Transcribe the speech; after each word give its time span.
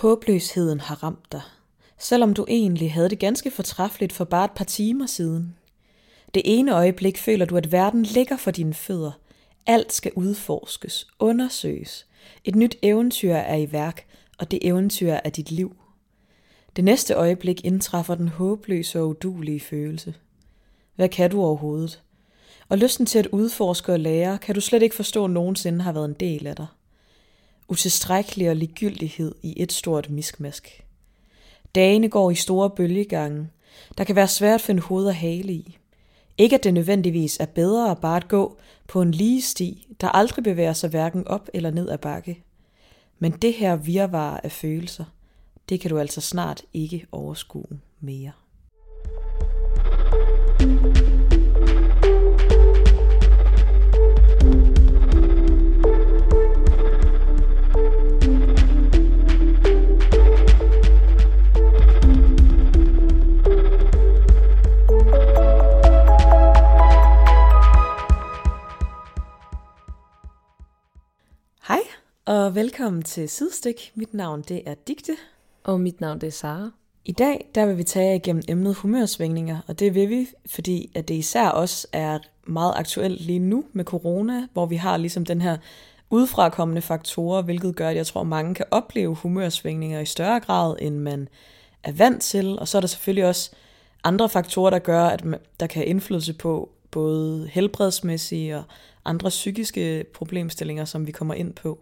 Håbløsheden 0.00 0.80
har 0.80 1.02
ramt 1.02 1.32
dig, 1.32 1.42
selvom 1.98 2.34
du 2.34 2.46
egentlig 2.48 2.92
havde 2.92 3.08
det 3.08 3.18
ganske 3.18 3.50
fortræffeligt 3.50 4.12
for 4.12 4.24
bare 4.24 4.44
et 4.44 4.50
par 4.50 4.64
timer 4.64 5.06
siden. 5.06 5.56
Det 6.34 6.42
ene 6.44 6.74
øjeblik 6.74 7.18
føler 7.18 7.44
du, 7.44 7.56
at 7.56 7.72
verden 7.72 8.02
ligger 8.02 8.36
for 8.36 8.50
dine 8.50 8.74
fødder. 8.74 9.12
Alt 9.66 9.92
skal 9.92 10.12
udforskes, 10.16 11.06
undersøges. 11.18 12.06
Et 12.44 12.54
nyt 12.54 12.76
eventyr 12.82 13.34
er 13.34 13.56
i 13.56 13.72
værk, 13.72 14.06
og 14.38 14.50
det 14.50 14.58
eventyr 14.62 15.12
er 15.12 15.30
dit 15.30 15.50
liv. 15.50 15.76
Det 16.76 16.84
næste 16.84 17.14
øjeblik 17.14 17.64
indtræffer 17.64 18.14
den 18.14 18.28
håbløse 18.28 19.00
og 19.00 19.08
udulige 19.08 19.60
følelse. 19.60 20.14
Hvad 20.96 21.08
kan 21.08 21.30
du 21.30 21.42
overhovedet? 21.42 22.02
Og 22.68 22.78
lysten 22.78 23.06
til 23.06 23.18
at 23.18 23.26
udforske 23.26 23.92
og 23.92 24.00
lære, 24.00 24.38
kan 24.38 24.54
du 24.54 24.60
slet 24.60 24.82
ikke 24.82 24.96
forstå 24.96 25.26
nogensinde 25.26 25.80
har 25.80 25.92
været 25.92 26.08
en 26.08 26.16
del 26.20 26.46
af 26.46 26.56
dig 26.56 26.66
utilstrækkelig 27.70 28.50
og 28.50 28.56
ligegyldighed 28.56 29.34
i 29.42 29.62
et 29.62 29.72
stort 29.72 30.10
miskmask. 30.10 30.84
Dagene 31.74 32.08
går 32.08 32.30
i 32.30 32.34
store 32.34 32.70
bølgegange. 32.70 33.48
Der 33.98 34.04
kan 34.04 34.16
være 34.16 34.28
svært 34.28 34.54
at 34.54 34.60
finde 34.60 34.82
hoved 34.82 35.06
og 35.06 35.14
hale 35.14 35.52
i. 35.52 35.78
Ikke 36.38 36.56
at 36.56 36.64
det 36.64 36.74
nødvendigvis 36.74 37.36
er 37.40 37.46
bedre 37.46 37.96
bare 37.96 38.16
at 38.16 38.28
gå 38.28 38.58
på 38.88 39.02
en 39.02 39.10
lige 39.10 39.42
sti, 39.42 39.86
der 40.00 40.08
aldrig 40.08 40.44
bevæger 40.44 40.72
sig 40.72 40.90
hverken 40.90 41.28
op 41.28 41.48
eller 41.54 41.70
ned 41.70 41.88
ad 41.88 41.98
bakke. 41.98 42.42
Men 43.18 43.32
det 43.32 43.54
her 43.54 43.76
virvar 43.76 44.40
af 44.44 44.52
følelser, 44.52 45.04
det 45.68 45.80
kan 45.80 45.90
du 45.90 45.98
altså 45.98 46.20
snart 46.20 46.62
ikke 46.74 47.06
overskue 47.12 47.80
mere. 48.00 48.32
Og 72.30 72.54
velkommen 72.54 73.02
til 73.02 73.28
Sidestik. 73.28 73.92
Mit 73.94 74.14
navn 74.14 74.42
det 74.42 74.62
er 74.66 74.74
Digte. 74.74 75.12
Og 75.64 75.80
mit 75.80 76.00
navn 76.00 76.20
det 76.20 76.26
er 76.26 76.30
Sara. 76.30 76.70
I 77.04 77.12
dag 77.12 77.50
der 77.54 77.66
vil 77.66 77.78
vi 77.78 77.82
tage 77.82 78.16
igennem 78.16 78.42
emnet 78.48 78.74
humørsvingninger, 78.74 79.58
og 79.66 79.78
det 79.78 79.94
vil 79.94 80.08
vi, 80.08 80.28
fordi 80.46 80.92
at 80.94 81.08
det 81.08 81.14
især 81.14 81.48
også 81.48 81.86
er 81.92 82.18
meget 82.46 82.72
aktuelt 82.76 83.20
lige 83.20 83.38
nu 83.38 83.64
med 83.72 83.84
corona, 83.84 84.46
hvor 84.52 84.66
vi 84.66 84.76
har 84.76 84.96
ligesom 84.96 85.24
den 85.24 85.40
her 85.40 85.56
udfrakommende 86.10 86.82
faktorer, 86.82 87.42
hvilket 87.42 87.76
gør, 87.76 87.88
at 87.88 87.96
jeg 87.96 88.06
tror, 88.06 88.20
at 88.20 88.26
mange 88.26 88.54
kan 88.54 88.66
opleve 88.70 89.14
humørsvingninger 89.14 90.00
i 90.00 90.06
større 90.06 90.40
grad, 90.40 90.76
end 90.78 90.98
man 90.98 91.28
er 91.82 91.92
vant 91.92 92.22
til. 92.22 92.58
Og 92.58 92.68
så 92.68 92.78
er 92.78 92.80
der 92.80 92.88
selvfølgelig 92.88 93.26
også 93.26 93.50
andre 94.04 94.28
faktorer, 94.28 94.70
der 94.70 94.78
gør, 94.78 95.04
at 95.04 95.24
der 95.60 95.66
kan 95.66 95.86
indflydelse 95.86 96.34
på 96.34 96.70
både 96.90 97.48
helbredsmæssige 97.52 98.56
og 98.56 98.64
andre 99.04 99.28
psykiske 99.28 100.04
problemstillinger, 100.14 100.84
som 100.84 101.06
vi 101.06 101.12
kommer 101.12 101.34
ind 101.34 101.54
på. 101.54 101.78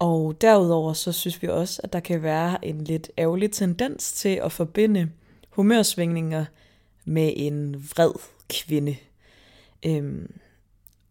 Og 0.00 0.40
derudover 0.40 0.92
så 0.92 1.12
synes 1.12 1.42
vi 1.42 1.48
også, 1.48 1.80
at 1.84 1.92
der 1.92 2.00
kan 2.00 2.22
være 2.22 2.64
en 2.64 2.84
lidt 2.84 3.10
ærgerlig 3.18 3.52
tendens 3.52 4.12
til 4.12 4.40
at 4.44 4.52
forbinde 4.52 5.10
humørsvingninger 5.50 6.44
med 7.04 7.32
en 7.36 7.74
vred 7.74 8.12
kvinde. 8.48 8.96
Øhm, 9.86 10.34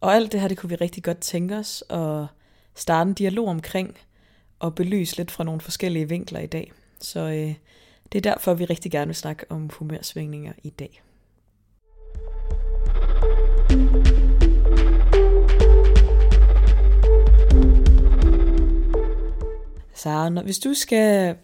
og 0.00 0.14
alt 0.14 0.32
det 0.32 0.40
her, 0.40 0.48
det 0.48 0.58
kunne 0.58 0.70
vi 0.70 0.74
rigtig 0.74 1.02
godt 1.02 1.18
tænke 1.18 1.56
os 1.56 1.84
at 1.90 2.26
starte 2.74 3.08
en 3.08 3.14
dialog 3.14 3.48
omkring 3.48 3.96
og 4.58 4.74
belyse 4.74 5.16
lidt 5.16 5.30
fra 5.30 5.44
nogle 5.44 5.60
forskellige 5.60 6.08
vinkler 6.08 6.40
i 6.40 6.46
dag. 6.46 6.72
Så 7.00 7.20
øh, 7.20 7.54
det 8.12 8.18
er 8.26 8.32
derfor, 8.32 8.54
vi 8.54 8.64
rigtig 8.64 8.92
gerne 8.92 9.06
vil 9.06 9.16
snakke 9.16 9.46
om 9.48 9.70
humørsvingninger 9.72 10.52
i 10.62 10.70
dag. 10.70 11.02
Sara, 20.00 20.28
når, 20.28 20.42
hvis 20.42 20.58
du 20.58 20.74
skal... 20.74 21.36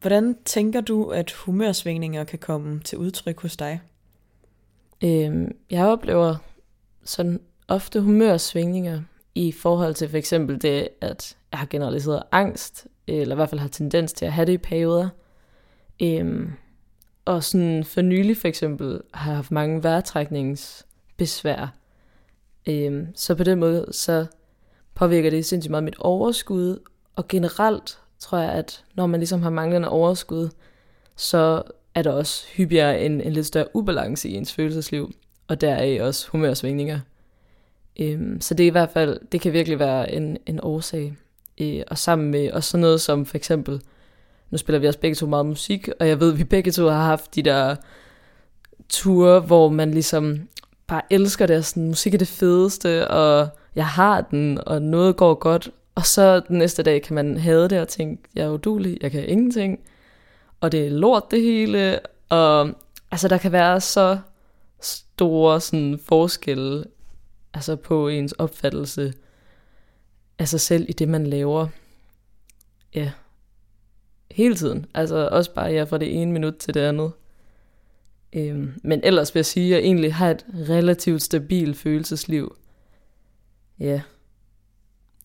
Hvordan 0.00 0.36
tænker 0.44 0.80
du, 0.80 1.04
at 1.04 1.32
humørsvingninger 1.32 2.24
kan 2.24 2.38
komme 2.38 2.80
til 2.80 2.98
udtryk 2.98 3.40
hos 3.40 3.56
dig? 3.56 3.80
Øhm, 5.04 5.56
jeg 5.70 5.86
oplever 5.86 6.36
sådan 7.04 7.40
ofte 7.68 8.00
humørsvingninger 8.00 9.02
i 9.34 9.52
forhold 9.52 9.94
til 9.94 10.08
for 10.08 10.16
eksempel 10.16 10.62
det, 10.62 10.88
at 11.00 11.36
jeg 11.52 11.58
har 11.58 11.66
generaliseret 11.66 12.22
angst, 12.32 12.86
eller 13.06 13.34
i 13.34 13.36
hvert 13.36 13.50
fald 13.50 13.60
har 13.60 13.68
tendens 13.68 14.12
til 14.12 14.24
at 14.24 14.32
have 14.32 14.46
det 14.46 14.52
i 14.52 14.58
perioder. 14.58 15.08
Øhm, 16.02 16.52
og 17.24 17.44
sådan 17.44 17.84
for 17.84 18.00
nylig 18.00 18.36
for 18.36 18.48
eksempel 18.48 19.00
har 19.14 19.30
jeg 19.30 19.36
haft 19.36 19.50
mange 19.50 19.82
vejrtrækningsbesvær. 19.82 21.74
Øhm, 22.68 23.06
så 23.14 23.34
på 23.34 23.44
den 23.44 23.58
måde, 23.58 23.86
så 23.90 24.26
påvirker 24.94 25.30
det 25.30 25.46
sindssygt 25.46 25.70
meget 25.70 25.84
mit 25.84 25.98
overskud, 25.98 26.78
og 27.20 27.28
generelt 27.28 27.98
tror 28.18 28.38
jeg, 28.38 28.52
at 28.52 28.84
når 28.94 29.06
man 29.06 29.20
ligesom 29.20 29.42
har 29.42 29.50
manglende 29.50 29.88
overskud, 29.88 30.48
så 31.16 31.62
er 31.94 32.02
der 32.02 32.10
også 32.12 32.46
hyppigere 32.56 33.00
en, 33.00 33.20
en 33.20 33.32
lidt 33.32 33.46
større 33.46 33.76
ubalance 33.76 34.28
i 34.28 34.34
ens 34.34 34.52
følelsesliv, 34.52 35.12
og 35.48 35.60
deraf 35.60 36.02
også 36.02 36.28
humørsvingninger. 36.28 37.00
Øhm, 38.00 38.40
så 38.40 38.54
det 38.54 38.64
er 38.64 38.68
i 38.68 38.70
hvert 38.70 38.90
fald, 38.90 39.20
det 39.32 39.40
kan 39.40 39.52
virkelig 39.52 39.78
være 39.78 40.12
en, 40.12 40.38
en 40.46 40.60
årsag. 40.62 41.16
Øh, 41.60 41.82
og 41.88 41.98
sammen 41.98 42.30
med 42.30 42.50
også 42.50 42.70
sådan 42.70 42.80
noget 42.80 43.00
som 43.00 43.26
for 43.26 43.36
eksempel, 43.36 43.82
nu 44.50 44.58
spiller 44.58 44.78
vi 44.78 44.86
også 44.86 45.00
begge 45.00 45.14
to 45.14 45.26
meget 45.26 45.46
musik, 45.46 45.88
og 46.00 46.08
jeg 46.08 46.20
ved, 46.20 46.32
at 46.32 46.38
vi 46.38 46.44
begge 46.44 46.72
to 46.72 46.88
har 46.88 47.04
haft 47.04 47.34
de 47.34 47.42
der 47.42 47.76
ture, 48.88 49.40
hvor 49.40 49.68
man 49.68 49.90
ligesom 49.90 50.48
bare 50.86 51.02
elsker 51.10 51.46
det, 51.46 51.56
og 51.56 51.64
sådan, 51.64 51.88
musik 51.88 52.14
er 52.14 52.18
det 52.18 52.28
fedeste, 52.28 53.08
og 53.08 53.48
jeg 53.74 53.86
har 53.86 54.20
den, 54.20 54.58
og 54.66 54.82
noget 54.82 55.16
går 55.16 55.34
godt, 55.34 55.70
og 56.00 56.06
så 56.06 56.40
den 56.40 56.58
næste 56.58 56.82
dag 56.82 57.02
kan 57.02 57.14
man 57.14 57.36
have 57.36 57.68
det 57.68 57.80
og 57.80 57.88
tænke, 57.88 58.22
jeg 58.34 58.44
er 58.44 58.50
udulig, 58.50 58.98
jeg 59.00 59.10
kan 59.10 59.28
ingenting. 59.28 59.80
Og 60.60 60.72
det 60.72 60.86
er 60.86 60.90
lort 60.90 61.30
det 61.30 61.42
hele. 61.42 62.00
Og 62.28 62.70
altså 63.10 63.28
der 63.28 63.38
kan 63.38 63.52
være 63.52 63.80
så 63.80 64.18
store 64.80 65.60
sådan, 65.60 66.00
forskelle 66.08 66.84
altså 67.54 67.76
på 67.76 68.08
ens 68.08 68.32
opfattelse 68.32 69.12
af 70.38 70.48
sig 70.48 70.60
selv 70.60 70.86
i 70.88 70.92
det, 70.92 71.08
man 71.08 71.26
laver. 71.26 71.66
Ja, 72.94 73.12
hele 74.30 74.54
tiden. 74.54 74.86
Altså 74.94 75.28
også 75.32 75.54
bare 75.54 75.70
ja, 75.70 75.82
fra 75.82 75.98
det 75.98 76.22
ene 76.22 76.32
minut 76.32 76.54
til 76.56 76.74
det 76.74 76.80
andet. 76.80 77.12
Øhm, 78.32 78.80
men 78.82 79.00
ellers 79.04 79.34
vil 79.34 79.38
jeg 79.38 79.46
sige, 79.46 79.66
at 79.66 79.70
jeg 79.70 79.86
egentlig 79.86 80.14
har 80.14 80.30
et 80.30 80.46
relativt 80.68 81.22
stabilt 81.22 81.76
følelsesliv. 81.76 82.56
Ja 83.80 84.00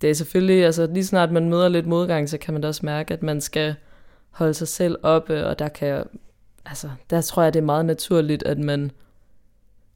det 0.01 0.09
er 0.09 0.13
selvfølgelig, 0.13 0.65
altså 0.65 0.87
lige 0.93 1.05
snart 1.05 1.31
man 1.31 1.49
møder 1.49 1.69
lidt 1.69 1.87
modgang, 1.87 2.29
så 2.29 2.37
kan 2.37 2.53
man 2.53 2.61
da 2.61 2.67
også 2.67 2.85
mærke, 2.85 3.13
at 3.13 3.23
man 3.23 3.41
skal 3.41 3.75
holde 4.29 4.53
sig 4.53 4.67
selv 4.67 4.97
oppe, 5.03 5.45
og 5.45 5.59
der 5.59 5.67
kan, 5.67 6.03
altså, 6.65 6.89
der 7.09 7.21
tror 7.21 7.43
jeg, 7.43 7.53
det 7.53 7.59
er 7.59 7.65
meget 7.65 7.85
naturligt, 7.85 8.43
at 8.43 8.59
man 8.59 8.91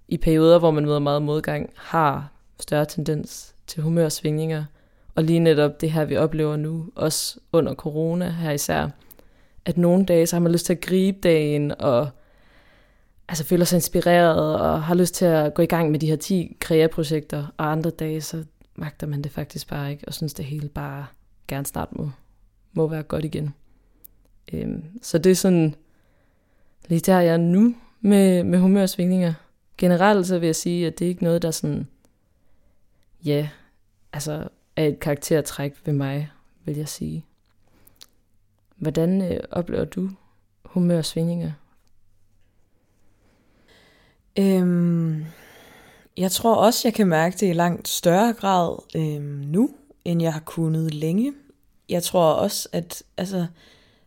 i 0.07 0.17
perioder, 0.17 0.59
hvor 0.59 0.71
man 0.71 0.85
møder 0.85 0.99
meget 0.99 1.21
modgang, 1.21 1.69
har 1.75 2.31
større 2.59 2.85
tendens 2.85 3.55
til 3.67 3.83
humørsvingninger. 3.83 4.63
Og 5.15 5.23
lige 5.23 5.39
netop 5.39 5.81
det 5.81 5.91
her, 5.91 6.05
vi 6.05 6.17
oplever 6.17 6.55
nu, 6.55 6.85
også 6.95 7.39
under 7.51 7.73
corona 7.73 8.29
her 8.29 8.51
især, 8.51 8.89
at 9.65 9.77
nogle 9.77 10.05
dage, 10.05 10.27
så 10.27 10.35
har 10.35 10.41
man 10.41 10.51
lyst 10.51 10.65
til 10.65 10.73
at 10.73 10.81
gribe 10.81 11.19
dagen, 11.23 11.81
og 11.81 12.09
altså 13.27 13.43
føler 13.43 13.65
sig 13.65 13.77
inspireret, 13.77 14.59
og 14.59 14.83
har 14.83 14.95
lyst 14.95 15.15
til 15.15 15.25
at 15.25 15.53
gå 15.53 15.61
i 15.61 15.65
gang 15.65 15.91
med 15.91 15.99
de 15.99 16.07
her 16.07 16.15
10 16.15 16.57
kreaprojekter, 16.59 17.47
og 17.57 17.71
andre 17.71 17.89
dage, 17.89 18.21
så 18.21 18.43
magter 18.79 19.07
man 19.07 19.21
det 19.21 19.31
faktisk 19.31 19.67
bare 19.67 19.91
ikke, 19.91 20.07
og 20.07 20.13
synes 20.13 20.33
det 20.33 20.45
hele 20.45 20.69
bare 20.69 21.05
gerne 21.47 21.65
snart 21.65 21.95
må, 21.95 22.11
må 22.73 22.87
være 22.87 23.03
godt 23.03 23.25
igen. 23.25 23.53
Øhm, 24.53 24.83
så 25.01 25.17
det 25.17 25.31
er 25.31 25.35
sådan 25.35 25.75
lige 26.87 26.99
der 26.99 27.19
jeg 27.19 27.33
er 27.33 27.37
nu 27.37 27.75
med, 28.01 28.43
med 28.43 28.59
humørsvingninger. 28.59 29.33
Generelt 29.77 30.27
så 30.27 30.39
vil 30.39 30.45
jeg 30.45 30.55
sige, 30.55 30.87
at 30.87 30.99
det 30.99 31.05
er 31.05 31.09
ikke 31.09 31.23
noget, 31.23 31.41
der 31.41 31.51
sådan, 31.51 31.87
ja, 33.25 33.49
altså 34.13 34.47
er 34.75 34.85
et 34.85 34.99
karaktertræk 34.99 35.73
ved 35.85 35.93
mig, 35.93 36.31
vil 36.65 36.77
jeg 36.77 36.87
sige. 36.87 37.25
Hvordan 38.75 39.31
øh, 39.31 39.39
oplever 39.51 39.85
du 39.85 40.09
humørsvingninger? 40.65 41.51
Øhm, 44.39 45.25
jeg 46.19 46.31
tror 46.31 46.55
også, 46.55 46.87
jeg 46.87 46.93
kan 46.93 47.07
mærke 47.07 47.37
det 47.39 47.49
i 47.49 47.53
langt 47.53 47.87
større 47.87 48.33
grad 48.33 48.77
øh, 48.95 49.21
nu, 49.23 49.69
end 50.05 50.21
jeg 50.21 50.33
har 50.33 50.39
kunnet 50.39 50.93
længe. 50.93 51.33
Jeg 51.89 52.03
tror 52.03 52.31
også, 52.31 52.69
at 52.71 53.03
altså, 53.17 53.45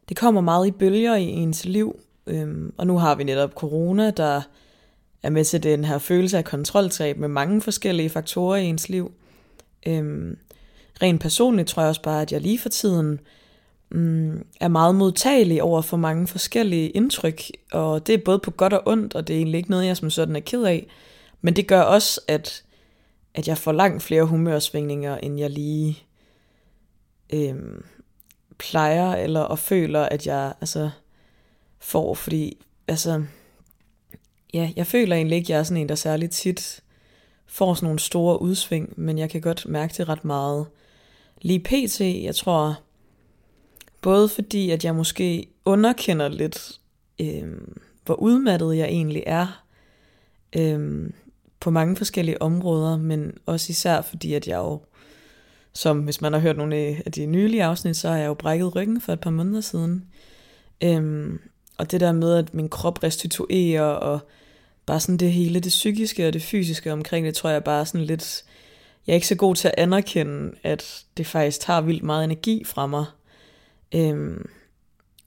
det 0.09 0.17
kommer 0.17 0.41
meget 0.41 0.67
i 0.67 0.70
bølger 0.70 1.17
i 1.17 1.25
ens 1.25 1.64
liv. 1.64 2.00
Øh, 2.26 2.70
og 2.76 2.87
nu 2.87 2.99
har 2.99 3.14
vi 3.14 3.25
netop 3.25 3.53
corona, 3.55 4.11
der 4.11 4.43
er 5.23 5.31
med 5.31 5.44
til 5.44 5.62
den 5.62 5.85
her 5.85 5.99
følelse 5.99 6.38
af 6.38 6.44
kontroltab 6.44 7.19
med 7.19 7.29
mange 7.29 7.61
forskellige 7.61 8.11
faktorer 8.11 8.56
i 8.56 8.64
ens 8.64 8.88
liv. 8.88 9.12
Øh, 9.87 10.37
rent 11.03 11.20
personligt 11.20 11.69
tror 11.69 11.82
jeg 11.82 11.88
også 11.88 12.03
bare, 12.03 12.23
at 12.23 12.32
jeg 12.32 12.41
lige 12.41 12.59
for 12.59 12.69
tiden 12.69 13.20
mm, 13.91 14.44
er 14.61 14.69
meget 14.69 14.94
modtagelig 14.94 15.62
over 15.62 15.82
for 15.82 15.97
mange 15.97 16.26
forskellige 16.26 16.91
indtryk, 16.91 17.43
og 17.73 18.06
det 18.06 18.14
er 18.14 18.19
både 18.25 18.38
på 18.38 18.50
godt 18.50 18.73
og 18.73 18.82
ondt, 18.87 19.14
og 19.14 19.29
det 19.29 19.35
er 19.35 19.38
egentlig 19.38 19.59
ikke 19.59 19.70
noget, 19.70 19.87
jeg 19.87 19.97
som 19.97 20.11
sådan 20.11 20.37
er 20.37 20.41
ked 20.41 20.62
af, 20.62 20.87
men 21.43 21.56
det 21.56 21.67
gør 21.69 21.81
også, 21.81 22.21
at, 22.29 22.65
at 23.35 23.49
jeg 23.49 23.59
får 23.59 23.73
langt 23.73 24.03
flere 24.03 24.25
humørsvingninger, 24.25 25.17
end 25.17 25.39
jeg 25.39 25.50
lige 25.50 26.03
øhm, 27.33 27.85
plejer, 28.59 29.12
eller 29.12 29.41
og 29.41 29.59
føler, 29.59 30.03
at 30.03 30.27
jeg 30.27 30.53
altså, 30.61 30.91
får, 31.79 32.15
fordi 32.15 32.56
altså, 32.89 33.25
ja, 34.55 34.73
jeg 34.77 34.87
føler 34.87 35.17
egentlig 35.17 35.37
ikke, 35.37 35.47
at 35.47 35.50
jeg 35.50 35.59
er 35.59 35.62
sådan 35.62 35.81
en, 35.81 35.89
der 35.89 35.94
særligt 35.94 36.33
tit 36.33 36.83
får 37.47 37.75
sådan 37.75 37.87
nogle 37.87 37.99
store 37.99 38.43
udsving, 38.43 38.95
men 38.97 39.19
jeg 39.19 39.31
kan 39.31 39.41
godt 39.41 39.67
mærke 39.69 39.95
det 39.99 40.09
ret 40.09 40.25
meget. 40.25 40.67
Lige 41.43 41.61
pt, 41.61 42.00
jeg 42.00 42.35
tror, 42.35 42.81
både 44.00 44.29
fordi, 44.29 44.71
at 44.71 44.85
jeg 44.85 44.95
måske 44.95 45.47
underkender 45.65 46.29
lidt, 46.29 46.81
øh, 47.21 47.53
hvor 48.05 48.15
udmattet 48.15 48.77
jeg 48.77 48.87
egentlig 48.87 49.23
er 49.27 49.65
øh, 50.56 51.11
på 51.62 51.70
mange 51.70 51.97
forskellige 51.97 52.43
områder, 52.43 52.97
men 52.97 53.32
også 53.47 53.70
især 53.70 54.00
fordi, 54.00 54.35
at 54.35 54.49
jeg 54.49 54.56
jo, 54.56 54.81
som 55.73 56.00
hvis 56.00 56.20
man 56.20 56.32
har 56.32 56.41
hørt 56.41 56.56
nogle 56.56 56.76
af 56.76 57.12
de 57.14 57.26
nylige 57.26 57.64
afsnit, 57.64 57.97
så 57.97 58.09
har 58.09 58.17
jeg 58.17 58.26
jo 58.26 58.35
brækket 58.35 58.76
ryggen 58.76 59.00
for 59.00 59.12
et 59.12 59.20
par 59.20 59.31
måneder 59.31 59.61
siden. 59.61 60.05
Øhm, 60.85 61.41
og 61.79 61.91
det 61.91 62.00
der 62.00 62.12
med, 62.12 62.35
at 62.35 62.55
min 62.55 62.69
krop 62.69 63.03
restituerer, 63.03 63.82
og 63.82 64.20
bare 64.87 65.00
sådan 65.00 65.17
det 65.17 65.32
hele, 65.32 65.61
det 65.61 65.70
psykiske 65.70 66.26
og 66.26 66.32
det 66.32 66.43
fysiske 66.43 66.93
omkring 66.93 67.26
det, 67.26 67.35
tror 67.35 67.50
jeg 67.50 67.64
bare 67.64 67.87
sådan 67.87 68.06
lidt, 68.06 68.44
jeg 69.06 69.12
er 69.12 69.14
ikke 69.14 69.29
så 69.29 69.35
god 69.35 69.55
til 69.55 69.69
at 69.69 69.75
anerkende, 69.79 70.55
at 70.62 71.05
det 71.17 71.26
faktisk 71.26 71.61
tager 71.61 71.81
vildt 71.81 72.03
meget 72.03 72.25
energi 72.25 72.64
fra 72.64 72.87
mig. 72.87 73.05
Øhm, 73.94 74.49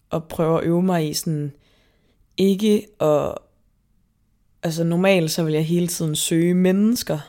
og 0.09 0.23
prøve 0.23 0.57
at 0.57 0.63
øve 0.63 0.83
mig 0.83 1.09
i 1.09 1.13
sådan, 1.13 1.53
ikke 2.37 2.87
at, 2.99 3.35
altså 4.65 4.83
normalt 4.83 5.31
så 5.31 5.43
vil 5.43 5.53
jeg 5.53 5.65
hele 5.65 5.87
tiden 5.87 6.15
søge 6.15 6.53
mennesker, 6.53 7.19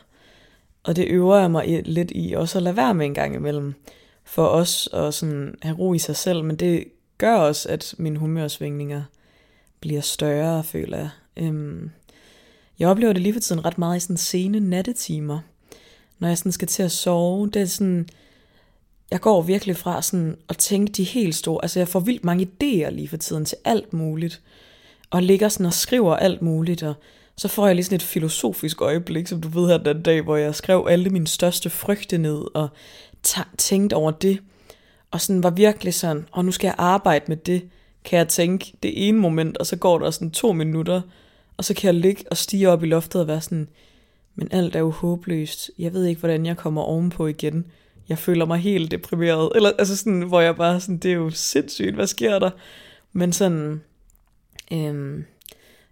og 0.83 0.95
det 0.95 1.07
øver 1.07 1.37
jeg 1.37 1.51
mig 1.51 1.81
lidt 1.85 2.11
i 2.15 2.33
også 2.33 2.57
at 2.57 2.63
lade 2.63 2.77
være 2.77 2.93
med 2.93 3.05
en 3.05 3.13
gang 3.13 3.35
imellem, 3.35 3.73
for 4.23 4.45
os 4.45 4.89
at 4.93 5.13
sådan 5.13 5.55
have 5.61 5.77
ro 5.77 5.93
i 5.93 5.99
sig 5.99 6.15
selv, 6.15 6.43
men 6.43 6.55
det 6.55 6.83
gør 7.17 7.35
også, 7.35 7.69
at 7.69 7.95
mine 7.97 8.19
humørsvingninger 8.19 9.03
bliver 9.79 10.01
større, 10.01 10.63
føler 10.63 10.97
jeg. 10.97 11.09
Øhm, 11.37 11.89
jeg 12.79 12.89
oplever 12.89 13.13
det 13.13 13.21
lige 13.21 13.33
for 13.33 13.39
tiden 13.39 13.65
ret 13.65 13.77
meget 13.77 13.97
i 13.97 13.99
sådan 13.99 14.17
sene 14.17 14.59
nattetimer, 14.59 15.39
når 16.19 16.27
jeg 16.27 16.37
sådan 16.37 16.51
skal 16.51 16.67
til 16.67 16.83
at 16.83 16.91
sove. 16.91 17.49
Det 17.49 17.61
er 17.61 17.65
sådan, 17.65 18.09
jeg 19.11 19.21
går 19.21 19.41
virkelig 19.41 19.77
fra 19.77 20.01
sådan 20.01 20.37
at 20.49 20.57
tænke 20.57 20.91
de 20.91 21.03
helt 21.03 21.35
store, 21.35 21.59
altså 21.63 21.79
jeg 21.79 21.87
får 21.87 21.99
vildt 21.99 22.23
mange 22.23 22.45
idéer 22.45 22.89
lige 22.89 23.07
for 23.07 23.17
tiden 23.17 23.45
til 23.45 23.57
alt 23.65 23.93
muligt, 23.93 24.41
og 25.09 25.23
ligger 25.23 25.49
sådan 25.49 25.65
og 25.65 25.73
skriver 25.73 26.15
alt 26.15 26.41
muligt, 26.41 26.83
og 26.83 26.93
så 27.37 27.47
får 27.47 27.65
jeg 27.67 27.75
lige 27.75 27.85
sådan 27.85 27.95
et 27.95 28.03
filosofisk 28.03 28.81
øjeblik, 28.81 29.27
som 29.27 29.41
du 29.41 29.47
ved 29.47 29.67
her 29.67 29.77
den 29.77 30.01
dag, 30.01 30.21
hvor 30.21 30.35
jeg 30.35 30.55
skrev 30.55 30.87
alle 30.89 31.09
mine 31.09 31.27
største 31.27 31.69
frygte 31.69 32.17
ned, 32.17 32.55
og 32.55 32.69
tænkte 33.57 33.93
over 33.93 34.11
det, 34.11 34.39
og 35.11 35.21
sådan 35.21 35.43
var 35.43 35.49
virkelig 35.49 35.93
sådan, 35.93 36.27
og 36.31 36.45
nu 36.45 36.51
skal 36.51 36.67
jeg 36.67 36.75
arbejde 36.77 37.25
med 37.27 37.37
det, 37.37 37.69
kan 38.03 38.19
jeg 38.19 38.27
tænke 38.27 38.73
det 38.83 39.07
ene 39.07 39.17
moment, 39.17 39.57
og 39.57 39.65
så 39.65 39.75
går 39.75 39.99
der 39.99 40.11
sådan 40.11 40.31
to 40.31 40.53
minutter, 40.53 41.01
og 41.57 41.65
så 41.65 41.73
kan 41.73 41.87
jeg 41.87 42.01
ligge 42.01 42.23
og 42.31 42.37
stige 42.37 42.69
op 42.69 42.83
i 42.83 42.87
loftet 42.87 43.21
og 43.21 43.27
være 43.27 43.41
sådan, 43.41 43.67
men 44.35 44.47
alt 44.51 44.75
er 44.75 44.79
jo 44.79 44.91
håbløst. 44.91 45.71
Jeg 45.77 45.93
ved 45.93 46.05
ikke, 46.05 46.19
hvordan 46.19 46.45
jeg 46.45 46.57
kommer 46.57 46.81
ovenpå 46.81 47.27
igen. 47.27 47.65
Jeg 48.09 48.17
føler 48.17 48.45
mig 48.45 48.59
helt 48.59 48.91
deprimeret. 48.91 49.51
Eller 49.55 49.71
altså 49.79 49.97
sådan, 49.97 50.21
hvor 50.21 50.41
jeg 50.41 50.55
bare 50.55 50.79
sådan, 50.79 50.97
det 50.97 51.11
er 51.11 51.15
jo 51.15 51.29
sindssygt, 51.29 51.95
hvad 51.95 52.07
sker 52.07 52.39
der? 52.39 52.49
Men 53.13 53.33
sådan, 53.33 53.81
øhm, 54.71 55.25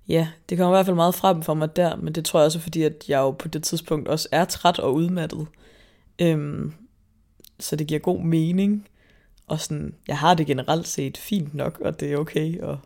ja, 0.07 0.27
det 0.49 0.57
kommer 0.57 0.75
i 0.75 0.77
hvert 0.77 0.85
fald 0.85 0.95
meget 0.95 1.15
frem 1.15 1.41
for 1.41 1.53
mig 1.53 1.75
der, 1.75 1.95
men 1.95 2.15
det 2.15 2.25
tror 2.25 2.39
jeg 2.39 2.45
også, 2.45 2.59
fordi 2.59 2.83
at 2.83 3.05
jeg 3.07 3.17
jo 3.17 3.31
på 3.31 3.47
det 3.47 3.63
tidspunkt 3.63 4.07
også 4.07 4.29
er 4.31 4.45
træt 4.45 4.79
og 4.79 4.93
udmattet. 4.93 5.47
Øhm, 6.19 6.73
så 7.59 7.75
det 7.75 7.87
giver 7.87 7.99
god 7.99 8.19
mening. 8.21 8.87
Og 9.47 9.59
sådan, 9.59 9.93
jeg 10.07 10.17
har 10.17 10.33
det 10.33 10.47
generelt 10.47 10.87
set 10.87 11.17
fint 11.17 11.53
nok, 11.53 11.79
og 11.79 11.99
det 11.99 12.13
er 12.13 12.17
okay. 12.17 12.59
Og, 12.59 12.77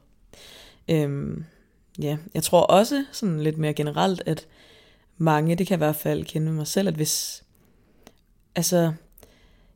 øhm, 0.88 1.46
ja, 2.00 2.18
jeg 2.34 2.44
tror 2.44 2.62
også 2.62 3.06
sådan 3.12 3.40
lidt 3.40 3.58
mere 3.58 3.74
generelt, 3.74 4.24
at 4.26 4.48
mange, 5.18 5.56
det 5.56 5.68
kan 5.68 5.74
jeg 5.74 5.78
i 5.78 5.86
hvert 5.86 5.96
fald 5.96 6.26
kende 6.26 6.52
mig 6.52 6.68
selv, 6.68 6.88
at 6.88 6.94
hvis, 6.94 7.44
altså, 8.56 8.94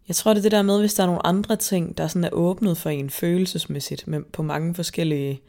jeg 0.07 0.15
tror 0.15 0.33
det 0.33 0.39
er 0.39 0.41
det 0.41 0.51
der 0.51 0.61
med, 0.61 0.79
hvis 0.79 0.93
der 0.93 1.03
er 1.03 1.07
nogle 1.07 1.25
andre 1.25 1.55
ting, 1.55 1.97
der 1.97 2.07
sådan 2.07 2.23
er 2.23 2.29
åbnet 2.31 2.77
for 2.77 2.89
en 2.89 3.09
følelsesmæssigt, 3.09 4.07
men 4.07 4.25
på 4.33 4.43
mange 4.43 4.75
forskellige 4.75 5.41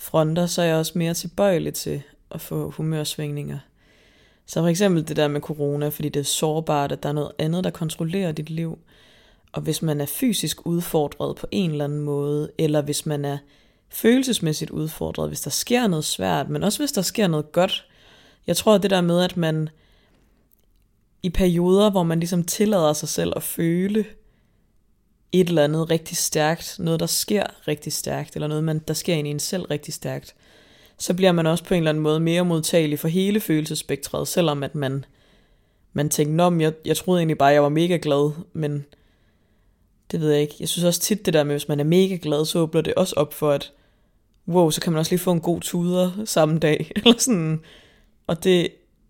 fronter, 0.00 0.46
så 0.46 0.62
er 0.62 0.66
jeg 0.66 0.76
også 0.76 0.92
mere 0.94 1.14
tilbøjelig 1.14 1.74
til 1.74 2.02
at 2.30 2.40
få 2.40 2.70
humørsvingninger. 2.70 3.58
Så 4.46 4.60
for 4.60 4.68
eksempel 4.68 5.08
det 5.08 5.16
der 5.16 5.28
med 5.28 5.40
corona, 5.40 5.88
fordi 5.88 6.08
det 6.08 6.20
er 6.20 6.24
sårbart, 6.24 6.92
at 6.92 7.02
der 7.02 7.08
er 7.08 7.12
noget 7.12 7.32
andet, 7.38 7.64
der 7.64 7.70
kontrollerer 7.70 8.32
dit 8.32 8.50
liv. 8.50 8.78
Og 9.52 9.62
hvis 9.62 9.82
man 9.82 10.00
er 10.00 10.06
fysisk 10.06 10.66
udfordret 10.66 11.36
på 11.36 11.46
en 11.50 11.70
eller 11.70 11.84
anden 11.84 12.00
måde, 12.00 12.50
eller 12.58 12.82
hvis 12.82 13.06
man 13.06 13.24
er 13.24 13.38
følelsesmæssigt 13.88 14.70
udfordret, 14.70 15.28
hvis 15.28 15.40
der 15.40 15.50
sker 15.50 15.86
noget 15.86 16.04
svært, 16.04 16.48
men 16.48 16.62
også 16.62 16.78
hvis 16.78 16.92
der 16.92 17.02
sker 17.02 17.26
noget 17.26 17.52
godt. 17.52 17.86
Jeg 18.46 18.56
tror, 18.56 18.74
at 18.74 18.82
det 18.82 18.90
der 18.90 19.00
med, 19.00 19.22
at 19.22 19.36
man 19.36 19.68
i 21.22 21.30
perioder, 21.30 21.90
hvor 21.90 22.02
man 22.02 22.20
ligesom 22.20 22.44
tillader 22.44 22.92
sig 22.92 23.08
selv 23.08 23.32
at 23.36 23.42
føle 23.42 24.04
et 25.32 25.48
eller 25.48 25.64
andet 25.64 25.90
rigtig 25.90 26.16
stærkt, 26.16 26.76
noget 26.78 27.00
der 27.00 27.06
sker 27.06 27.68
rigtig 27.68 27.92
stærkt, 27.92 28.34
eller 28.34 28.48
noget, 28.48 28.64
man, 28.64 28.78
der 28.88 28.94
sker 28.94 29.14
ind 29.14 29.28
i 29.28 29.30
en 29.30 29.40
selv 29.40 29.62
rigtig 29.62 29.94
stærkt, 29.94 30.34
så 30.98 31.14
bliver 31.14 31.32
man 31.32 31.46
også 31.46 31.64
på 31.64 31.74
en 31.74 31.78
eller 31.78 31.90
anden 31.90 32.02
måde 32.02 32.20
mere 32.20 32.44
modtagelig 32.44 32.98
for 32.98 33.08
hele 33.08 33.40
følelsespektret, 33.40 34.28
selvom 34.28 34.62
at 34.62 34.74
man, 34.74 35.04
man 35.92 36.08
tænker, 36.08 36.50
Nå, 36.50 36.58
jeg, 36.60 36.72
jeg 36.84 36.96
troede 36.96 37.20
egentlig 37.20 37.38
bare, 37.38 37.50
at 37.50 37.54
jeg 37.54 37.62
var 37.62 37.68
mega 37.68 37.98
glad, 38.02 38.32
men 38.52 38.84
det 40.10 40.20
ved 40.20 40.30
jeg 40.30 40.40
ikke. 40.40 40.54
Jeg 40.60 40.68
synes 40.68 40.84
også 40.84 41.00
tit 41.00 41.26
det 41.26 41.34
der 41.34 41.44
med, 41.44 41.52
hvis 41.52 41.68
man 41.68 41.80
er 41.80 41.84
mega 41.84 42.18
glad, 42.22 42.44
så 42.44 42.58
åbner 42.58 42.80
det 42.80 42.94
også 42.94 43.14
op 43.16 43.34
for, 43.34 43.50
at 43.50 43.72
wow, 44.48 44.70
så 44.70 44.80
kan 44.80 44.92
man 44.92 44.98
også 44.98 45.12
lige 45.12 45.20
få 45.20 45.32
en 45.32 45.40
god 45.40 45.60
tuder 45.60 46.24
samme 46.24 46.58
dag, 46.58 46.90
eller 46.96 47.18
sådan, 47.18 47.60
og 48.26 48.44
det 48.44 48.68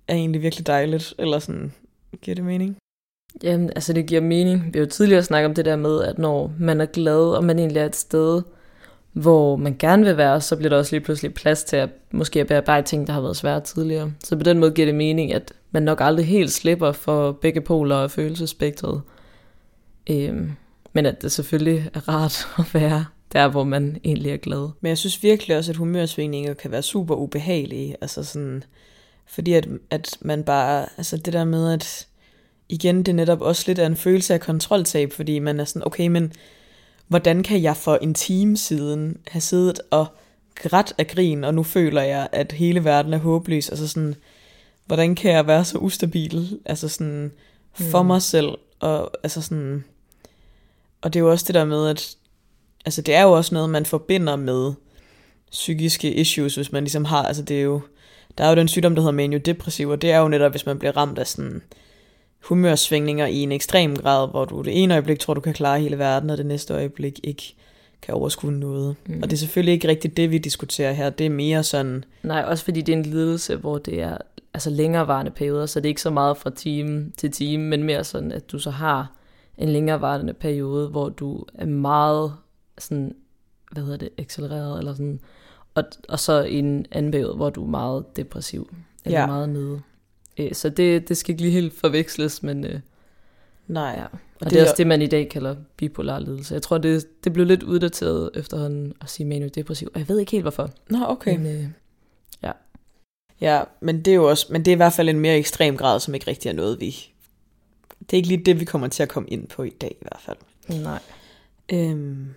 er 0.09 0.15
egentlig 0.15 0.43
virkelig 0.43 0.67
dejligt, 0.67 1.15
eller 1.19 1.39
sådan, 1.39 1.73
giver 2.23 2.35
det 2.35 2.45
mening? 2.45 2.77
Jamen, 3.43 3.71
altså 3.71 3.93
det 3.93 4.07
giver 4.07 4.21
mening. 4.21 4.65
Vi 4.73 4.79
har 4.79 4.85
jo 4.85 4.91
tidligere 4.91 5.23
snakket 5.23 5.49
om 5.49 5.55
det 5.55 5.65
der 5.65 5.77
med, 5.77 6.03
at 6.03 6.19
når 6.19 6.53
man 6.59 6.81
er 6.81 6.87
glad, 6.87 7.37
og 7.37 7.45
man 7.45 7.59
egentlig 7.59 7.81
er 7.81 7.87
et 7.87 7.97
sted, 7.97 8.43
hvor 9.13 9.57
man 9.57 9.77
gerne 9.79 10.05
vil 10.05 10.17
være, 10.17 10.41
så 10.41 10.57
bliver 10.57 10.71
der 10.71 10.77
også 10.77 10.97
lige 10.97 11.05
pludselig 11.05 11.35
plads 11.35 11.65
til 11.65 11.77
at 11.77 11.89
måske 12.11 12.41
at 12.41 12.47
bearbejde 12.47 12.87
ting, 12.87 13.07
der 13.07 13.13
har 13.13 13.21
været 13.21 13.37
svære 13.37 13.61
tidligere. 13.61 14.13
Så 14.25 14.37
på 14.37 14.43
den 14.43 14.59
måde 14.59 14.71
giver 14.71 14.87
det 14.87 14.95
mening, 14.95 15.33
at 15.33 15.53
man 15.71 15.83
nok 15.83 16.01
aldrig 16.01 16.27
helt 16.27 16.53
slipper 16.53 16.93
for 16.93 17.33
begge 17.33 17.61
poler 17.61 17.97
og 17.97 18.11
følelsespektret. 18.11 19.03
Øhm, 20.11 20.53
men 20.93 21.07
at 21.07 21.23
det 21.23 21.33
selvfølgelig 21.33 21.91
er 21.95 22.09
rart 22.09 22.49
at 22.59 22.75
være 22.75 23.05
der, 23.33 23.49
hvor 23.49 23.65
man 23.65 23.99
egentlig 24.05 24.33
er 24.33 24.37
glad. 24.37 24.69
Men 24.81 24.89
jeg 24.89 24.99
synes 24.99 25.23
virkelig 25.23 25.57
også, 25.57 25.73
at 25.73 25.77
humørsvingninger 25.77 26.55
kan 26.55 26.71
være 26.71 26.83
super 26.83 27.15
ubehagelige. 27.15 27.97
Altså 28.01 28.25
sådan, 28.25 28.65
fordi 29.27 29.53
at, 29.53 29.69
at 29.91 30.19
man 30.21 30.45
bare, 30.45 30.87
altså 30.97 31.17
det 31.17 31.33
der 31.33 31.45
med, 31.45 31.73
at 31.73 32.07
igen, 32.71 32.99
det 32.99 33.09
er 33.09 33.17
netop 33.17 33.41
også 33.41 33.65
lidt 33.67 33.79
af 33.79 33.87
en 33.87 33.97
følelse 33.97 34.35
af 34.35 34.41
kontroltab, 34.41 35.13
fordi 35.13 35.39
man 35.39 35.61
er 35.61 35.65
sådan, 35.65 35.87
okay, 35.87 36.07
men 36.07 36.33
hvordan 37.09 37.43
kan 37.43 37.63
jeg 37.63 37.77
for 37.77 37.97
en 37.97 38.15
time 38.15 38.57
siden 38.57 39.17
have 39.29 39.41
siddet 39.41 39.81
og 39.91 40.07
grædt 40.55 40.93
af 40.99 41.07
grin, 41.07 41.45
og 41.45 41.55
nu 41.55 41.63
føler 41.63 42.03
jeg, 42.03 42.29
at 42.33 42.53
hele 42.53 42.85
verden 42.85 43.13
er 43.13 43.19
håbløs, 43.19 43.69
altså 43.69 43.89
sådan, 43.89 44.15
hvordan 44.87 45.15
kan 45.15 45.33
jeg 45.33 45.47
være 45.47 45.65
så 45.65 45.79
ustabil, 45.79 46.59
altså 46.65 46.89
sådan, 46.89 47.33
for 47.73 48.03
mm. 48.03 48.07
mig 48.07 48.23
selv, 48.23 48.49
og 48.81 49.11
altså 49.23 49.43
sådan, 49.43 49.85
og 51.03 51.13
det 51.13 51.21
er 51.21 51.25
jo 51.25 51.31
også 51.31 51.45
det 51.47 51.55
der 51.55 51.65
med, 51.65 51.89
at 51.89 52.17
altså 52.85 53.03
det 53.03 53.15
er 53.15 53.23
jo 53.23 53.33
også 53.33 53.55
noget, 53.55 53.71
man 53.71 53.87
forbinder 53.87 54.37
med 54.37 54.73
psykiske 55.51 56.15
issues, 56.15 56.55
hvis 56.55 56.73
man 56.73 56.83
ligesom 56.83 57.05
har, 57.05 57.23
altså 57.23 57.43
det 57.43 57.59
er 57.59 57.63
jo, 57.63 57.81
der 58.39 58.45
er 58.45 58.49
jo 58.49 58.57
den 58.57 58.69
sygdom, 58.69 58.95
der 58.95 59.03
hedder 59.03 59.13
maniodepressiv, 59.13 59.89
og 59.89 60.03
det 60.03 60.11
er 60.11 60.19
jo 60.19 60.29
netop, 60.29 60.51
hvis 60.51 60.67
man 60.67 60.79
bliver 60.79 60.97
ramt 60.97 61.19
af 61.19 61.27
sådan 61.27 61.63
humørsvingninger 62.45 63.27
i 63.27 63.37
en 63.37 63.53
ekstrem 63.53 63.97
grad, 63.97 64.31
hvor 64.31 64.45
du 64.45 64.63
det 64.63 64.83
ene 64.83 64.95
øjeblik 64.95 65.19
tror, 65.19 65.35
du 65.35 65.41
kan 65.41 65.55
klare 65.55 65.81
hele 65.81 65.99
verden, 65.99 66.31
og 66.31 66.39
det 66.39 66.47
næste 66.47 66.75
øjeblik 66.75 67.21
ikke 67.23 67.55
kan 68.03 68.15
overskue 68.15 68.53
noget. 68.53 68.97
Mm. 69.07 69.23
Og 69.23 69.31
det 69.31 69.33
er 69.33 69.39
selvfølgelig 69.39 69.73
ikke 69.73 69.89
rigtigt 69.89 70.17
det, 70.17 70.31
vi 70.31 70.39
diskuterer 70.39 70.93
her. 70.93 71.11
Det 71.11 71.27
er 71.27 71.31
mere 71.31 71.63
sådan... 71.63 72.05
Nej, 72.23 72.45
også 72.47 72.65
fordi 72.65 72.81
det 72.81 72.93
er 72.93 72.97
en 72.97 73.07
lidelse, 73.07 73.57
hvor 73.57 73.79
det 73.79 74.03
er 74.03 74.17
altså 74.55 74.71
længerevarende 74.71 75.31
perioder, 75.31 75.67
så 75.67 75.81
det 75.81 75.87
er 75.87 75.91
ikke 75.91 76.03
så 76.03 76.11
meget 76.11 76.37
fra 76.37 76.51
time 76.51 77.13
til 77.17 77.31
time, 77.31 77.65
men 77.65 77.83
mere 77.83 78.05
sådan, 78.05 78.33
at 78.33 78.53
du 78.53 78.59
så 78.59 78.71
har 78.71 79.13
en 79.59 79.69
længerevarende 79.69 80.35
periode, 80.35 80.89
hvor 80.89 81.09
du 81.09 81.45
er 81.55 81.67
meget 81.67 82.33
sådan, 82.79 83.15
hvad 83.73 83.83
hedder 83.83 83.99
det, 83.99 84.09
accelereret, 84.19 84.79
eller 84.79 84.93
sådan, 84.93 85.21
og, 85.75 85.85
og 86.09 86.19
så 86.19 86.43
en 86.43 86.87
anden 86.91 87.13
periode, 87.13 87.37
hvor 87.37 87.51
du 87.51 87.65
er 87.65 87.69
meget 87.69 88.17
depressiv, 88.17 88.75
eller 89.05 89.21
ja. 89.21 89.27
meget 89.27 89.49
nede. 89.49 89.81
Øh, 90.41 90.55
så 90.55 90.69
det, 90.69 91.09
det 91.09 91.17
skal 91.17 91.33
ikke 91.33 91.43
lige 91.43 91.53
helt 91.53 91.75
forveksles, 91.75 92.43
men... 92.43 92.65
Øh, 92.65 92.81
Nej. 93.69 93.95
Ja. 93.99 94.05
Og 94.05 94.11
det, 94.41 94.51
det 94.51 94.59
er 94.59 94.63
også 94.63 94.75
det, 94.77 94.87
man 94.87 95.03
i 95.03 95.07
dag 95.07 95.29
kalder 95.29 95.57
bipolar 95.77 96.19
lidelse. 96.19 96.55
Jeg 96.55 96.63
tror, 96.63 96.79
det, 96.79 97.25
det 97.25 97.33
blev 97.33 97.47
lidt 97.47 97.63
uddateret 97.63 98.31
efterhånden 98.35 98.93
at 99.01 99.11
sige 99.11 99.27
manio-depressiv. 99.27 99.89
Og 99.95 100.01
jeg 100.01 100.09
ved 100.09 100.19
ikke 100.19 100.33
helt, 100.33 100.45
hvorfor. 100.45 100.71
Nå, 100.89 101.05
okay. 101.09 101.37
Men, 101.37 101.47
øh, 101.47 101.67
ja. 102.43 102.53
Ja, 103.41 103.63
men 103.81 104.05
det 104.05 104.11
er 104.11 104.15
jo 104.15 104.29
også, 104.29 104.47
men 104.51 104.65
det 104.65 104.71
er 104.71 104.73
i 104.73 104.77
hvert 104.77 104.93
fald 104.93 105.09
en 105.09 105.21
mere 105.21 105.37
ekstrem 105.37 105.77
grad, 105.77 106.01
som 106.01 106.15
ikke 106.15 106.27
rigtig 106.27 106.49
er 106.49 106.53
noget, 106.53 106.81
vi... 106.81 106.97
Det 108.01 108.13
er 108.13 108.17
ikke 108.17 108.29
lige 108.29 108.45
det, 108.45 108.61
vi 108.61 108.65
kommer 108.65 108.89
til 108.89 109.03
at 109.03 109.09
komme 109.09 109.29
ind 109.29 109.47
på 109.47 109.63
i 109.63 109.71
dag 109.71 109.97
i 110.01 110.05
hvert 110.05 110.21
fald. 110.21 110.37
Nej. 110.83 110.99
Øhm, 111.73 112.29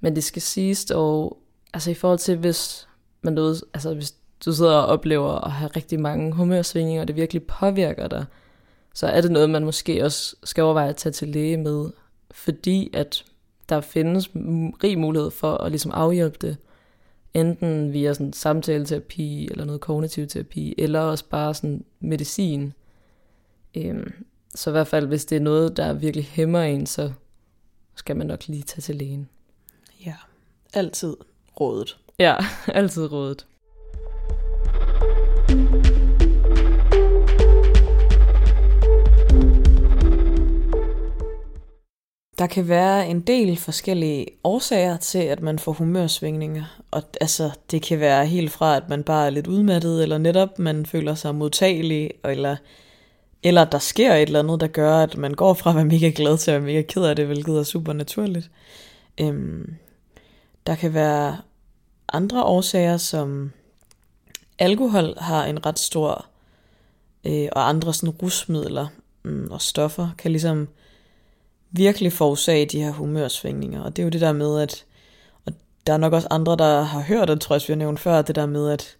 Men 0.00 0.16
det 0.16 0.24
skal 0.24 0.42
siges 0.42 0.84
dog, 0.84 1.38
altså 1.74 1.90
i 1.90 1.94
forhold 1.94 2.18
til, 2.18 2.36
hvis 2.36 2.88
man 3.22 3.32
noget, 3.32 3.64
altså 3.74 3.94
hvis 3.94 4.14
du 4.44 4.52
sidder 4.52 4.76
og 4.76 4.86
oplever 4.86 5.44
at 5.44 5.52
have 5.52 5.70
rigtig 5.76 6.00
mange 6.00 6.32
humørsvingninger, 6.32 7.02
og 7.02 7.08
det 7.08 7.16
virkelig 7.16 7.42
påvirker 7.42 8.08
dig, 8.08 8.24
så 8.94 9.06
er 9.06 9.20
det 9.20 9.30
noget, 9.30 9.50
man 9.50 9.64
måske 9.64 10.04
også 10.04 10.36
skal 10.44 10.64
overveje 10.64 10.88
at 10.88 10.96
tage 10.96 11.12
til 11.12 11.28
læge 11.28 11.56
med, 11.56 11.90
fordi 12.30 12.90
at 12.92 13.24
der 13.68 13.80
findes 13.80 14.30
rig 14.84 14.98
mulighed 14.98 15.30
for 15.30 15.56
at 15.56 15.70
ligesom 15.70 15.90
afhjælpe 15.94 16.38
det, 16.40 16.56
enten 17.34 17.92
via 17.92 18.14
sådan 18.14 18.32
samtaleterapi 18.32 19.48
eller 19.50 19.64
noget 19.64 19.80
kognitiv 19.80 20.26
terapi, 20.26 20.74
eller 20.78 21.00
også 21.00 21.24
bare 21.24 21.54
sådan 21.54 21.84
medicin. 22.00 22.72
Øhm, 23.74 24.12
så 24.54 24.70
i 24.70 24.72
hvert 24.72 24.86
fald, 24.86 25.06
hvis 25.06 25.24
det 25.24 25.36
er 25.36 25.40
noget, 25.40 25.76
der 25.76 25.92
virkelig 25.92 26.24
hæmmer 26.24 26.62
en, 26.62 26.86
så 26.86 27.12
skal 27.94 28.16
man 28.16 28.26
nok 28.26 28.48
lige 28.48 28.62
tage 28.62 28.80
til 28.80 28.96
lægen. 28.96 29.28
ja, 30.06 30.14
altid 30.74 31.16
rådet. 31.60 31.98
Ja, 32.18 32.36
altid 32.66 33.12
rådet. 33.12 33.46
Der 42.38 42.46
kan 42.46 42.68
være 42.68 43.08
en 43.08 43.20
del 43.20 43.56
forskellige 43.56 44.26
årsager 44.44 44.96
til, 44.96 45.18
at 45.18 45.42
man 45.42 45.58
får 45.58 45.72
humørsvingninger. 45.72 46.80
Og 46.90 47.02
altså, 47.20 47.50
det 47.70 47.82
kan 47.82 48.00
være 48.00 48.26
helt 48.26 48.52
fra, 48.52 48.76
at 48.76 48.88
man 48.88 49.02
bare 49.02 49.26
er 49.26 49.30
lidt 49.30 49.46
udmattet, 49.46 50.02
eller 50.02 50.18
netop 50.18 50.58
man 50.58 50.86
føler 50.86 51.14
sig 51.14 51.34
modtagelig, 51.34 52.10
eller, 52.24 52.56
eller 53.42 53.64
der 53.64 53.78
sker 53.78 54.14
et 54.14 54.22
eller 54.22 54.38
andet, 54.38 54.60
der 54.60 54.66
gør, 54.66 54.96
at 54.96 55.16
man 55.16 55.34
går 55.34 55.54
fra 55.54 55.70
at 55.70 55.76
være 55.76 55.84
mega 55.84 56.12
glad 56.14 56.38
til 56.38 56.50
at 56.50 56.54
være 56.54 56.72
mega 56.72 56.82
ked 56.82 57.04
af 57.04 57.16
det, 57.16 57.26
hvilket 57.26 57.58
er 57.58 57.62
super 57.62 57.92
naturligt. 57.92 58.50
Øhm, 59.20 59.74
der 60.66 60.74
kan 60.74 60.94
være 60.94 61.38
andre 62.12 62.42
årsager, 62.42 62.96
som 62.96 63.52
alkohol 64.58 65.14
har 65.18 65.44
en 65.44 65.66
ret 65.66 65.78
stor, 65.78 66.26
øh, 67.24 67.48
og 67.52 67.68
andre 67.68 67.94
sådan 67.94 68.10
rusmidler 68.10 68.86
øh, 69.24 69.46
og 69.50 69.62
stoffer, 69.62 70.08
kan 70.18 70.30
ligesom 70.30 70.68
virkelig 71.76 72.12
forårsage 72.12 72.66
de 72.66 72.82
her 72.82 72.92
humørsvingninger. 72.92 73.82
Og 73.82 73.96
det 73.96 74.02
er 74.02 74.04
jo 74.04 74.10
det 74.10 74.20
der 74.20 74.32
med, 74.32 74.60
at 74.60 74.84
og 75.44 75.52
der 75.86 75.92
er 75.92 75.96
nok 75.96 76.12
også 76.12 76.28
andre, 76.30 76.56
der 76.56 76.82
har 76.82 77.00
hørt, 77.00 77.30
og 77.30 77.40
tror 77.40 77.54
jeg, 77.54 77.62
vi 77.68 77.72
har 77.72 77.78
nævnt 77.78 78.00
før, 78.00 78.22
det 78.22 78.36
der 78.36 78.46
med, 78.46 78.70
at, 78.70 78.96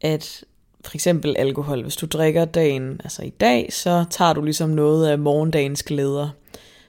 at 0.00 0.44
for 0.84 0.94
eksempel 0.94 1.36
alkohol, 1.38 1.82
hvis 1.82 1.96
du 1.96 2.06
drikker 2.06 2.44
dagen, 2.44 3.00
altså 3.04 3.22
i 3.22 3.30
dag, 3.30 3.72
så 3.72 4.04
tager 4.10 4.32
du 4.32 4.42
ligesom 4.42 4.70
noget 4.70 5.08
af 5.08 5.18
morgendagens 5.18 5.82
glæder. 5.82 6.28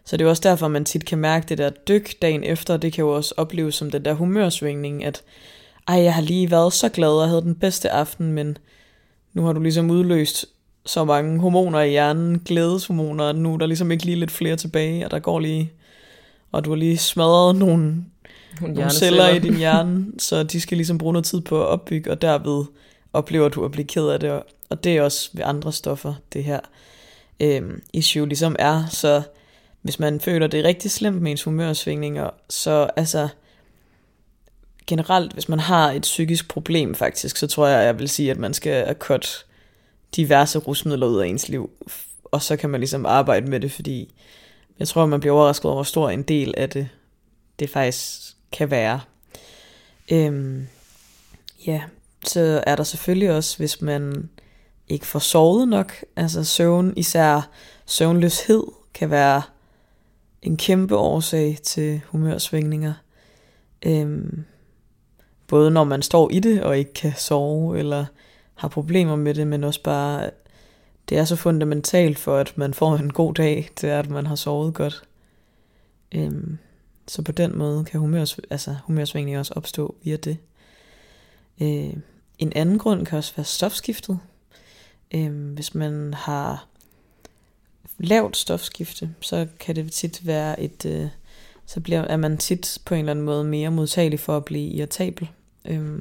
Så 0.05 0.17
det 0.17 0.21
er 0.21 0.25
jo 0.25 0.29
også 0.29 0.43
derfor, 0.43 0.67
man 0.67 0.85
tit 0.85 1.05
kan 1.05 1.17
mærke 1.17 1.45
det 1.49 1.57
der 1.57 1.69
dyk 1.69 2.21
dagen 2.21 2.43
efter, 2.43 2.77
det 2.77 2.93
kan 2.93 3.01
jo 3.01 3.15
også 3.15 3.33
opleves 3.37 3.75
som 3.75 3.91
den 3.91 4.05
der 4.05 4.13
humørsvingning, 4.13 5.05
at 5.05 5.23
ej, 5.87 6.03
jeg 6.03 6.13
har 6.13 6.21
lige 6.21 6.51
været 6.51 6.73
så 6.73 6.89
glad 6.89 7.09
og 7.09 7.27
havde 7.27 7.41
den 7.41 7.55
bedste 7.55 7.89
aften, 7.89 8.31
men 8.31 8.57
nu 9.33 9.45
har 9.45 9.53
du 9.53 9.59
ligesom 9.59 9.91
udløst 9.91 10.45
så 10.87 11.05
mange 11.05 11.39
hormoner 11.39 11.79
i 11.81 11.89
hjernen, 11.89 12.39
glædeshormoner, 12.39 13.31
nu 13.31 13.53
er 13.53 13.57
der 13.57 13.65
ligesom 13.65 13.91
ikke 13.91 14.05
lige 14.05 14.19
lidt 14.19 14.31
flere 14.31 14.55
tilbage, 14.55 15.05
og 15.05 15.11
der 15.11 15.19
går 15.19 15.39
lige, 15.39 15.71
og 16.51 16.65
du 16.65 16.69
har 16.69 16.77
lige 16.77 16.97
smadret 16.97 17.55
nogle, 17.55 17.95
nogle 18.61 18.89
celler 18.91 19.29
i 19.29 19.39
din 19.47 19.57
hjerne, 19.57 20.05
så 20.19 20.43
de 20.43 20.61
skal 20.61 20.77
ligesom 20.77 20.97
bruge 20.97 21.13
noget 21.13 21.25
tid 21.25 21.41
på 21.41 21.61
at 21.61 21.67
opbygge, 21.67 22.11
og 22.11 22.21
derved 22.21 22.65
oplever 23.13 23.49
du 23.49 23.65
at 23.65 23.71
blive 23.71 23.85
ked 23.87 24.07
af 24.07 24.19
det, 24.19 24.31
og- 24.31 24.45
og 24.69 24.83
det 24.83 24.97
er 24.97 25.01
også 25.01 25.29
ved 25.33 25.43
andre 25.45 25.71
stoffer, 25.73 26.13
det 26.33 26.43
her 26.43 26.59
øhm, 27.39 27.81
issue 27.93 28.27
ligesom 28.27 28.55
er, 28.59 28.83
så 28.89 29.21
hvis 29.81 29.99
man 29.99 30.19
føler 30.19 30.47
det 30.47 30.59
er 30.59 30.63
rigtig 30.63 30.91
slemt 30.91 31.21
med 31.21 31.31
ens 31.31 31.43
humørsvingninger, 31.43 32.29
så 32.49 32.89
altså 32.95 33.27
generelt, 34.87 35.33
hvis 35.33 35.49
man 35.49 35.59
har 35.59 35.91
et 35.91 36.01
psykisk 36.01 36.47
problem 36.49 36.95
faktisk, 36.95 37.37
så 37.37 37.47
tror 37.47 37.67
jeg, 37.67 37.85
jeg 37.85 37.99
vil 37.99 38.09
sige, 38.09 38.31
at 38.31 38.37
man 38.37 38.53
skal 38.53 38.95
cut 38.99 39.45
diverse 40.15 40.59
rusmidler 40.59 41.07
ud 41.07 41.19
af 41.19 41.27
ens 41.27 41.49
liv, 41.49 41.69
og 42.23 42.41
så 42.41 42.55
kan 42.55 42.69
man 42.69 42.79
ligesom 42.79 43.05
arbejde 43.05 43.49
med 43.49 43.59
det, 43.59 43.71
fordi 43.71 44.13
jeg 44.79 44.87
tror, 44.87 45.05
man 45.05 45.19
bliver 45.19 45.35
overrasket 45.35 45.65
over, 45.65 45.75
hvor 45.75 45.83
stor 45.83 46.09
en 46.09 46.21
del 46.21 46.53
af 46.57 46.69
det, 46.69 46.89
det 47.59 47.69
faktisk 47.69 48.35
kan 48.51 48.71
være. 48.71 49.01
Øhm, 50.11 50.67
ja, 51.67 51.81
så 52.25 52.63
er 52.67 52.75
der 52.75 52.83
selvfølgelig 52.83 53.31
også, 53.31 53.57
hvis 53.57 53.81
man 53.81 54.29
ikke 54.87 55.05
får 55.05 55.19
sovet 55.19 55.67
nok, 55.67 55.93
altså 56.15 56.43
søvn, 56.43 56.93
især 56.97 57.49
søvnløshed, 57.85 58.63
kan 58.93 59.09
være 59.09 59.41
en 60.41 60.57
kæmpe 60.57 60.95
årsag 60.95 61.57
til 61.63 62.01
humørsvingninger. 62.07 62.93
Øhm, 63.85 64.43
både 65.47 65.71
når 65.71 65.83
man 65.83 66.01
står 66.01 66.29
i 66.31 66.39
det 66.39 66.63
og 66.63 66.77
ikke 66.77 66.93
kan 66.93 67.13
sove, 67.17 67.79
eller 67.79 68.05
har 68.57 68.67
problemer 68.67 69.15
med 69.15 69.33
det, 69.33 69.47
men 69.47 69.63
også 69.63 69.83
bare, 69.83 70.29
det 71.09 71.17
er 71.17 71.25
så 71.25 71.35
fundamentalt 71.35 72.19
for, 72.19 72.37
at 72.37 72.57
man 72.57 72.73
får 72.73 72.95
en 72.95 73.13
god 73.13 73.33
dag, 73.33 73.69
det 73.81 73.89
er, 73.89 73.99
at 73.99 74.09
man 74.09 74.25
har 74.25 74.35
sovet 74.35 74.73
godt. 74.73 75.03
Øhm, 76.11 76.57
så 77.07 77.21
på 77.21 77.31
den 77.31 77.57
måde 77.57 77.85
kan 77.85 77.99
humørs, 77.99 78.39
altså 78.49 78.75
humørsvingninger 78.83 79.39
også 79.39 79.53
opstå 79.55 79.95
via 80.03 80.15
det. 80.15 80.37
Øh, 81.61 81.93
en 82.37 82.53
anden 82.55 82.79
grund 82.79 83.05
kan 83.05 83.17
også 83.17 83.33
være 83.35 83.43
stofskiftet. 83.43 84.19
Øh, 85.13 85.53
hvis 85.53 85.75
man 85.75 86.13
har 86.13 86.67
lavt 87.97 88.37
stofskifte, 88.37 89.15
så 89.21 89.47
kan 89.59 89.75
det 89.75 89.91
tit 89.91 90.25
være 90.25 90.61
et, 90.61 90.85
øh, 90.85 91.07
så 91.65 91.79
bliver, 91.79 92.01
er 92.01 92.17
man 92.17 92.37
tit 92.37 92.79
på 92.85 92.93
en 92.93 92.99
eller 92.99 93.11
anden 93.11 93.25
måde 93.25 93.43
mere 93.43 93.71
modtagelig 93.71 94.19
for 94.19 94.37
at 94.37 94.45
blive 94.45 94.69
irritabel. 94.69 95.29
Øh, 95.65 95.99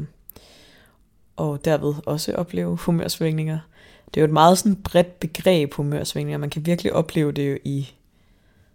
og 1.36 1.64
derved 1.64 1.94
også 2.06 2.32
opleve 2.32 2.76
humørsvingninger. 2.76 3.58
Det 4.06 4.20
er 4.20 4.20
jo 4.20 4.26
et 4.26 4.32
meget 4.32 4.58
sådan 4.58 4.76
bredt 4.76 5.20
begreb, 5.20 5.74
humørsvingninger. 5.74 6.38
Man 6.38 6.50
kan 6.50 6.66
virkelig 6.66 6.92
opleve 6.92 7.32
det 7.32 7.50
jo 7.50 7.58
i 7.64 7.94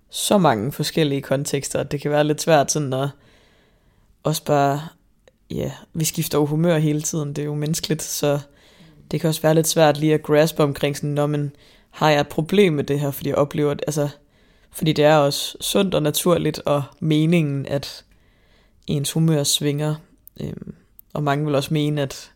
så 0.10 0.38
mange 0.38 0.72
forskellige 0.72 1.22
kontekster, 1.22 1.80
at 1.80 1.91
det 1.91 2.01
kan 2.01 2.12
være 2.12 2.24
lidt 2.24 2.41
svært 2.41 2.72
sådan 2.72 2.94
at 2.94 3.10
også 4.24 4.44
bare, 4.46 4.82
ja, 5.51 5.72
vi 5.94 6.06
skifter 6.06 6.38
jo 6.38 6.46
humør 6.46 6.77
hele 6.77 7.01
tiden, 7.01 7.30
det 7.30 7.41
er 7.41 7.46
jo 7.46 7.56
menneskeligt, 7.56 8.01
så 8.01 8.39
det 9.12 9.22
kan 9.22 9.27
også 9.27 9.41
være 9.41 9.56
lidt 9.56 9.68
svært 9.68 9.98
lige 9.98 10.13
at 10.13 10.24
graspe 10.24 10.63
omkring 10.63 10.98
sådan, 10.98 11.10
når 11.10 11.27
man 11.27 11.51
har 11.89 12.10
jeg 12.10 12.20
et 12.20 12.27
problem 12.27 12.74
med 12.74 12.84
det 12.84 13.00
her, 13.00 13.12
fordi 13.12 13.30
jeg 13.30 13.38
oplever, 13.38 13.74
det, 13.74 13.84
altså, 13.88 14.10
fordi 14.72 14.94
det 14.94 15.06
er 15.06 15.15
også 15.15 15.58
sundt 15.62 15.96
og 15.96 16.03
naturligt, 16.03 16.62
og 16.65 16.84
meningen, 17.00 17.65
at 17.65 18.06
ens 18.88 19.12
humør 19.12 19.44
svinger. 19.44 19.96
Øhm, 20.39 20.74
og 21.13 21.24
mange 21.24 21.46
vil 21.46 21.56
også 21.56 21.74
mene, 21.74 22.01
at 22.01 22.32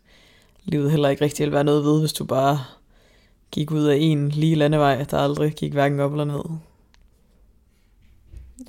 livet 0.66 0.92
heller 0.92 1.10
ikke 1.10 1.24
rigtig 1.24 1.44
vil 1.44 1.54
være 1.54 1.64
noget 1.64 1.84
ved, 1.84 2.00
hvis 2.00 2.14
du 2.14 2.26
bare 2.26 2.60
gik 3.52 3.72
ud 3.72 3.84
af 3.84 3.98
en 4.00 4.30
lige 4.30 4.56
landevej, 4.56 5.04
der 5.04 5.18
aldrig 5.18 5.54
gik 5.54 5.74
hverken 5.74 6.00
op 6.00 6.12
eller 6.12 6.26
ned. 6.26 6.44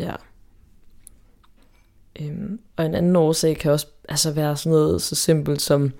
Ja. 0.01 0.15
Øhm, 2.21 2.61
og 2.77 2.87
en 2.87 2.95
anden 2.95 3.17
årsag 3.17 3.57
kan 3.57 3.73
også 3.73 3.87
altså 4.09 4.33
være 4.33 4.57
sådan 4.57 4.73
noget 4.73 5.03
så 5.03 5.15
simpelt 5.15 5.63
som 5.63 5.93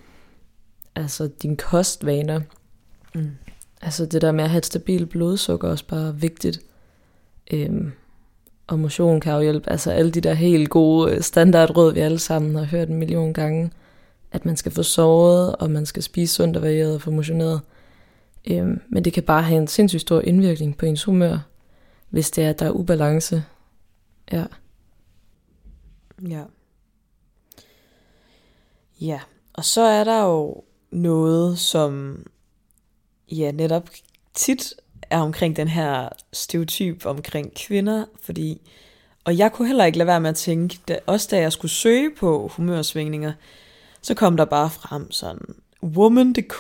altså 0.95 1.31
dine 1.43 1.57
kostvaner. 1.57 2.41
Mm. 3.15 3.31
Altså 3.83 4.07
det 4.07 4.23
der 4.23 4.33
med 4.33 4.45
at 4.45 4.51
have 4.51 4.59
et 4.59 4.67
stabilt 4.67 5.11
blodsukker 5.11 5.69
er 5.69 5.73
også 5.73 5.87
bare 5.87 6.17
vigtigt. 6.21 6.61
Øhm, 7.53 7.93
og 8.67 8.79
motion 8.79 9.21
kan 9.21 9.33
jo 9.33 9.41
hjælpe. 9.41 9.71
Altså 9.71 9.91
alle 9.91 10.11
de 10.11 10.21
der 10.21 10.35
helt 10.35 10.71
gode 10.71 11.23
standardråd, 11.23 11.93
vi 11.93 12.01
alle 12.01 12.19
sammen 12.19 12.55
har 12.55 12.65
hørt 12.65 12.89
en 12.89 12.99
million 12.99 13.33
gange. 13.33 13.71
At 14.33 14.45
man 14.45 14.57
skal 14.57 14.73
få 14.73 14.83
sovet, 14.83 15.57
og 15.57 15.71
man 15.71 15.87
skal 15.87 16.03
spise 16.03 16.35
sundt 16.35 16.57
og 16.57 16.63
varieret 16.63 16.95
og 16.95 17.03
få 17.03 17.11
motioneret. 17.11 17.61
Øhm, 18.51 18.81
men 18.89 19.05
det 19.05 19.13
kan 19.13 19.23
bare 19.23 19.43
have 19.43 19.61
en 19.61 19.69
sindssygt 19.69 20.01
stor 20.01 20.21
indvirkning 20.21 20.79
på 20.79 20.87
ens 20.87 21.05
humør, 21.05 21.39
hvis 22.11 22.31
det 22.31 22.45
er, 22.45 22.51
at 22.51 22.59
der 22.59 22.67
er 22.67 22.71
ubalance. 22.71 23.45
Ja. 24.33 24.45
Ja. 26.29 26.43
Ja, 29.01 29.21
og 29.53 29.65
så 29.65 29.81
er 29.81 30.05
der 30.05 30.25
jo 30.25 30.63
noget, 30.91 31.59
som 31.59 32.23
ja, 33.33 33.51
netop 33.51 33.91
tit 34.35 34.75
er 35.11 35.21
omkring 35.21 35.57
den 35.57 35.69
her 35.69 36.09
stereotyp 36.33 37.07
omkring 37.07 37.55
kvinder, 37.55 38.05
fordi, 38.23 38.71
og 39.25 39.39
jeg 39.39 39.53
kunne 39.53 39.69
heller 39.69 39.85
ikke 39.85 39.99
lade 39.99 40.07
være 40.07 40.21
med 40.21 40.31
at 40.31 40.37
tænke, 40.37 40.79
da, 40.89 40.99
også 41.07 41.29
da 41.31 41.41
jeg 41.41 41.53
skulle 41.53 41.73
søge 41.73 42.11
på 42.19 42.49
humørsvingninger, 42.57 43.33
så 44.07 44.15
kom 44.15 44.37
der 44.37 44.45
bare 44.45 44.71
frem 44.71 45.11
sådan, 45.11 45.55
woman.dk, 45.83 46.59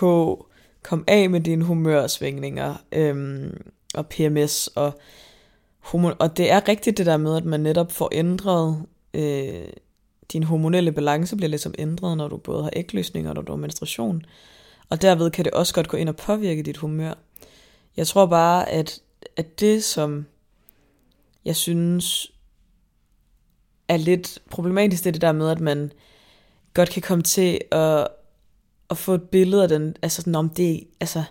kom 0.83 1.05
af 1.07 1.31
med 1.31 1.41
dine 1.41 1.65
humørsvingninger, 1.65 2.75
øhm, 2.93 3.65
og 3.95 4.07
PMS, 4.07 4.67
og 4.67 4.99
hormon 5.79 6.13
og 6.19 6.37
det 6.37 6.51
er 6.51 6.69
rigtigt 6.69 6.99
det 6.99 7.07
der 7.07 7.17
med, 7.17 7.37
at 7.37 7.45
man 7.45 7.61
netop 7.61 7.93
får 7.93 8.09
ændret, 8.13 8.83
øh, 9.15 9.69
din 10.33 10.43
hormonelle 10.43 10.93
balance 10.93 11.37
bliver 11.37 11.49
ligesom 11.49 11.75
ændret, 11.79 12.17
når 12.17 12.29
du 12.29 12.37
både 12.37 12.63
har 12.63 12.71
ægløsning 12.77 13.29
og 13.29 13.35
når 13.35 13.43
du 13.43 13.53
har 13.53 13.57
menstruation. 13.57 14.23
Og 14.89 15.03
derved 15.03 15.31
kan 15.31 15.45
det 15.45 15.53
også 15.53 15.75
godt 15.75 15.89
gå 15.89 15.97
ind 15.97 16.09
og 16.09 16.17
påvirke 16.17 16.63
dit 16.63 16.77
humør. 16.77 17.15
Jeg 17.97 18.07
tror 18.07 18.27
bare, 18.27 18.69
at, 18.69 19.01
at 19.37 19.61
det, 19.61 19.85
som 19.85 20.27
jeg 21.45 21.57
synes 21.57 22.33
er 23.89 23.97
lidt 23.97 24.39
problematisk, 24.51 25.05
det 25.05 25.11
er 25.11 25.13
det 25.13 25.23
der 25.23 25.33
med, 25.33 25.51
at 25.51 25.61
man 25.61 25.93
godt 26.77 26.91
kan 26.91 27.03
komme 27.03 27.23
til 27.23 27.61
at, 27.73 28.09
at 28.91 28.97
få 28.97 29.15
et 29.15 29.23
billede 29.23 29.63
af 29.63 29.69
den, 29.69 29.97
altså 30.03 30.23
sådan 30.23 30.35
om 30.35 30.51
det, 30.51 30.85
altså, 31.01 31.23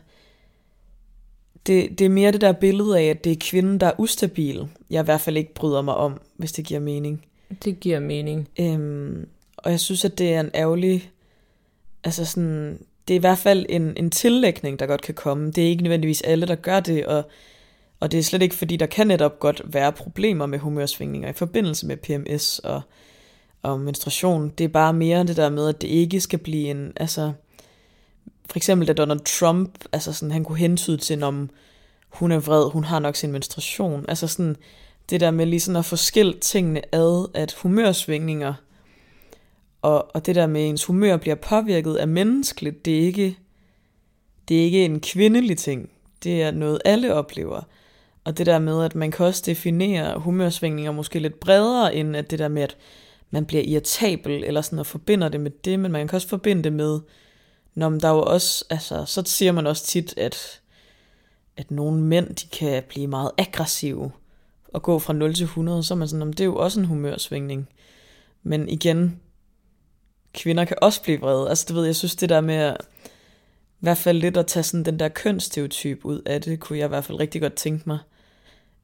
det, 1.67 1.99
det 1.99 2.05
er 2.05 2.09
mere 2.09 2.31
det 2.31 2.41
der 2.41 2.51
billede 2.51 2.99
af, 2.99 3.03
at 3.03 3.23
det 3.23 3.31
er 3.31 3.35
kvinden, 3.39 3.79
der 3.79 3.87
er 3.87 3.99
ustabil, 3.99 4.67
jeg 4.89 5.01
i 5.01 5.05
hvert 5.05 5.21
fald 5.21 5.37
ikke 5.37 5.53
bryder 5.53 5.81
mig 5.81 5.95
om, 5.95 6.21
hvis 6.37 6.51
det 6.51 6.65
giver 6.65 6.79
mening. 6.79 7.25
Det 7.63 7.79
giver 7.79 7.99
mening. 7.99 8.49
Øhm, 8.59 9.27
og 9.57 9.71
jeg 9.71 9.79
synes, 9.79 10.05
at 10.05 10.17
det 10.17 10.33
er 10.33 10.39
en 10.39 10.51
ærgerlig, 10.55 11.11
altså 12.03 12.25
sådan, 12.25 12.79
det 13.07 13.13
er 13.13 13.17
i 13.17 13.19
hvert 13.19 13.37
fald 13.37 13.65
en, 13.69 13.93
en 13.97 14.11
tillægning, 14.11 14.79
der 14.79 14.85
godt 14.85 15.01
kan 15.01 15.13
komme. 15.13 15.51
Det 15.51 15.63
er 15.63 15.67
ikke 15.67 15.83
nødvendigvis 15.83 16.21
alle, 16.21 16.47
der 16.47 16.55
gør 16.55 16.79
det, 16.79 17.05
og, 17.05 17.29
og 17.99 18.11
det 18.11 18.17
er 18.17 18.23
slet 18.23 18.41
ikke, 18.41 18.55
fordi 18.55 18.77
der 18.77 18.85
kan 18.85 19.07
netop 19.07 19.39
godt 19.39 19.61
være 19.65 19.91
problemer 19.91 20.45
med 20.45 20.59
humørsvingninger 20.59 21.29
i 21.29 21.33
forbindelse 21.33 21.87
med 21.87 21.97
PMS 21.97 22.59
og, 22.59 22.81
og 23.65 23.79
menstruation. 23.79 24.53
Det 24.57 24.63
er 24.63 24.67
bare 24.67 24.93
mere 24.93 25.23
det 25.23 25.37
der 25.37 25.49
med, 25.49 25.69
at 25.69 25.81
det 25.81 25.87
ikke 25.87 26.21
skal 26.21 26.39
blive 26.39 26.69
en, 26.69 26.93
altså, 26.95 27.33
for 28.49 28.57
eksempel 28.57 28.87
da 28.87 28.93
Donald 28.93 29.39
Trump, 29.39 29.85
altså 29.91 30.13
sådan, 30.13 30.31
han 30.31 30.43
kunne 30.43 30.57
hentyde 30.57 30.97
til, 30.97 31.23
om 31.23 31.49
hun 32.09 32.31
er 32.31 32.39
vred, 32.39 32.69
hun 32.69 32.83
har 32.83 32.99
nok 32.99 33.15
sin 33.15 33.31
menstruation. 33.31 34.05
Altså 34.07 34.27
sådan, 34.27 34.55
det 35.09 35.19
der 35.19 35.31
med 35.31 35.45
lige 35.45 35.59
sådan 35.59 35.79
at 35.79 35.85
få 35.85 35.95
skilt 35.95 36.41
tingene 36.41 36.95
ad, 36.95 37.27
at 37.33 37.53
humørsvingninger 37.53 38.53
og, 39.85 40.15
og 40.15 40.25
det 40.25 40.35
der 40.35 40.47
med 40.47 40.69
ens 40.69 40.85
humør 40.85 41.17
bliver 41.17 41.35
påvirket 41.35 41.95
af 41.95 42.07
menneskeligt, 42.07 42.85
det 42.85 42.95
er 42.97 43.01
ikke, 43.01 43.37
det 44.47 44.59
er 44.59 44.63
ikke 44.63 44.85
en 44.85 44.99
kvindelig 44.99 45.57
ting. 45.57 45.89
Det 46.23 46.43
er 46.43 46.51
noget, 46.51 46.81
alle 46.85 47.13
oplever. 47.13 47.61
Og 48.23 48.37
det 48.37 48.45
der 48.45 48.59
med, 48.59 48.83
at 48.83 48.95
man 48.95 49.11
kan 49.11 49.25
også 49.25 49.43
definere 49.45 50.19
humørsvingninger 50.19 50.91
måske 50.91 51.19
lidt 51.19 51.39
bredere, 51.39 51.95
end 51.95 52.15
at 52.15 52.31
det 52.31 52.39
der 52.39 52.47
med, 52.47 52.63
at 52.63 52.77
man 53.29 53.45
bliver 53.45 53.63
irritabel, 53.63 54.43
eller 54.43 54.61
sådan 54.61 54.79
og 54.79 54.85
forbinder 54.85 55.29
det 55.29 55.39
med 55.39 55.51
det, 55.51 55.79
men 55.79 55.91
man 55.91 56.07
kan 56.07 56.15
også 56.15 56.27
forbinde 56.27 56.63
det 56.63 56.73
med, 56.73 56.99
når 57.75 57.89
der 57.89 58.09
jo 58.09 58.21
også, 58.21 58.65
altså, 58.69 59.05
så 59.05 59.23
siger 59.25 59.51
man 59.51 59.67
også 59.67 59.85
tit, 59.85 60.17
at, 60.17 60.61
at 61.57 61.71
nogle 61.71 62.01
mænd, 62.01 62.35
de 62.35 62.47
kan 62.47 62.83
blive 62.89 63.07
meget 63.07 63.31
aggressive, 63.37 64.11
og 64.75 64.81
gå 64.81 64.99
fra 64.99 65.13
0 65.13 65.33
til 65.33 65.43
100, 65.43 65.83
så 65.83 65.93
er 65.93 65.97
man 65.97 66.07
sådan, 66.07 66.27
det 66.27 66.39
er 66.39 66.45
jo 66.45 66.55
også 66.55 66.79
en 66.79 66.85
humørsvingning. 66.85 67.69
Men 68.43 68.69
igen, 68.69 69.19
kvinder 70.33 70.65
kan 70.65 70.77
også 70.81 71.03
blive 71.03 71.19
vrede. 71.19 71.49
Altså, 71.49 71.65
du 71.69 71.73
ved, 71.73 71.85
jeg 71.85 71.95
synes 71.95 72.15
det 72.15 72.29
der 72.29 72.41
med 72.41 72.55
at, 72.55 72.77
i 73.05 73.79
hvert 73.79 73.97
fald 73.97 74.17
lidt 74.17 74.37
at 74.37 74.47
tage 74.47 74.63
sådan 74.63 74.85
den 74.85 74.99
der 74.99 75.09
kønsstereotyp 75.09 76.05
ud 76.05 76.21
af 76.25 76.41
det, 76.41 76.59
kunne 76.59 76.79
jeg 76.79 76.85
i 76.85 76.87
hvert 76.87 77.05
fald 77.05 77.19
rigtig 77.19 77.41
godt 77.41 77.53
tænke 77.53 77.83
mig. 77.87 77.99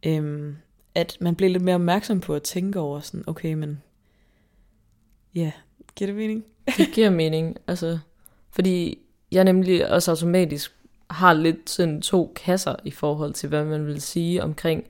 Øhm, 0.05 0.57
at 0.95 1.17
man 1.19 1.35
bliver 1.35 1.49
lidt 1.49 1.63
mere 1.63 1.75
opmærksom 1.75 2.19
på 2.19 2.35
at 2.35 2.43
tænke 2.43 2.79
over 2.79 2.99
sådan, 2.99 3.23
okay, 3.27 3.53
men 3.53 3.81
ja, 5.35 5.51
giver 5.95 6.07
det 6.07 6.15
mening? 6.15 6.43
det 6.77 6.87
giver 6.93 7.09
mening, 7.09 7.57
altså, 7.67 7.99
fordi 8.51 8.97
jeg 9.31 9.43
nemlig 9.43 9.91
også 9.91 10.11
automatisk 10.11 10.71
har 11.09 11.33
lidt 11.33 11.69
sådan 11.69 12.01
to 12.01 12.33
kasser 12.35 12.75
i 12.83 12.91
forhold 12.91 13.33
til, 13.33 13.49
hvad 13.49 13.65
man 13.65 13.85
vil 13.85 14.01
sige 14.01 14.43
omkring, 14.43 14.83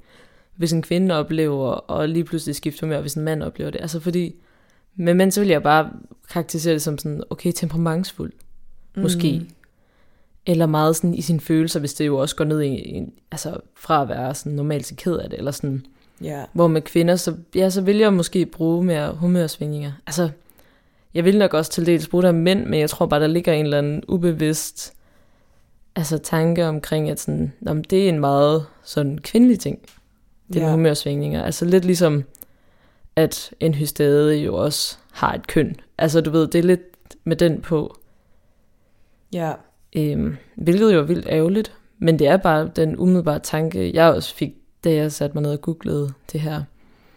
hvis 0.55 0.73
en 0.73 0.81
kvinde 0.81 1.15
oplever, 1.15 1.67
og 1.67 2.09
lige 2.09 2.23
pludselig 2.23 2.55
skifter 2.55 2.87
med, 2.87 3.01
hvis 3.01 3.13
en 3.13 3.23
mand 3.23 3.43
oplever 3.43 3.71
det. 3.71 3.81
Altså 3.81 3.99
fordi, 3.99 4.35
med 4.95 5.13
mænd, 5.13 5.31
så 5.31 5.41
vil 5.41 5.49
jeg 5.49 5.63
bare 5.63 5.89
karakterisere 6.29 6.73
det 6.73 6.81
som 6.81 6.97
sådan, 6.97 7.23
okay, 7.29 7.51
temperamentsfuld, 7.55 8.33
måske. 8.97 9.39
Mm. 9.39 9.49
Eller 10.45 10.65
meget 10.65 10.95
sådan 10.95 11.13
i 11.13 11.21
sine 11.21 11.39
følelser, 11.39 11.79
hvis 11.79 11.93
det 11.93 12.05
jo 12.05 12.17
også 12.17 12.35
går 12.35 12.45
ned 12.45 12.61
i, 12.61 12.75
i 12.75 13.03
altså 13.31 13.57
fra 13.75 14.01
at 14.01 14.09
være 14.09 14.35
sådan 14.35 14.51
normalt 14.51 14.85
til 14.85 14.97
ked 14.97 15.15
af 15.15 15.29
det, 15.29 15.37
eller 15.37 15.51
sådan. 15.51 15.85
Ja. 16.23 16.43
Hvor 16.53 16.67
med 16.67 16.81
kvinder, 16.81 17.15
så, 17.15 17.35
ja, 17.55 17.69
så 17.69 17.81
vil 17.81 17.97
jeg 17.97 18.13
måske 18.13 18.45
bruge 18.45 18.83
mere 18.83 19.13
humørsvingninger. 19.13 19.91
Altså, 20.07 20.29
jeg 21.13 21.25
vil 21.25 21.37
nok 21.37 21.53
også 21.53 21.71
til 21.71 21.85
dels 21.85 22.07
bruge 22.07 22.21
det 22.21 22.27
af 22.27 22.33
mænd, 22.33 22.65
men 22.65 22.79
jeg 22.79 22.89
tror 22.89 23.05
bare, 23.05 23.19
der 23.19 23.27
ligger 23.27 23.53
en 23.53 23.65
eller 23.65 23.77
anden 23.77 24.03
ubevidst 24.07 24.93
altså 25.95 26.17
tanke 26.17 26.65
omkring, 26.65 27.09
at 27.09 27.19
sådan, 27.19 27.53
jamen, 27.65 27.83
det 27.89 28.05
er 28.05 28.09
en 28.09 28.19
meget 28.19 28.65
sådan 28.83 29.17
kvindelig 29.17 29.59
ting, 29.59 29.79
det 30.53 30.59
ja. 30.59 30.71
humørsvingninger. 30.71 31.43
Altså 31.43 31.65
lidt 31.65 31.85
ligesom, 31.85 32.23
at 33.15 33.51
en 33.59 33.73
hystade 33.73 34.35
jo 34.35 34.55
også 34.55 34.97
har 35.11 35.33
et 35.33 35.47
køn. 35.47 35.75
Altså 35.97 36.21
du 36.21 36.29
ved, 36.29 36.47
det 36.47 36.59
er 36.59 36.63
lidt 36.63 36.81
med 37.23 37.35
den 37.35 37.61
på. 37.61 37.97
Ja. 39.33 39.53
Øhm, 39.95 40.37
hvilket 40.55 40.93
jo 40.93 40.99
er 40.99 41.03
vildt 41.03 41.27
ærgerligt, 41.29 41.73
men 41.99 42.19
det 42.19 42.27
er 42.27 42.37
bare 42.37 42.71
den 42.75 42.97
umiddelbare 42.97 43.39
tanke, 43.39 43.91
jeg 43.93 44.13
også 44.13 44.35
fik, 44.35 44.53
da 44.83 44.93
jeg 44.93 45.11
satte 45.11 45.33
mig 45.33 45.43
ned 45.43 45.51
og 45.51 45.61
googlede 45.61 46.13
det 46.31 46.41
her. 46.41 46.63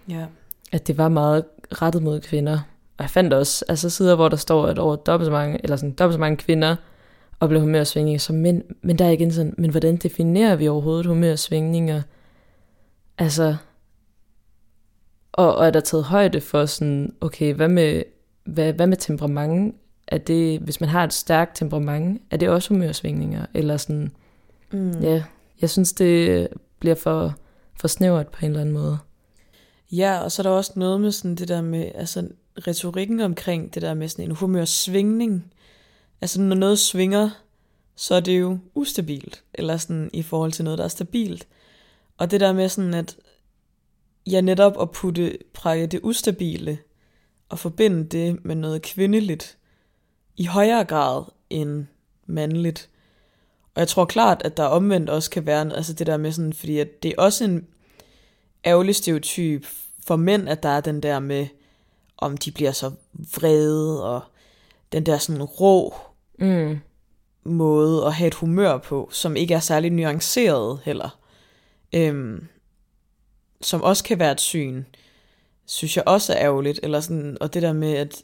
Ja. 0.08 0.26
At 0.72 0.86
det 0.86 0.98
var 0.98 1.08
meget 1.08 1.44
rettet 1.72 2.02
mod 2.02 2.20
kvinder. 2.20 2.58
Og 2.98 3.02
jeg 3.02 3.10
fandt 3.10 3.32
også 3.32 3.64
altså 3.68 3.90
sider, 3.90 4.14
hvor 4.14 4.28
der 4.28 4.36
står, 4.36 4.66
at 4.66 4.78
over 4.78 4.96
dobbelt 4.96 5.26
så 5.26 5.32
mange, 5.32 5.60
eller 5.62 5.76
sådan, 5.76 5.92
dobbelt 5.92 6.14
så 6.14 6.20
mange 6.20 6.36
kvinder 6.36 6.76
oplever 7.40 7.60
humørsvingninger 7.60 8.18
som 8.18 8.36
mænd. 8.36 8.62
Men 8.82 8.98
der 8.98 9.04
er 9.04 9.10
igen 9.10 9.32
sådan, 9.32 9.54
men 9.58 9.70
hvordan 9.70 9.96
definerer 9.96 10.56
vi 10.56 10.68
overhovedet 10.68 11.06
humørsvingninger? 11.06 12.02
Altså, 13.18 13.56
og, 15.32 15.56
og 15.56 15.66
er 15.66 15.70
der 15.70 15.80
taget 15.80 16.04
højde 16.04 16.40
for 16.40 16.66
sådan, 16.66 17.14
okay, 17.20 17.54
hvad 17.54 17.68
med, 17.68 18.02
hvad, 18.44 18.72
hvad 18.72 18.86
med 18.86 18.96
temperament? 18.96 19.74
Er 20.08 20.18
det, 20.18 20.60
hvis 20.60 20.80
man 20.80 20.88
har 20.88 21.04
et 21.04 21.12
stærkt 21.12 21.56
temperament, 21.56 22.22
er 22.30 22.36
det 22.36 22.48
også 22.48 22.68
humørsvingninger? 22.68 23.46
Eller 23.54 23.76
sådan, 23.76 24.12
mm. 24.72 25.00
ja, 25.00 25.22
jeg 25.60 25.70
synes, 25.70 25.92
det 25.92 26.48
bliver 26.80 26.94
for, 26.94 27.34
for 27.76 27.88
snævert 27.88 28.28
på 28.28 28.38
en 28.40 28.50
eller 28.50 28.60
anden 28.60 28.74
måde. 28.74 28.98
Ja, 29.92 30.18
og 30.18 30.32
så 30.32 30.42
er 30.42 30.44
der 30.44 30.50
også 30.50 30.72
noget 30.76 31.00
med 31.00 31.12
sådan 31.12 31.34
det 31.34 31.48
der 31.48 31.62
med, 31.62 31.90
altså 31.94 32.28
retorikken 32.66 33.20
omkring 33.20 33.74
det 33.74 33.82
der 33.82 33.94
med 33.94 34.08
sådan 34.08 34.24
en 34.24 34.36
humørsvingning. 34.36 35.52
Altså 36.20 36.40
når 36.40 36.56
noget 36.56 36.78
svinger, 36.78 37.30
så 37.96 38.14
er 38.14 38.20
det 38.20 38.40
jo 38.40 38.58
ustabilt, 38.74 39.44
eller 39.54 39.76
sådan 39.76 40.10
i 40.12 40.22
forhold 40.22 40.52
til 40.52 40.64
noget, 40.64 40.78
der 40.78 40.84
er 40.84 40.88
stabilt. 40.88 41.46
Og 42.18 42.30
det 42.30 42.40
der 42.40 42.52
med 42.52 42.68
sådan, 42.68 42.94
at 42.94 43.16
ja, 44.26 44.40
netop 44.40 44.80
at 44.80 44.90
putte, 44.90 45.38
præge 45.52 45.86
det 45.86 46.00
ustabile 46.02 46.78
og 47.48 47.58
forbinde 47.58 48.04
det 48.04 48.44
med 48.44 48.54
noget 48.54 48.82
kvindeligt 48.82 49.58
i 50.36 50.44
højere 50.44 50.84
grad 50.84 51.24
end 51.50 51.86
mandligt. 52.26 52.90
Og 53.74 53.80
jeg 53.80 53.88
tror 53.88 54.04
klart, 54.04 54.42
at 54.44 54.56
der 54.56 54.64
omvendt 54.64 55.10
også 55.10 55.30
kan 55.30 55.46
være, 55.46 55.76
altså 55.76 55.92
det 55.92 56.06
der 56.06 56.16
med 56.16 56.32
sådan, 56.32 56.52
fordi 56.52 56.78
at 56.78 57.02
det 57.02 57.10
er 57.10 57.22
også 57.22 57.44
en 57.44 57.66
ærgerlig 58.64 58.94
stereotyp 58.94 59.66
for 60.06 60.16
mænd, 60.16 60.48
at 60.48 60.62
der 60.62 60.68
er 60.68 60.80
den 60.80 61.02
der 61.02 61.18
med, 61.18 61.46
om 62.18 62.36
de 62.36 62.50
bliver 62.50 62.72
så 62.72 62.90
vrede, 63.34 64.04
og 64.14 64.20
den 64.92 65.06
der 65.06 65.18
sådan 65.18 65.42
rå 65.42 65.94
mm. 66.38 66.78
måde 67.44 68.06
at 68.06 68.14
have 68.14 68.28
et 68.28 68.34
humør 68.34 68.78
på, 68.78 69.08
som 69.12 69.36
ikke 69.36 69.54
er 69.54 69.60
særlig 69.60 69.90
nuanceret 69.90 70.80
heller. 70.84 71.18
Øhm, 71.92 72.46
som 73.60 73.82
også 73.82 74.04
kan 74.04 74.18
være 74.18 74.32
et 74.32 74.40
syn, 74.40 74.84
synes 75.66 75.96
jeg 75.96 76.04
også 76.06 76.32
er 76.32 76.38
ærgerligt. 76.38 76.80
Eller 76.82 77.00
sådan, 77.00 77.36
og 77.40 77.54
det 77.54 77.62
der 77.62 77.72
med, 77.72 77.94
at 77.94 78.22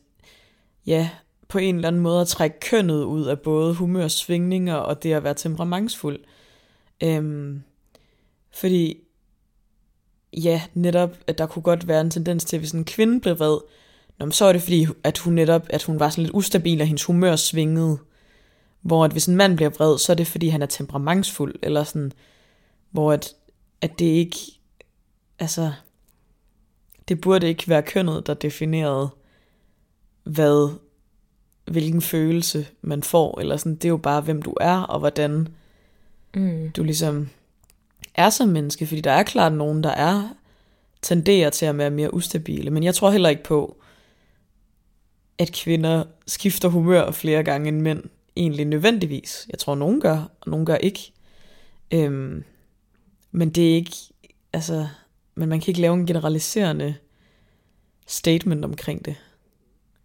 ja, 0.87 1.11
på 1.51 1.59
en 1.59 1.75
eller 1.75 1.89
anden 1.89 2.03
måde 2.03 2.21
at 2.21 2.29
trække 2.29 2.61
kønnet 2.61 3.03
ud 3.05 3.25
af 3.25 3.41
både 3.41 3.75
humørsvingninger 3.75 4.75
og 4.75 5.03
det 5.03 5.13
at 5.13 5.25
være 5.25 5.35
temperamentsfuld. 5.35 6.21
Øhm, 7.03 7.63
fordi 8.55 8.97
ja, 10.33 10.63
netop, 10.75 11.17
at 11.27 11.39
der 11.39 11.47
kunne 11.47 11.63
godt 11.63 11.89
være 11.89 12.01
en 12.01 12.11
tendens 12.11 12.45
til, 12.45 12.57
at 12.57 12.61
hvis 12.61 12.73
en 12.73 12.85
kvinde 12.85 13.21
blev 13.21 13.39
vred, 13.39 13.59
Nå, 14.19 14.31
så 14.31 14.45
er 14.45 14.53
det 14.53 14.63
fordi, 14.63 14.87
at 15.05 15.19
hun 15.19 15.35
netop, 15.35 15.67
at 15.71 15.83
hun 15.83 16.01
var 16.01 16.11
sådan 16.11 16.25
lidt 16.25 16.35
ustabil, 16.35 16.81
og 16.81 16.87
hendes 16.87 17.05
humør 17.05 17.37
svingede. 17.37 17.99
Hvor 18.81 19.05
at 19.05 19.13
hvis 19.13 19.27
en 19.27 19.37
mand 19.37 19.57
bliver 19.57 19.71
vred, 19.71 19.99
så 19.99 20.13
er 20.13 20.17
det 20.17 20.27
fordi, 20.27 20.49
han 20.49 20.63
er 20.63 20.67
temperamentsfuld, 20.67 21.55
eller 21.63 21.85
sådan, 21.85 22.13
hvor 22.91 23.13
at, 23.13 23.35
at 23.81 23.99
det 23.99 24.05
ikke 24.05 24.37
altså, 25.39 25.73
det 27.09 27.21
burde 27.21 27.49
ikke 27.49 27.69
være 27.69 27.83
kønnet, 27.83 28.27
der 28.27 28.35
definerede, 28.35 29.09
hvad, 30.25 30.79
hvilken 31.64 32.03
følelse 32.03 32.66
man 32.83 33.03
får, 33.03 33.40
eller 33.40 33.57
sådan, 33.57 33.75
det 33.75 33.85
er 33.85 33.88
jo 33.88 33.96
bare, 33.96 34.20
hvem 34.20 34.42
du 34.42 34.55
er, 34.61 34.77
og 34.77 34.99
hvordan 34.99 35.49
mm. 36.35 36.70
du 36.70 36.83
ligesom 36.83 37.29
er 38.14 38.31
som 38.31 38.49
menneske, 38.49 38.87
fordi 38.87 39.01
der 39.01 39.12
er 39.12 39.23
klart 39.23 39.53
nogen, 39.53 39.83
der 39.83 39.90
er, 39.90 40.35
tenderer 41.03 41.51
til 41.51 41.66
at 41.66 41.79
være 41.79 41.90
mere 41.90 42.14
ustabile, 42.14 42.70
men 42.70 42.83
jeg 42.83 42.94
tror 42.94 43.11
heller 43.11 43.29
ikke 43.29 43.44
på, 43.44 43.77
at 45.38 45.53
kvinder 45.53 46.05
skifter 46.27 46.68
humør 46.68 47.11
flere 47.11 47.42
gange 47.42 47.68
end 47.68 47.81
mænd, 47.81 48.03
egentlig 48.37 48.64
nødvendigvis. 48.64 49.46
Jeg 49.51 49.59
tror, 49.59 49.75
nogen 49.75 50.01
gør, 50.01 50.31
og 50.40 50.51
nogen 50.51 50.66
gør 50.66 50.77
ikke. 50.77 51.12
Øhm, 51.90 52.44
men 53.33 53.51
det 53.51 53.70
er 53.70 53.75
ikke, 53.75 53.96
altså, 54.53 54.88
men 55.35 55.49
man 55.49 55.61
kan 55.61 55.68
ikke 55.68 55.81
lave 55.81 55.94
en 55.94 56.07
generaliserende 56.07 56.94
statement 58.07 58.64
omkring 58.64 59.05
det, 59.05 59.16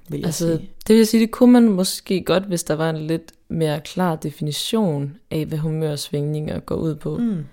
vil 0.09 0.19
jeg 0.19 0.25
Altså, 0.25 0.45
sige. 0.47 0.69
det 0.87 0.93
vil 0.93 0.97
jeg 0.97 1.07
sige, 1.07 1.21
det 1.21 1.31
kunne 1.31 1.53
man 1.53 1.63
måske 1.69 2.23
godt, 2.23 2.43
hvis 2.43 2.63
der 2.63 2.73
var 2.75 2.89
en 2.89 2.97
lidt 3.07 3.31
mere 3.49 3.79
klar 3.79 4.15
definition 4.15 5.15
af, 5.31 5.45
hvad 5.45 5.57
humørsvingninger 5.57 6.59
går 6.59 6.75
ud 6.75 6.95
på. 6.95 7.17
Mm. 7.17 7.45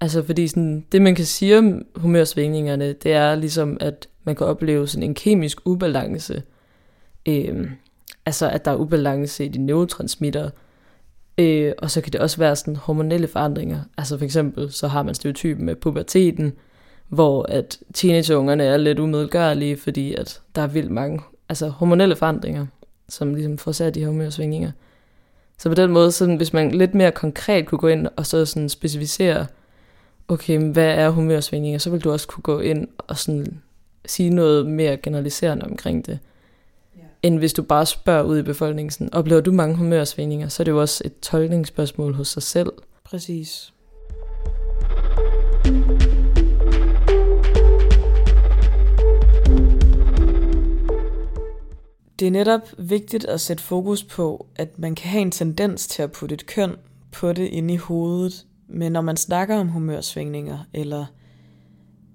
Altså 0.00 0.22
fordi 0.22 0.48
sådan, 0.48 0.84
det 0.92 1.02
man 1.02 1.14
kan 1.14 1.24
sige 1.24 1.58
om 1.58 1.82
humørsvingningerne, 1.96 2.92
det 2.92 3.12
er 3.12 3.34
ligesom, 3.34 3.76
at 3.80 4.08
man 4.24 4.36
kan 4.36 4.46
opleve 4.46 4.88
sådan 4.88 5.02
en 5.02 5.14
kemisk 5.14 5.58
ubalance. 5.64 6.42
Øhm, 7.28 7.70
altså 8.26 8.50
at 8.50 8.64
der 8.64 8.70
er 8.70 8.76
ubalance 8.76 9.44
i 9.44 9.48
de 9.48 9.58
neurotransmitter. 9.58 10.50
Øh, 11.38 11.72
og 11.78 11.90
så 11.90 12.00
kan 12.00 12.12
det 12.12 12.20
også 12.20 12.36
være 12.36 12.56
sådan 12.56 12.76
hormonelle 12.76 13.28
forandringer. 13.28 13.80
Altså 13.98 14.18
for 14.18 14.24
eksempel, 14.24 14.72
så 14.72 14.88
har 14.88 15.02
man 15.02 15.14
stereotypen 15.14 15.66
med 15.66 15.76
puberteten, 15.76 16.52
hvor 17.08 17.42
at 17.42 17.78
teenageungerne 17.94 18.64
er 18.64 18.76
lidt 18.76 18.98
umedgørlige, 18.98 19.76
fordi 19.76 20.14
at 20.14 20.40
der 20.54 20.62
er 20.62 20.66
vildt 20.66 20.90
mange 20.90 21.20
altså 21.50 21.68
hormonelle 21.68 22.16
forandringer, 22.16 22.66
som 23.08 23.34
ligesom 23.34 23.58
forårsager 23.58 23.90
de 23.90 24.00
her 24.00 24.06
humørsvingninger. 24.06 24.70
Så 25.58 25.68
på 25.68 25.74
den 25.74 25.90
måde, 25.90 26.12
sådan, 26.12 26.36
hvis 26.36 26.52
man 26.52 26.70
lidt 26.70 26.94
mere 26.94 27.12
konkret 27.12 27.66
kunne 27.66 27.78
gå 27.78 27.88
ind 27.88 28.06
og 28.16 28.26
så 28.26 28.46
sådan 28.46 28.68
specificere, 28.68 29.46
okay, 30.28 30.72
hvad 30.72 30.88
er 30.88 31.10
humørsvingninger, 31.10 31.78
så 31.78 31.90
vil 31.90 32.00
du 32.00 32.12
også 32.12 32.28
kunne 32.28 32.42
gå 32.42 32.60
ind 32.60 32.88
og 32.98 33.18
sådan 33.18 33.60
sige 34.06 34.30
noget 34.30 34.66
mere 34.66 34.96
generaliserende 34.96 35.66
omkring 35.66 36.06
det. 36.06 36.18
Ja. 36.96 37.02
End 37.22 37.38
hvis 37.38 37.52
du 37.52 37.62
bare 37.62 37.86
spørger 37.86 38.22
ud 38.22 38.38
i 38.38 38.42
befolkningen, 38.42 38.90
sådan, 38.90 39.14
oplever 39.14 39.40
du 39.40 39.52
mange 39.52 39.76
humørsvingninger, 39.76 40.48
så 40.48 40.62
er 40.62 40.64
det 40.64 40.72
jo 40.72 40.80
også 40.80 41.02
et 41.04 41.20
tolkningsspørgsmål 41.20 42.14
hos 42.14 42.28
sig 42.28 42.42
selv. 42.42 42.72
Præcis. 43.04 43.72
Det 52.20 52.26
er 52.26 52.30
netop 52.30 52.60
vigtigt 52.78 53.24
at 53.24 53.40
sætte 53.40 53.62
fokus 53.62 54.04
på, 54.04 54.46
at 54.56 54.78
man 54.78 54.94
kan 54.94 55.10
have 55.10 55.22
en 55.22 55.30
tendens 55.30 55.86
til 55.86 56.02
at 56.02 56.12
putte 56.12 56.34
et 56.34 56.46
køn 56.46 56.76
på 57.12 57.32
det 57.32 57.48
inde 57.48 57.74
i 57.74 57.76
hovedet, 57.76 58.46
men 58.68 58.92
når 58.92 59.00
man 59.00 59.16
snakker 59.16 59.56
om 59.56 59.68
humørsvingninger, 59.68 60.58
eller, 60.74 61.06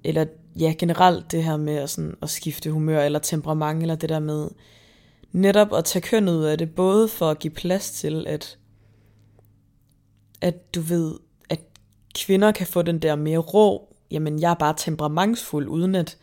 eller 0.04 0.26
ja, 0.60 0.74
generelt 0.80 1.32
det 1.32 1.44
her 1.44 1.58
med 1.58 1.76
at, 1.76 1.90
sådan, 1.90 2.16
at 2.22 2.30
skifte 2.30 2.72
humør, 2.72 3.02
eller 3.02 3.20
temperament, 3.20 3.82
eller 3.82 3.96
det 3.96 4.10
der 4.10 4.20
med 4.20 4.50
netop 5.32 5.74
at 5.74 5.86
tage 5.86 6.04
køn 6.04 6.30
ud 6.30 6.44
af 6.44 6.58
det, 6.58 6.76
både 6.76 7.08
for 7.08 7.30
at 7.32 7.40
give 7.40 7.54
plads 7.54 7.92
til, 7.92 8.28
at, 8.28 8.58
at 10.42 10.76
du 10.76 10.82
ved, 10.82 11.16
at 11.50 11.60
kvinder 12.16 12.52
kan 12.52 12.68
få 12.68 12.82
den 12.82 13.00
der 13.00 13.16
mere 13.16 13.38
rå, 13.38 13.96
jamen 14.12 14.40
jeg 14.40 14.52
er 14.52 14.56
bare 14.56 14.74
temperamentsfuld, 14.78 15.68
uden 15.68 15.96
at, 15.96 16.18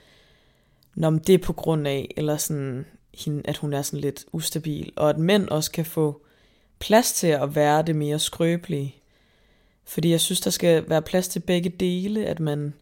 når 0.94 1.10
det 1.10 1.34
er 1.34 1.44
på 1.44 1.52
grund 1.52 1.88
af, 1.88 2.14
eller 2.16 2.36
sådan, 2.36 2.86
hende, 3.14 3.42
at 3.44 3.56
hun 3.56 3.72
er 3.72 3.82
sådan 3.82 4.00
lidt 4.00 4.24
ustabil, 4.32 4.92
og 4.96 5.10
at 5.10 5.18
mænd 5.18 5.48
også 5.48 5.70
kan 5.70 5.84
få 5.84 6.22
plads 6.78 7.12
til 7.12 7.26
at 7.26 7.54
være 7.54 7.82
det 7.82 7.96
mere 7.96 8.18
skrøbelige. 8.18 8.96
Fordi 9.84 10.10
jeg 10.10 10.20
synes, 10.20 10.40
der 10.40 10.50
skal 10.50 10.88
være 10.88 11.02
plads 11.02 11.28
til 11.28 11.40
begge 11.40 11.70
dele, 11.70 12.26
at 12.26 12.40
man, 12.40 12.74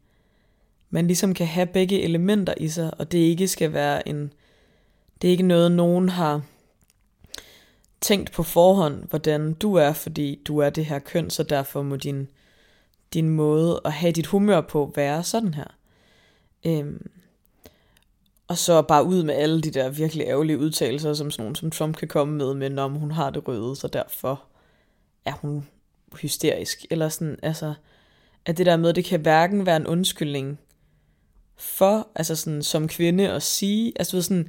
man 0.90 1.06
ligesom 1.06 1.34
kan 1.34 1.46
have 1.46 1.66
begge 1.66 2.02
elementer 2.02 2.54
i 2.56 2.68
sig, 2.68 2.90
og 2.98 3.12
det 3.12 3.18
ikke 3.18 3.48
skal 3.48 3.72
være 3.72 4.08
en, 4.08 4.32
det 5.22 5.28
er 5.28 5.32
ikke 5.32 5.42
noget, 5.42 5.72
nogen 5.72 6.08
har 6.08 6.42
tænkt 8.00 8.32
på 8.32 8.42
forhånd, 8.42 9.04
hvordan 9.04 9.52
du 9.52 9.74
er, 9.74 9.92
fordi 9.92 10.42
du 10.46 10.58
er 10.58 10.70
det 10.70 10.86
her 10.86 10.98
køn, 10.98 11.30
så 11.30 11.42
derfor 11.42 11.82
må 11.82 11.96
din, 11.96 12.28
din 13.14 13.28
måde 13.28 13.80
at 13.84 13.92
have 13.92 14.12
dit 14.12 14.26
humør 14.26 14.60
på 14.60 14.92
være 14.96 15.24
sådan 15.24 15.54
her. 15.54 15.76
Øhm, 16.66 17.10
og 18.50 18.58
så 18.58 18.82
bare 18.82 19.04
ud 19.04 19.22
med 19.22 19.34
alle 19.34 19.60
de 19.60 19.70
der 19.70 19.88
virkelig 19.88 20.26
ærgerlige 20.26 20.58
udtalelser, 20.58 21.14
som 21.14 21.30
sådan 21.30 21.42
nogen 21.42 21.54
som 21.54 21.70
Trump 21.70 21.96
kan 21.96 22.08
komme 22.08 22.34
med, 22.34 22.54
men 22.54 22.78
om 22.78 22.94
hun 22.94 23.10
har 23.10 23.30
det 23.30 23.48
røde, 23.48 23.76
så 23.76 23.88
derfor 23.88 24.42
er 25.24 25.32
hun 25.32 25.66
hysterisk. 26.20 26.86
Eller 26.90 27.08
sådan, 27.08 27.38
altså, 27.42 27.74
at 28.46 28.58
det 28.58 28.66
der 28.66 28.76
med, 28.76 28.92
det 28.92 29.04
kan 29.04 29.20
hverken 29.20 29.66
være 29.66 29.76
en 29.76 29.86
undskyldning 29.86 30.58
for, 31.56 32.08
altså 32.14 32.36
sådan 32.36 32.62
som 32.62 32.88
kvinde 32.88 33.28
at 33.28 33.42
sige, 33.42 33.92
altså 33.96 34.10
du 34.10 34.16
ved 34.16 34.22
sådan, 34.22 34.48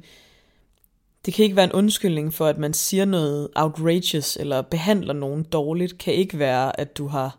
det 1.24 1.34
kan 1.34 1.42
ikke 1.42 1.56
være 1.56 1.64
en 1.64 1.72
undskyldning 1.72 2.34
for, 2.34 2.46
at 2.46 2.58
man 2.58 2.74
siger 2.74 3.04
noget 3.04 3.48
outrageous, 3.56 4.36
eller 4.36 4.62
behandler 4.62 5.14
nogen 5.14 5.42
dårligt, 5.42 5.98
kan 5.98 6.14
ikke 6.14 6.38
være, 6.38 6.80
at 6.80 6.98
du 6.98 7.06
har, 7.06 7.38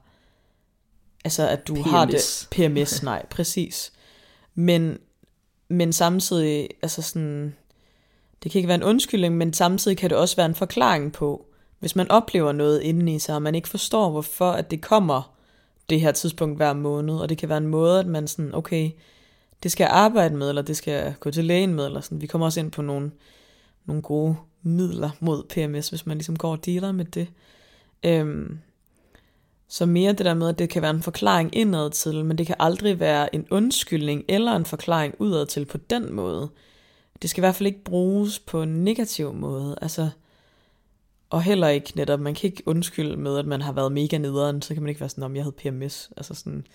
altså 1.25 1.47
at 1.47 1.67
du 1.67 1.75
PMS. 1.75 1.85
har 1.85 2.05
det, 2.05 2.47
PMS, 2.51 3.03
nej, 3.03 3.25
præcis. 3.25 3.93
Men, 4.55 4.97
men 5.73 5.93
samtidig, 5.93 6.69
altså 6.81 7.01
sådan, 7.01 7.55
det 8.43 8.51
kan 8.51 8.59
ikke 8.59 8.67
være 8.67 8.77
en 8.77 8.83
undskyldning, 8.83 9.37
men 9.37 9.53
samtidig 9.53 9.97
kan 9.97 10.09
det 10.09 10.17
også 10.17 10.35
være 10.35 10.45
en 10.45 10.55
forklaring 10.55 11.13
på, 11.13 11.45
hvis 11.79 11.95
man 11.95 12.11
oplever 12.11 12.51
noget 12.51 12.81
indeni 12.81 13.15
i 13.15 13.19
sig, 13.19 13.35
og 13.35 13.41
man 13.41 13.55
ikke 13.55 13.69
forstår, 13.69 14.09
hvorfor 14.09 14.51
at 14.51 14.71
det 14.71 14.81
kommer 14.81 15.33
det 15.89 16.01
her 16.01 16.11
tidspunkt 16.11 16.57
hver 16.57 16.73
måned, 16.73 17.15
og 17.15 17.29
det 17.29 17.37
kan 17.37 17.49
være 17.49 17.57
en 17.57 17.67
måde, 17.67 17.99
at 17.99 18.07
man 18.07 18.27
sådan, 18.27 18.55
okay, 18.55 18.91
det 19.63 19.71
skal 19.71 19.83
jeg 19.83 19.91
arbejde 19.91 20.35
med, 20.35 20.49
eller 20.49 20.61
det 20.61 20.77
skal 20.77 20.91
jeg 20.91 21.13
gå 21.19 21.31
til 21.31 21.45
lægen 21.45 21.73
med, 21.73 21.85
eller 21.85 22.01
sådan. 22.01 22.21
Vi 22.21 22.27
kommer 22.27 22.45
også 22.45 22.59
ind 22.59 22.71
på 22.71 22.81
nogle, 22.81 23.11
nogle 23.85 24.01
gode 24.01 24.35
midler 24.61 25.09
mod 25.19 25.43
PMS, 25.43 25.89
hvis 25.89 26.05
man 26.05 26.17
ligesom 26.17 26.35
går 26.35 26.51
og 26.51 26.65
dealer 26.65 26.91
med 26.91 27.05
det. 27.05 27.27
Øhm, 28.03 28.59
så 29.73 29.85
mere 29.85 30.13
det 30.13 30.25
der 30.25 30.33
med, 30.33 30.49
at 30.49 30.59
det 30.59 30.69
kan 30.69 30.81
være 30.81 30.91
en 30.91 31.01
forklaring 31.01 31.55
indad 31.55 31.89
til, 31.89 32.25
men 32.25 32.37
det 32.37 32.47
kan 32.47 32.55
aldrig 32.59 32.99
være 32.99 33.35
en 33.35 33.47
undskyldning 33.51 34.23
eller 34.27 34.55
en 34.55 34.65
forklaring 34.65 35.15
udad 35.19 35.45
til 35.45 35.65
på 35.65 35.77
den 35.77 36.13
måde. 36.13 36.49
Det 37.21 37.29
skal 37.29 37.41
i 37.41 37.45
hvert 37.45 37.55
fald 37.55 37.67
ikke 37.67 37.83
bruges 37.83 38.39
på 38.39 38.61
en 38.61 38.83
negativ 38.83 39.33
måde. 39.33 39.77
Altså, 39.81 40.09
og 41.29 41.41
heller 41.41 41.67
ikke 41.67 41.91
netop, 41.95 42.19
man 42.19 42.35
kan 42.35 42.49
ikke 42.49 42.63
undskylde 42.65 43.17
med, 43.17 43.37
at 43.37 43.45
man 43.45 43.61
har 43.61 43.71
været 43.71 43.91
mega 43.91 44.17
nederen, 44.17 44.61
så 44.61 44.73
kan 44.73 44.83
man 44.83 44.89
ikke 44.89 45.01
være 45.01 45.09
sådan, 45.09 45.23
om 45.23 45.35
jeg 45.35 45.43
havde 45.43 45.55
PMS. 45.55 46.09
Altså 46.17 46.33
sådan, 46.33 46.67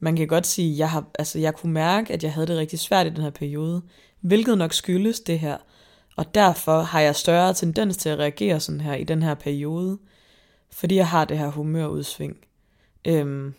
man 0.00 0.16
kan 0.16 0.28
godt 0.28 0.46
sige, 0.46 0.78
jeg 0.78 0.90
har, 0.90 1.04
altså 1.18 1.38
jeg 1.38 1.54
kunne 1.54 1.72
mærke, 1.72 2.12
at 2.12 2.22
jeg 2.24 2.32
havde 2.32 2.46
det 2.46 2.58
rigtig 2.58 2.78
svært 2.78 3.06
i 3.06 3.10
den 3.10 3.22
her 3.22 3.30
periode, 3.30 3.82
hvilket 4.20 4.58
nok 4.58 4.72
skyldes 4.72 5.20
det 5.20 5.38
her. 5.38 5.56
Og 6.16 6.34
derfor 6.34 6.82
har 6.82 7.00
jeg 7.00 7.16
større 7.16 7.54
tendens 7.54 7.96
til 7.96 8.08
at 8.08 8.18
reagere 8.18 8.60
sådan 8.60 8.80
her 8.80 8.94
i 8.94 9.04
den 9.04 9.22
her 9.22 9.34
periode, 9.34 9.98
fordi 10.72 10.94
jeg 10.94 11.08
har 11.08 11.24
det 11.24 11.38
her 11.38 11.48
humørudsving. 11.48 12.36
Øhm, 13.04 13.54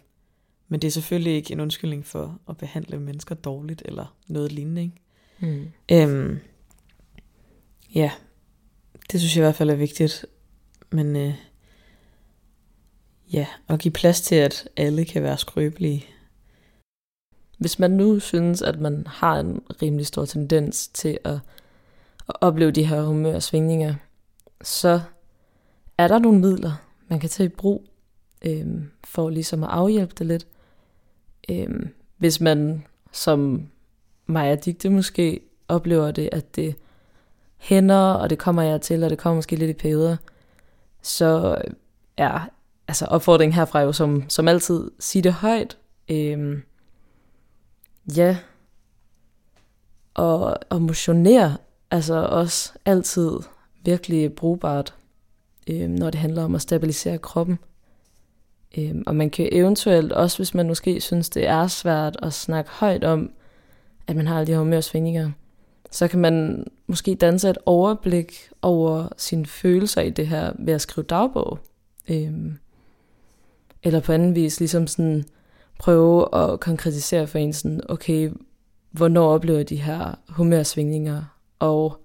men 0.67 0.82
det 0.82 0.88
er 0.88 0.91
selvfølgelig 0.91 1.34
ikke 1.34 1.54
en 1.54 1.60
undskyldning 1.60 2.06
for 2.06 2.39
at 2.49 2.58
behandle 2.58 2.99
mennesker 2.99 3.36
dårligt, 3.36 3.82
eller 3.86 4.15
noget 4.28 4.52
lignende, 4.52 4.82
ikke? 4.82 5.02
Mm. 5.39 5.71
Øhm, 5.91 6.39
ja, 7.95 8.12
det 9.12 9.19
synes 9.19 9.36
jeg 9.36 9.41
i 9.41 9.45
hvert 9.45 9.56
fald 9.56 9.69
er 9.69 9.76
vigtigt. 9.76 10.26
Men 10.89 11.15
øh, 11.15 11.34
ja, 13.34 13.47
at 13.67 13.80
give 13.80 13.91
plads 13.91 14.21
til, 14.21 14.36
at 14.36 14.69
alle 14.78 15.06
kan 15.06 15.23
være 15.23 15.38
skrøbelige. 15.38 16.06
Hvis 17.58 17.80
man 17.80 17.91
nu 17.91 18.19
synes, 18.19 18.62
at 18.62 18.80
man 18.80 19.08
har 19.08 19.39
en 19.39 19.62
rimelig 19.82 20.06
stor 20.06 20.26
tendens 20.26 20.88
til 20.88 21.17
at, 21.23 21.39
at 22.30 22.36
opleve 22.41 22.71
de 22.71 22.86
her 22.86 23.04
humørsvingninger, 23.04 23.95
så 24.62 25.02
er 25.97 26.08
der 26.08 26.19
nogle 26.19 26.39
midler, 26.39 26.73
man 27.13 27.19
kan 27.19 27.30
tage 27.30 27.47
i 27.47 27.49
brug 27.58 27.86
øh, 28.41 28.65
for 29.04 29.30
ligesom 29.30 29.63
at 29.63 29.69
afhjælpe 29.69 30.13
det 30.19 30.28
lidt. 30.28 30.47
Øh, 31.49 31.86
hvis 32.17 32.41
man, 32.41 32.86
som 33.12 33.67
Maja 34.26 34.56
Digte 34.56 34.89
måske, 34.89 35.39
oplever 35.67 36.12
det, 36.12 36.30
at 36.32 36.56
det 36.56 36.76
hænder, 37.58 38.13
og 38.13 38.30
det 38.30 38.38
kommer 38.39 38.62
jeg 38.62 38.82
til, 38.82 39.04
og 39.04 39.10
det 39.10 39.17
kommer 39.17 39.36
måske 39.36 39.56
lidt 39.56 39.69
i 39.69 39.73
perioder, 39.73 40.17
så 41.02 41.58
øh, 41.65 41.73
er 42.17 42.49
altså 42.88 43.06
opfordringen 43.06 43.54
herfra 43.54 43.82
jo 43.82 43.91
som, 43.91 44.30
som 44.30 44.47
altid, 44.47 44.91
sig 44.99 45.23
det 45.23 45.34
højt. 45.34 45.78
Øh, 46.10 46.58
ja. 48.15 48.38
Og, 50.13 50.58
og 50.69 50.82
motionere, 50.82 51.58
altså 51.91 52.15
også 52.15 52.73
altid 52.86 53.32
virkelig 53.84 54.34
brugbart, 54.34 54.95
øh, 55.69 55.89
når 55.89 56.10
det 56.10 56.19
handler 56.19 56.43
om 56.43 56.56
at 56.56 56.62
stabilisere 56.62 57.17
kroppen. 57.17 57.60
Øh, 58.78 58.95
og 59.08 59.15
man 59.15 59.30
kan 59.30 59.49
eventuelt 59.52 60.12
også, 60.12 60.38
hvis 60.38 60.54
man 60.54 60.67
måske 60.67 61.02
synes, 61.02 61.30
det 61.30 61.47
er 61.47 61.67
svært 61.67 62.17
at 62.21 62.34
snakke 62.34 62.71
højt 62.71 63.04
om, 63.04 63.32
at 64.08 64.15
man 64.15 64.28
har 64.28 64.36
alle 64.36 64.47
de 64.47 64.52
her 64.52 64.60
humørsvingninger, 64.60 65.32
så 65.91 66.08
kan 66.08 66.19
man 66.19 66.65
måske 66.88 67.15
danse 67.15 67.49
et 67.49 67.58
overblik 67.65 68.49
over 68.62 69.08
sine 69.17 69.45
følelser 69.45 70.02
i 70.02 70.10
det 70.10 70.28
her 70.28 70.54
ved 70.60 70.73
at 70.73 70.82
skrive 70.82 71.06
dagbog. 71.06 71.60
Øh, 72.10 72.34
eller 73.84 73.99
på 73.99 74.12
anden 74.12 74.36
vis 74.36 74.60
ligesom 74.60 74.88
sådan 74.88 75.26
prøve 75.80 76.36
at 76.36 76.60
konkretisere 76.60 77.28
for 77.28 77.38
en 77.38 77.54
sådan, 77.54 77.82
okay, 77.89 78.32
hvornår 78.91 79.34
oplever 79.34 79.63
de 79.63 79.76
her 79.76 80.19
humørsvingninger, 80.30 81.23
og, 81.60 81.97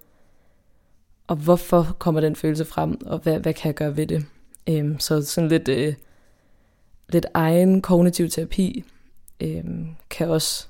og 1.29 1.37
hvorfor 1.37 1.97
kommer 1.99 2.21
den 2.21 2.37
følelse 2.37 2.65
frem, 2.65 2.99
og 3.07 3.19
hvad, 3.19 3.41
hvad 3.41 3.55
kan 3.55 3.67
jeg 3.67 3.75
gøre 3.75 3.97
ved 3.97 4.07
det? 4.07 4.27
Øhm, 4.69 4.99
så 4.99 5.23
sådan 5.23 5.49
lidt, 5.49 5.69
øh, 5.69 5.95
lidt 7.09 7.27
egen 7.35 7.83
kognitiv 7.83 8.29
terapi 8.29 8.85
øhm, 9.41 9.89
kan 10.11 10.29
også 10.29 10.67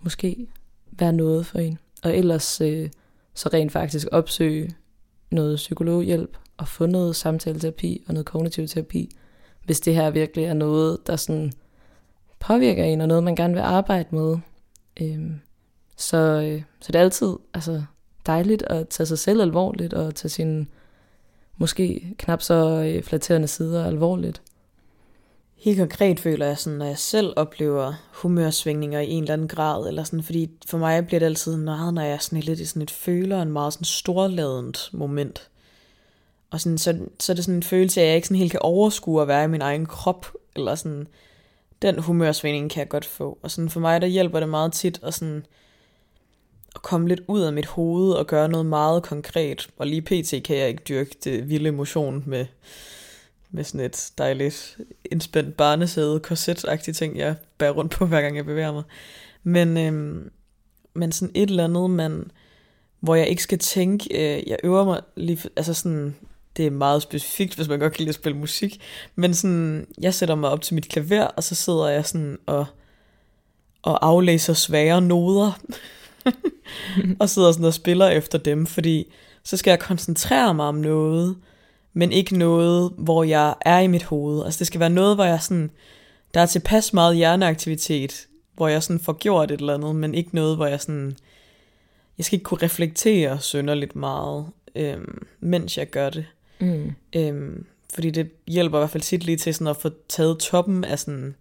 måske 0.00 0.46
være 0.92 1.12
noget 1.12 1.46
for 1.46 1.58
en. 1.58 1.78
Og 2.02 2.16
ellers 2.16 2.60
øh, 2.60 2.90
så 3.34 3.48
rent 3.52 3.72
faktisk 3.72 4.08
opsøge 4.12 4.74
noget 5.30 5.56
psykologhjælp 5.56 6.36
og 6.56 6.68
få 6.68 6.86
noget 6.86 7.16
samtaleterapi 7.16 8.04
og 8.08 8.14
noget 8.14 8.26
kognitiv 8.26 8.68
terapi, 8.68 9.16
hvis 9.64 9.80
det 9.80 9.94
her 9.94 10.10
virkelig 10.10 10.44
er 10.44 10.54
noget, 10.54 10.98
der 11.06 11.16
sådan 11.16 11.52
påvirker 12.40 12.84
en, 12.84 13.00
og 13.00 13.08
noget, 13.08 13.24
man 13.24 13.36
gerne 13.36 13.54
vil 13.54 13.60
arbejde 13.60 14.08
med. 14.10 14.38
Øhm, 15.00 15.40
så, 15.96 16.16
øh, 16.16 16.62
så 16.80 16.92
det 16.92 16.98
er 16.98 17.02
altid 17.02 17.34
altså, 17.54 17.82
dejligt 18.26 18.62
at 18.62 18.88
tage 18.88 19.06
sig 19.06 19.18
selv 19.18 19.40
alvorligt, 19.40 19.94
og 19.94 20.14
tage 20.14 20.30
sine 20.30 20.66
måske 21.56 22.14
knap 22.18 22.42
så 22.42 22.54
øh, 22.54 23.02
flatterende 23.02 23.48
sider 23.48 23.86
alvorligt. 23.86 24.42
Helt 25.56 25.78
konkret 25.78 26.20
føler 26.20 26.46
jeg 26.46 26.58
sådan, 26.58 26.78
når 26.78 26.86
jeg 26.86 26.98
selv 26.98 27.32
oplever 27.36 27.92
humørsvingninger 28.12 29.00
i 29.00 29.10
en 29.10 29.22
eller 29.22 29.32
anden 29.32 29.48
grad, 29.48 29.88
eller 29.88 30.04
sådan, 30.04 30.22
fordi 30.22 30.50
for 30.66 30.78
mig 30.78 31.06
bliver 31.06 31.18
det 31.18 31.26
altid 31.26 31.56
meget, 31.56 31.94
når 31.94 32.02
jeg 32.02 32.22
sådan 32.22 32.40
lidt 32.40 32.60
i 32.60 32.64
sådan 32.64 32.82
et 32.82 32.90
føler, 32.90 33.42
en 33.42 33.52
meget 33.52 33.72
sådan 33.72 33.84
storladent 33.84 34.90
moment. 34.92 35.48
Og 36.50 36.60
sådan, 36.60 36.78
så, 36.78 36.98
så 37.20 37.32
er 37.32 37.34
det 37.34 37.44
sådan 37.44 37.56
en 37.56 37.62
følelse 37.62 38.00
at 38.00 38.06
jeg 38.06 38.16
ikke 38.16 38.28
sådan 38.28 38.38
helt 38.38 38.50
kan 38.50 38.62
overskue 38.62 39.22
at 39.22 39.28
være 39.28 39.44
i 39.44 39.48
min 39.48 39.62
egen 39.62 39.86
krop, 39.86 40.26
eller 40.56 40.74
sådan, 40.74 41.06
den 41.82 41.98
humørsvingning 41.98 42.70
kan 42.70 42.80
jeg 42.80 42.88
godt 42.88 43.04
få. 43.04 43.38
Og 43.42 43.50
sådan 43.50 43.70
for 43.70 43.80
mig, 43.80 44.00
der 44.00 44.06
hjælper 44.06 44.40
det 44.40 44.48
meget 44.48 44.72
tit 44.72 45.00
at 45.02 45.14
sådan, 45.14 45.46
at 46.74 46.82
komme 46.82 47.08
lidt 47.08 47.20
ud 47.28 47.40
af 47.40 47.52
mit 47.52 47.66
hoved 47.66 48.12
og 48.12 48.26
gøre 48.26 48.48
noget 48.48 48.66
meget 48.66 49.02
konkret. 49.02 49.68
Og 49.76 49.86
lige 49.86 50.02
pt. 50.02 50.44
kan 50.44 50.56
jeg 50.56 50.68
ikke 50.68 50.82
dyrke 50.88 51.16
det 51.24 51.48
vilde 51.48 51.72
motion 51.72 52.22
med, 52.26 52.46
med 53.50 53.64
sådan 53.64 53.86
et 53.86 54.10
dejligt 54.18 54.78
indspændt 55.10 55.56
barnesæde, 55.56 56.20
korset 56.20 56.80
ting, 56.94 57.18
jeg 57.18 57.34
bærer 57.58 57.70
rundt 57.70 57.92
på, 57.92 58.06
hver 58.06 58.20
gang 58.20 58.36
jeg 58.36 58.44
bevæger 58.44 58.72
mig. 58.72 58.82
Men, 59.42 59.76
øhm, 59.76 60.30
men 60.94 61.12
sådan 61.12 61.32
et 61.34 61.50
eller 61.50 61.64
andet, 61.64 61.90
man, 61.90 62.30
hvor 63.00 63.14
jeg 63.14 63.28
ikke 63.28 63.42
skal 63.42 63.58
tænke, 63.58 64.36
øh, 64.36 64.48
jeg 64.48 64.56
øver 64.64 64.84
mig 64.84 65.00
lige, 65.16 65.50
altså 65.56 65.74
sådan, 65.74 66.16
det 66.56 66.66
er 66.66 66.70
meget 66.70 67.02
specifikt, 67.02 67.54
hvis 67.54 67.68
man 67.68 67.78
godt 67.78 67.92
kan 67.92 67.98
lide 67.98 68.08
at 68.08 68.14
spille 68.14 68.38
musik, 68.38 68.80
men 69.14 69.34
sådan, 69.34 69.86
jeg 70.00 70.14
sætter 70.14 70.34
mig 70.34 70.50
op 70.50 70.60
til 70.60 70.74
mit 70.74 70.88
klaver, 70.88 71.24
og 71.24 71.44
så 71.44 71.54
sidder 71.54 71.88
jeg 71.88 72.06
sådan 72.06 72.38
og, 72.46 72.66
og 73.82 74.06
aflæser 74.06 74.52
svære 74.54 75.00
noder, 75.00 75.60
og 77.20 77.28
sidder 77.28 77.52
sådan 77.52 77.66
og 77.66 77.74
spiller 77.74 78.08
efter 78.08 78.38
dem, 78.38 78.66
fordi 78.66 79.12
så 79.42 79.56
skal 79.56 79.70
jeg 79.70 79.78
koncentrere 79.78 80.54
mig 80.54 80.66
om 80.66 80.74
noget, 80.74 81.36
men 81.92 82.12
ikke 82.12 82.38
noget, 82.38 82.92
hvor 82.98 83.24
jeg 83.24 83.54
er 83.60 83.78
i 83.78 83.86
mit 83.86 84.04
hoved. 84.04 84.44
Altså 84.44 84.58
det 84.58 84.66
skal 84.66 84.80
være 84.80 84.90
noget, 84.90 85.16
hvor 85.16 85.24
jeg 85.24 85.42
sådan, 85.42 85.70
der 86.34 86.40
er 86.40 86.46
tilpas 86.46 86.92
meget 86.92 87.16
hjerneaktivitet, 87.16 88.26
hvor 88.54 88.68
jeg 88.68 88.82
sådan 88.82 89.00
får 89.00 89.12
gjort 89.12 89.50
et 89.50 89.60
eller 89.60 89.74
andet, 89.74 89.96
men 89.96 90.14
ikke 90.14 90.34
noget, 90.34 90.56
hvor 90.56 90.66
jeg 90.66 90.80
sådan, 90.80 91.16
jeg 92.18 92.24
skal 92.24 92.36
ikke 92.36 92.44
kunne 92.44 92.62
reflektere 92.62 93.40
sønderligt 93.40 93.96
meget, 93.96 94.46
øhm, 94.74 95.26
mens 95.40 95.78
jeg 95.78 95.90
gør 95.90 96.10
det. 96.10 96.26
Mm. 96.60 96.92
Øhm, 97.16 97.66
fordi 97.94 98.10
det 98.10 98.30
hjælper 98.46 98.78
i 98.78 98.80
hvert 98.80 98.90
fald 98.90 99.02
tit 99.02 99.24
lige 99.24 99.36
til 99.36 99.54
sådan 99.54 99.66
at 99.66 99.76
få 99.76 99.90
taget 100.08 100.38
toppen 100.38 100.84
af 100.84 100.98
sådan 100.98 101.34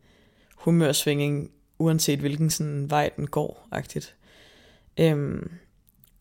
humørsvinging, 0.56 1.52
uanset 1.80 2.20
hvilken 2.20 2.50
sådan 2.50 2.90
vej 2.90 3.10
den 3.18 3.28
går, 3.28 3.68
agtigt. 3.72 4.16
Øhm, 4.98 5.52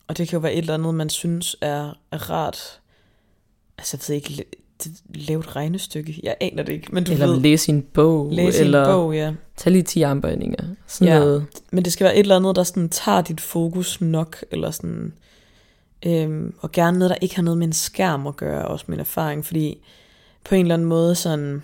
og 0.09 0.19
det 0.19 0.29
kan 0.29 0.37
jo 0.37 0.41
være 0.41 0.53
et 0.53 0.59
eller 0.59 0.75
andet, 0.75 0.95
man 0.95 1.11
synes 1.11 1.57
er, 1.61 1.99
er 2.13 2.31
rart. 2.31 2.81
Altså, 3.79 3.97
jeg 3.97 4.09
ved 4.09 4.17
ikke, 4.17 4.45
lave 5.15 5.41
et 5.41 5.57
regnestykke. 5.57 6.21
Jeg 6.23 6.37
aner 6.41 6.63
det 6.63 6.73
ikke. 6.73 6.95
Men 6.95 7.05
du 7.05 7.13
eller 7.13 7.27
ved, 7.27 7.41
læse 7.41 7.73
en 7.73 7.83
bog. 7.83 8.33
Læse 8.33 8.61
eller 8.61 8.85
en 8.85 8.87
bog, 8.87 9.15
ja. 9.15 9.33
Tage 9.57 9.73
lige 9.73 9.83
10 9.83 10.03
armbøjninger. 10.03 10.65
Sådan 10.87 11.13
ja. 11.13 11.19
noget. 11.19 11.47
Men 11.73 11.85
det 11.85 11.93
skal 11.93 12.05
være 12.05 12.15
et 12.15 12.21
eller 12.21 12.37
andet, 12.37 12.57
der 12.57 12.63
sådan 12.63 12.89
tager 12.89 13.23
dit 13.23 13.41
fokus 13.41 14.01
nok. 14.01 14.45
Eller 14.51 14.71
sådan, 14.71 15.13
øhm, 16.07 16.55
og 16.59 16.73
gerne 16.73 16.99
noget, 16.99 17.11
der 17.11 17.17
ikke 17.21 17.37
har 17.37 17.43
noget 17.43 17.59
med 17.59 17.67
en 17.67 17.73
skærm 17.73 18.27
at 18.27 18.37
gøre, 18.37 18.69
også 18.69 18.85
min 18.89 19.01
erfaring. 19.01 19.47
Fordi 19.47 19.79
på 20.45 20.55
en 20.55 20.61
eller 20.61 20.75
anden 20.75 20.89
måde 20.89 21.15
sådan, 21.15 21.63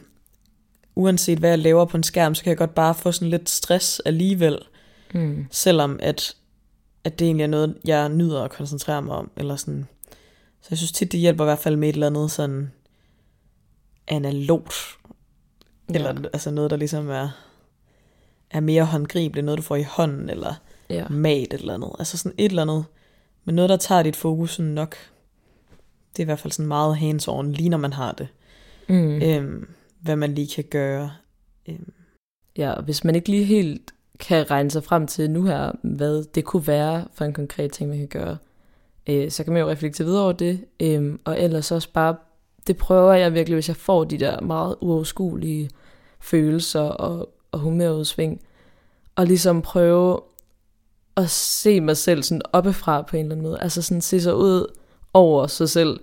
uanset 0.94 1.38
hvad 1.38 1.50
jeg 1.50 1.58
laver 1.58 1.84
på 1.84 1.96
en 1.96 2.02
skærm, 2.02 2.34
så 2.34 2.42
kan 2.42 2.50
jeg 2.50 2.58
godt 2.58 2.74
bare 2.74 2.94
få 2.94 3.12
sådan 3.12 3.28
lidt 3.28 3.50
stress 3.50 4.00
alligevel. 4.00 4.58
Mm. 5.14 5.46
Selvom 5.50 5.98
at 6.02 6.36
at 7.08 7.18
det 7.18 7.24
egentlig 7.24 7.44
er 7.44 7.48
noget, 7.48 7.78
jeg 7.84 8.08
nyder 8.08 8.42
at 8.42 8.50
koncentrere 8.50 9.02
mig 9.02 9.16
om. 9.16 9.30
Eller 9.36 9.56
sådan. 9.56 9.88
Så 10.60 10.66
jeg 10.70 10.78
synes 10.78 10.92
tit, 10.92 11.12
det 11.12 11.20
hjælper 11.20 11.44
i 11.44 11.46
hvert 11.46 11.58
fald 11.58 11.76
med 11.76 11.88
et 11.88 11.92
eller 11.92 12.06
andet 12.06 12.30
sådan 12.30 12.72
analogt. 14.08 14.74
Ja. 15.88 15.94
Eller 15.94 16.28
altså 16.32 16.50
noget, 16.50 16.70
der 16.70 16.76
ligesom 16.76 17.10
er, 17.10 17.28
er 18.50 18.60
mere 18.60 18.84
håndgribeligt. 18.84 19.44
Noget, 19.44 19.58
du 19.58 19.62
får 19.62 19.76
i 19.76 19.82
hånden, 19.82 20.30
eller 20.30 20.54
ja. 20.90 21.08
mat 21.08 21.52
eller 21.52 21.74
andet. 21.74 21.90
Altså 21.98 22.18
sådan 22.18 22.34
et 22.38 22.48
eller 22.48 22.62
andet. 22.62 22.84
Men 23.44 23.54
noget, 23.54 23.68
der 23.68 23.76
tager 23.76 24.02
dit 24.02 24.16
fokus 24.16 24.54
sådan 24.54 24.72
nok. 24.72 24.96
Det 26.12 26.22
er 26.22 26.24
i 26.24 26.30
hvert 26.30 26.38
fald 26.38 26.52
sådan 26.52 26.68
meget 26.68 26.96
hands-on, 26.96 27.52
lige 27.52 27.68
når 27.68 27.78
man 27.78 27.92
har 27.92 28.12
det. 28.12 28.28
Mm. 28.88 29.22
Øhm, 29.22 29.68
hvad 30.00 30.16
man 30.16 30.34
lige 30.34 30.54
kan 30.54 30.64
gøre. 30.70 31.12
Øhm. 31.68 31.92
Ja, 32.56 32.80
hvis 32.80 33.04
man 33.04 33.14
ikke 33.14 33.28
lige 33.28 33.44
helt 33.44 33.94
kan 34.18 34.50
regne 34.50 34.70
sig 34.70 34.84
frem 34.84 35.06
til 35.06 35.30
nu 35.30 35.44
her, 35.44 35.72
hvad 35.82 36.24
det 36.24 36.44
kunne 36.44 36.66
være 36.66 37.04
for 37.14 37.24
en 37.24 37.32
konkret 37.32 37.72
ting, 37.72 37.90
man 37.90 37.98
kan 37.98 38.08
gøre. 38.08 38.36
Øh, 39.06 39.30
så 39.30 39.44
kan 39.44 39.52
man 39.52 39.62
jo 39.62 39.68
reflektere 39.68 40.06
videre 40.06 40.22
over 40.22 40.32
det, 40.32 40.64
øh, 40.80 41.18
og 41.24 41.40
ellers 41.40 41.72
også 41.72 41.88
bare, 41.92 42.16
det 42.66 42.76
prøver 42.76 43.12
jeg 43.12 43.34
virkelig, 43.34 43.56
hvis 43.56 43.68
jeg 43.68 43.76
får 43.76 44.04
de 44.04 44.18
der 44.18 44.40
meget 44.40 44.76
uoverskuelige 44.80 45.70
følelser 46.20 46.80
og, 46.80 47.28
og 47.52 47.58
humørudsving, 47.58 48.40
og 49.16 49.26
ligesom 49.26 49.62
prøve 49.62 50.20
at 51.16 51.30
se 51.30 51.80
mig 51.80 51.96
selv 51.96 52.22
sådan 52.22 52.42
oppefra 52.52 53.02
på 53.02 53.16
en 53.16 53.22
eller 53.22 53.34
anden 53.34 53.46
måde, 53.46 53.60
altså 53.60 53.82
sådan 53.82 54.00
se 54.00 54.20
sig 54.20 54.36
ud 54.36 54.66
over 55.14 55.46
sig 55.46 55.68
selv, 55.68 56.00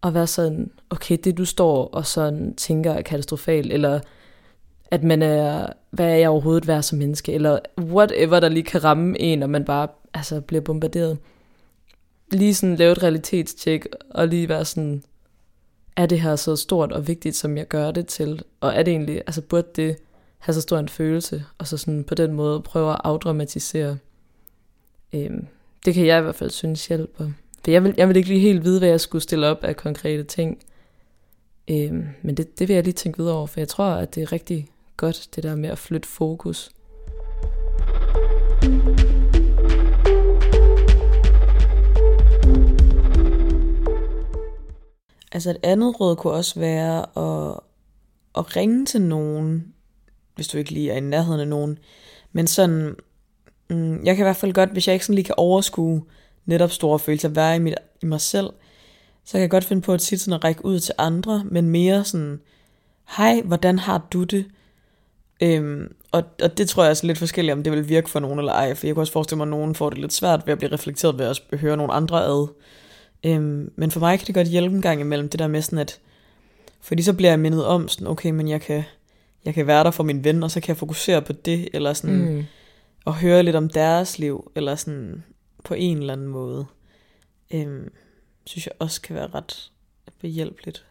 og 0.00 0.14
være 0.14 0.26
sådan, 0.26 0.70
okay, 0.90 1.18
det 1.24 1.38
du 1.38 1.44
står 1.44 1.86
og 1.86 2.06
sådan 2.06 2.54
tænker 2.54 2.92
er 2.92 3.02
katastrofalt, 3.02 3.72
eller 3.72 4.00
at 4.90 5.02
man 5.02 5.22
er, 5.22 5.72
hvad 5.90 6.06
er 6.06 6.16
jeg 6.16 6.28
overhovedet 6.28 6.66
værd 6.66 6.82
som 6.82 6.98
menneske, 6.98 7.32
eller 7.32 7.58
whatever, 7.78 8.40
der 8.40 8.48
lige 8.48 8.64
kan 8.64 8.84
ramme 8.84 9.20
en, 9.20 9.42
og 9.42 9.50
man 9.50 9.64
bare 9.64 9.88
altså, 10.14 10.40
bliver 10.40 10.60
bombarderet. 10.60 11.18
Lige 12.30 12.54
sådan 12.54 12.76
lave 12.76 12.92
et 12.92 13.02
realitetstjek, 13.02 13.86
og 14.10 14.28
lige 14.28 14.48
være 14.48 14.64
sådan, 14.64 15.02
er 15.96 16.06
det 16.06 16.20
her 16.20 16.36
så 16.36 16.56
stort 16.56 16.92
og 16.92 17.08
vigtigt, 17.08 17.36
som 17.36 17.56
jeg 17.56 17.68
gør 17.68 17.90
det 17.90 18.06
til? 18.06 18.42
Og 18.60 18.74
er 18.74 18.82
det 18.82 18.90
egentlig, 18.90 19.16
altså 19.16 19.42
burde 19.42 19.68
det 19.76 19.96
have 20.38 20.54
så 20.54 20.60
stor 20.60 20.78
en 20.78 20.88
følelse, 20.88 21.44
og 21.58 21.66
så 21.66 21.76
sådan 21.76 22.04
på 22.04 22.14
den 22.14 22.32
måde 22.32 22.60
prøve 22.60 22.90
at 22.92 23.00
afdramatisere. 23.04 23.98
Øhm, 25.12 25.46
det 25.84 25.94
kan 25.94 26.06
jeg 26.06 26.18
i 26.18 26.22
hvert 26.22 26.34
fald 26.34 26.50
synes 26.50 26.86
hjælper. 26.86 27.30
For 27.64 27.70
jeg 27.70 27.84
vil, 27.84 27.94
jeg 27.96 28.08
vil 28.08 28.16
ikke 28.16 28.28
lige 28.28 28.40
helt 28.40 28.64
vide, 28.64 28.78
hvad 28.78 28.88
jeg 28.88 29.00
skulle 29.00 29.22
stille 29.22 29.46
op 29.46 29.64
af 29.64 29.76
konkrete 29.76 30.24
ting. 30.24 30.58
Øhm, 31.70 32.06
men 32.22 32.34
det, 32.34 32.58
det 32.58 32.68
vil 32.68 32.74
jeg 32.74 32.84
lige 32.84 32.94
tænke 32.94 33.18
videre 33.18 33.34
over, 33.34 33.46
for 33.46 33.60
jeg 33.60 33.68
tror, 33.68 33.84
at 33.84 34.14
det 34.14 34.22
er 34.22 34.32
rigtig 34.32 34.68
godt, 35.00 35.28
det 35.36 35.42
der 35.42 35.54
med 35.54 35.68
at 35.68 35.78
flytte 35.78 36.08
fokus. 36.08 36.70
Altså 45.32 45.50
et 45.50 45.56
andet 45.62 46.00
råd 46.00 46.16
kunne 46.16 46.32
også 46.32 46.60
være 46.60 46.98
at, 47.00 47.60
at 48.38 48.56
ringe 48.56 48.86
til 48.86 49.02
nogen, 49.02 49.74
hvis 50.34 50.48
du 50.48 50.58
ikke 50.58 50.70
lige 50.70 50.90
er 50.90 50.96
i 50.96 51.00
nærheden 51.00 51.40
af 51.40 51.48
nogen. 51.48 51.78
Men 52.32 52.46
sådan, 52.46 52.96
mm, 53.70 54.04
jeg 54.04 54.16
kan 54.16 54.22
i 54.22 54.26
hvert 54.26 54.36
fald 54.36 54.52
godt, 54.52 54.70
hvis 54.70 54.86
jeg 54.86 54.94
ikke 54.94 55.06
sådan 55.06 55.14
lige 55.14 55.24
kan 55.24 55.34
overskue 55.38 56.02
netop 56.46 56.70
store 56.70 56.98
følelser, 56.98 57.28
være 57.28 57.56
i, 57.56 57.58
mit, 57.58 57.74
i 58.02 58.06
mig 58.06 58.20
selv, 58.20 58.50
så 59.24 59.32
kan 59.32 59.40
jeg 59.40 59.50
godt 59.50 59.64
finde 59.64 59.82
på 59.82 59.92
at 59.92 60.00
tit 60.00 60.20
sådan 60.20 60.34
at 60.34 60.44
række 60.44 60.64
ud 60.64 60.80
til 60.80 60.94
andre, 60.98 61.44
men 61.44 61.68
mere 61.68 62.04
sådan, 62.04 62.40
hej, 63.16 63.42
hvordan 63.44 63.78
har 63.78 64.06
du 64.12 64.24
det? 64.24 64.44
Øhm, 65.40 65.94
og, 66.12 66.22
og 66.42 66.58
det 66.58 66.68
tror 66.68 66.82
jeg 66.82 66.86
er 66.86 66.90
altså 66.90 67.06
lidt 67.06 67.18
forskelligt, 67.18 67.52
om 67.52 67.62
det 67.62 67.72
vil 67.72 67.88
virke 67.88 68.10
for 68.10 68.20
nogen 68.20 68.38
eller 68.38 68.52
ej, 68.52 68.74
for 68.74 68.86
jeg 68.86 68.94
kan 68.94 69.00
også 69.00 69.12
forestille 69.12 69.36
mig, 69.36 69.44
at 69.44 69.50
nogen 69.50 69.74
får 69.74 69.90
det 69.90 69.98
lidt 69.98 70.12
svært 70.12 70.46
ved 70.46 70.52
at 70.52 70.58
blive 70.58 70.72
reflekteret 70.72 71.18
ved 71.18 71.26
at 71.26 71.58
høre 71.58 71.76
nogle 71.76 71.92
andre 71.92 72.24
ad. 72.24 72.48
Øhm, 73.24 73.72
men 73.76 73.90
for 73.90 74.00
mig 74.00 74.18
kan 74.18 74.26
det 74.26 74.34
godt 74.34 74.48
hjælpe 74.48 74.76
en 74.76 74.82
gang 74.82 75.00
imellem, 75.00 75.28
det 75.28 75.38
der 75.38 75.48
med 75.48 75.62
sådan, 75.62 75.78
at 75.78 76.00
fordi 76.80 77.02
så 77.02 77.12
bliver 77.12 77.30
jeg 77.30 77.40
mindet 77.40 77.66
om 77.66 77.88
sådan, 77.88 78.06
okay, 78.06 78.30
men 78.30 78.48
jeg 78.48 78.60
kan, 78.60 78.82
jeg 79.44 79.54
kan 79.54 79.66
være 79.66 79.84
der 79.84 79.90
for 79.90 80.02
min 80.02 80.24
ven, 80.24 80.42
og 80.42 80.50
så 80.50 80.60
kan 80.60 80.68
jeg 80.68 80.76
fokusere 80.76 81.22
på 81.22 81.32
det, 81.32 81.68
eller 81.72 81.92
sådan, 81.92 82.34
mm. 82.34 82.44
og 83.04 83.14
høre 83.14 83.42
lidt 83.42 83.56
om 83.56 83.68
deres 83.68 84.18
liv, 84.18 84.52
eller 84.54 84.74
sådan, 84.74 85.24
på 85.64 85.74
en 85.74 85.98
eller 85.98 86.12
anden 86.12 86.26
måde. 86.26 86.66
Øhm, 87.50 87.92
synes 88.46 88.66
jeg 88.66 88.72
også 88.78 89.00
kan 89.00 89.16
være 89.16 89.26
ret 89.34 89.70
behjælpeligt. 90.20 90.84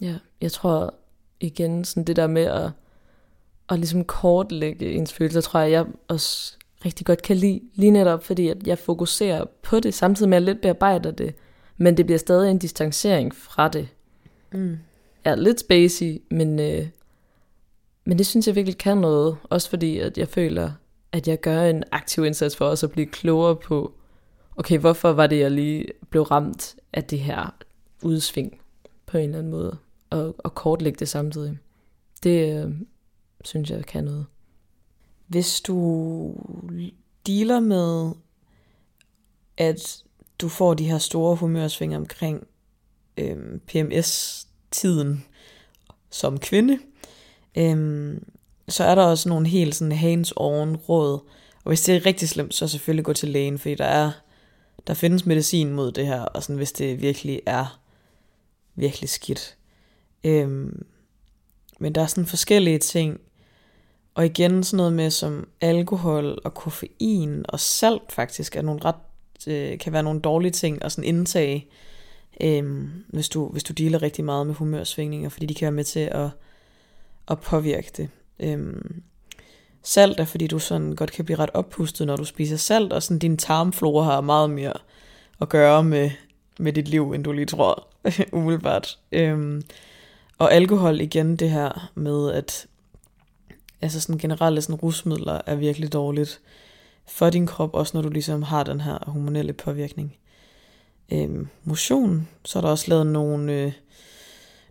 Ja, 0.00 0.14
jeg 0.40 0.52
tror 0.52 0.94
igen, 1.40 1.84
sådan 1.84 2.04
det 2.04 2.16
der 2.16 2.26
med 2.26 2.44
at 2.44 2.70
at 3.68 3.78
ligesom 3.78 4.04
kortlægge 4.04 4.92
ens 4.92 5.12
følelser, 5.12 5.40
tror 5.40 5.60
jeg, 5.60 5.70
jeg 5.70 5.86
også 6.08 6.56
rigtig 6.84 7.06
godt 7.06 7.22
kan 7.22 7.36
lide. 7.36 7.60
Lige 7.74 7.90
netop, 7.90 8.24
fordi 8.24 8.48
at 8.48 8.66
jeg 8.66 8.78
fokuserer 8.78 9.44
på 9.62 9.80
det, 9.80 9.94
samtidig 9.94 10.28
med 10.28 10.36
at 10.36 10.42
jeg 10.42 10.46
lidt 10.46 10.62
bearbejder 10.62 11.10
det. 11.10 11.34
Men 11.76 11.96
det 11.96 12.06
bliver 12.06 12.18
stadig 12.18 12.50
en 12.50 12.58
distancering 12.58 13.34
fra 13.34 13.68
det. 13.68 13.88
Mm. 14.52 14.78
Er 15.24 15.34
lidt 15.34 15.60
spacey, 15.60 16.22
men, 16.30 16.60
øh, 16.60 16.86
men 18.04 18.18
det 18.18 18.26
synes 18.26 18.46
jeg 18.46 18.54
virkelig 18.54 18.78
kan 18.78 18.98
noget. 18.98 19.36
Også 19.42 19.70
fordi, 19.70 19.98
at 19.98 20.18
jeg 20.18 20.28
føler, 20.28 20.72
at 21.12 21.28
jeg 21.28 21.40
gør 21.40 21.62
en 21.62 21.84
aktiv 21.92 22.24
indsats 22.24 22.56
for 22.56 22.64
også 22.64 22.86
at 22.86 22.92
blive 22.92 23.06
klogere 23.06 23.56
på, 23.56 23.94
okay, 24.56 24.78
hvorfor 24.78 25.12
var 25.12 25.26
det, 25.26 25.40
jeg 25.40 25.50
lige 25.50 25.86
blev 26.10 26.22
ramt 26.22 26.76
af 26.92 27.04
det 27.04 27.18
her 27.18 27.54
udsving 28.02 28.60
på 29.06 29.18
en 29.18 29.24
eller 29.24 29.38
anden 29.38 29.50
måde, 29.50 29.76
og, 30.10 30.34
og 30.38 30.54
kortlægge 30.54 30.98
det 30.98 31.08
samtidig. 31.08 31.58
Det 32.22 32.64
øh, 32.64 32.72
synes 33.46 33.70
jeg 33.70 33.86
kan 33.86 34.04
noget. 34.04 34.26
Hvis 35.26 35.60
du 35.60 36.34
dealer 37.26 37.60
med, 37.60 38.12
at 39.56 40.02
du 40.38 40.48
får 40.48 40.74
de 40.74 40.84
her 40.84 40.98
store 40.98 41.36
humørsving 41.36 41.96
omkring 41.96 42.46
øhm, 43.16 43.60
PMS-tiden 43.66 45.24
som 46.10 46.38
kvinde, 46.38 46.78
øhm, 47.56 48.24
så 48.68 48.84
er 48.84 48.94
der 48.94 49.02
også 49.02 49.28
nogle 49.28 49.48
helt 49.48 49.74
sådan 49.74 49.92
hands-on 49.92 50.76
råd. 50.76 51.20
Og 51.64 51.70
hvis 51.70 51.82
det 51.82 51.96
er 51.96 52.06
rigtig 52.06 52.28
slemt, 52.28 52.54
så 52.54 52.68
selvfølgelig 52.68 53.04
gå 53.04 53.12
til 53.12 53.28
lægen, 53.28 53.58
fordi 53.58 53.74
der 53.74 53.84
er 53.84 54.12
der 54.86 54.94
findes 54.94 55.26
medicin 55.26 55.72
mod 55.72 55.92
det 55.92 56.06
her, 56.06 56.20
og 56.20 56.42
sådan, 56.42 56.56
hvis 56.56 56.72
det 56.72 57.02
virkelig 57.02 57.40
er 57.46 57.80
virkelig 58.74 59.08
skidt. 59.08 59.56
Øhm, 60.24 60.86
men 61.78 61.94
der 61.94 62.02
er 62.02 62.06
sådan 62.06 62.26
forskellige 62.26 62.78
ting, 62.78 63.20
og 64.16 64.26
igen 64.26 64.64
sådan 64.64 64.76
noget 64.76 64.92
med 64.92 65.10
som 65.10 65.48
alkohol 65.60 66.38
og 66.44 66.54
koffein 66.54 67.44
og 67.48 67.60
salt 67.60 68.12
faktisk 68.12 68.56
er 68.56 68.62
nogle 68.62 68.80
ret, 68.84 68.94
øh, 69.46 69.78
kan 69.78 69.92
være 69.92 70.02
nogle 70.02 70.20
dårlige 70.20 70.52
ting 70.52 70.84
at 70.84 70.92
sådan 70.92 71.08
indtage, 71.08 71.66
øh, 72.40 72.88
hvis, 73.08 73.28
du, 73.28 73.48
hvis 73.48 73.62
du 73.62 73.72
dealer 73.72 74.02
rigtig 74.02 74.24
meget 74.24 74.46
med 74.46 74.54
humørsvingninger, 74.54 75.28
fordi 75.28 75.46
de 75.46 75.54
kan 75.54 75.66
være 75.66 75.72
med 75.72 75.84
til 75.84 76.00
at, 76.00 76.28
at 77.28 77.40
påvirke 77.40 77.90
det. 77.96 78.08
Øh, 78.40 78.74
salt 79.82 80.20
er, 80.20 80.24
fordi 80.24 80.46
du 80.46 80.58
sådan 80.58 80.94
godt 80.94 81.12
kan 81.12 81.24
blive 81.24 81.38
ret 81.38 81.50
oppustet, 81.54 82.06
når 82.06 82.16
du 82.16 82.24
spiser 82.24 82.56
salt, 82.56 82.92
og 82.92 83.02
sådan 83.02 83.18
din 83.18 83.36
tarmflora 83.36 84.04
har 84.04 84.20
meget 84.20 84.50
mere 84.50 84.74
at 85.40 85.48
gøre 85.48 85.84
med, 85.84 86.10
med 86.58 86.72
dit 86.72 86.88
liv, 86.88 87.12
end 87.12 87.24
du 87.24 87.32
lige 87.32 87.46
tror, 87.46 87.88
umiddelbart. 88.32 88.98
Øh, 89.12 89.62
og 90.38 90.52
alkohol 90.52 91.00
igen, 91.00 91.36
det 91.36 91.50
her 91.50 91.90
med, 91.94 92.32
at 92.32 92.66
altså 93.82 94.00
sådan 94.00 94.18
generelt 94.18 94.64
sådan 94.64 94.74
rusmidler 94.74 95.40
er 95.46 95.54
virkelig 95.54 95.92
dårligt 95.92 96.40
for 97.06 97.30
din 97.30 97.46
krop, 97.46 97.74
også 97.74 97.96
når 97.96 98.02
du 98.02 98.08
ligesom 98.08 98.42
har 98.42 98.62
den 98.62 98.80
her 98.80 98.98
hormonelle 99.06 99.52
påvirkning. 99.52 100.16
Øhm, 101.12 101.48
motion, 101.64 102.28
så 102.44 102.58
er 102.58 102.60
der 102.60 102.68
også 102.68 102.84
lavet 102.88 103.06
nogle, 103.06 103.52
øh, 103.52 103.72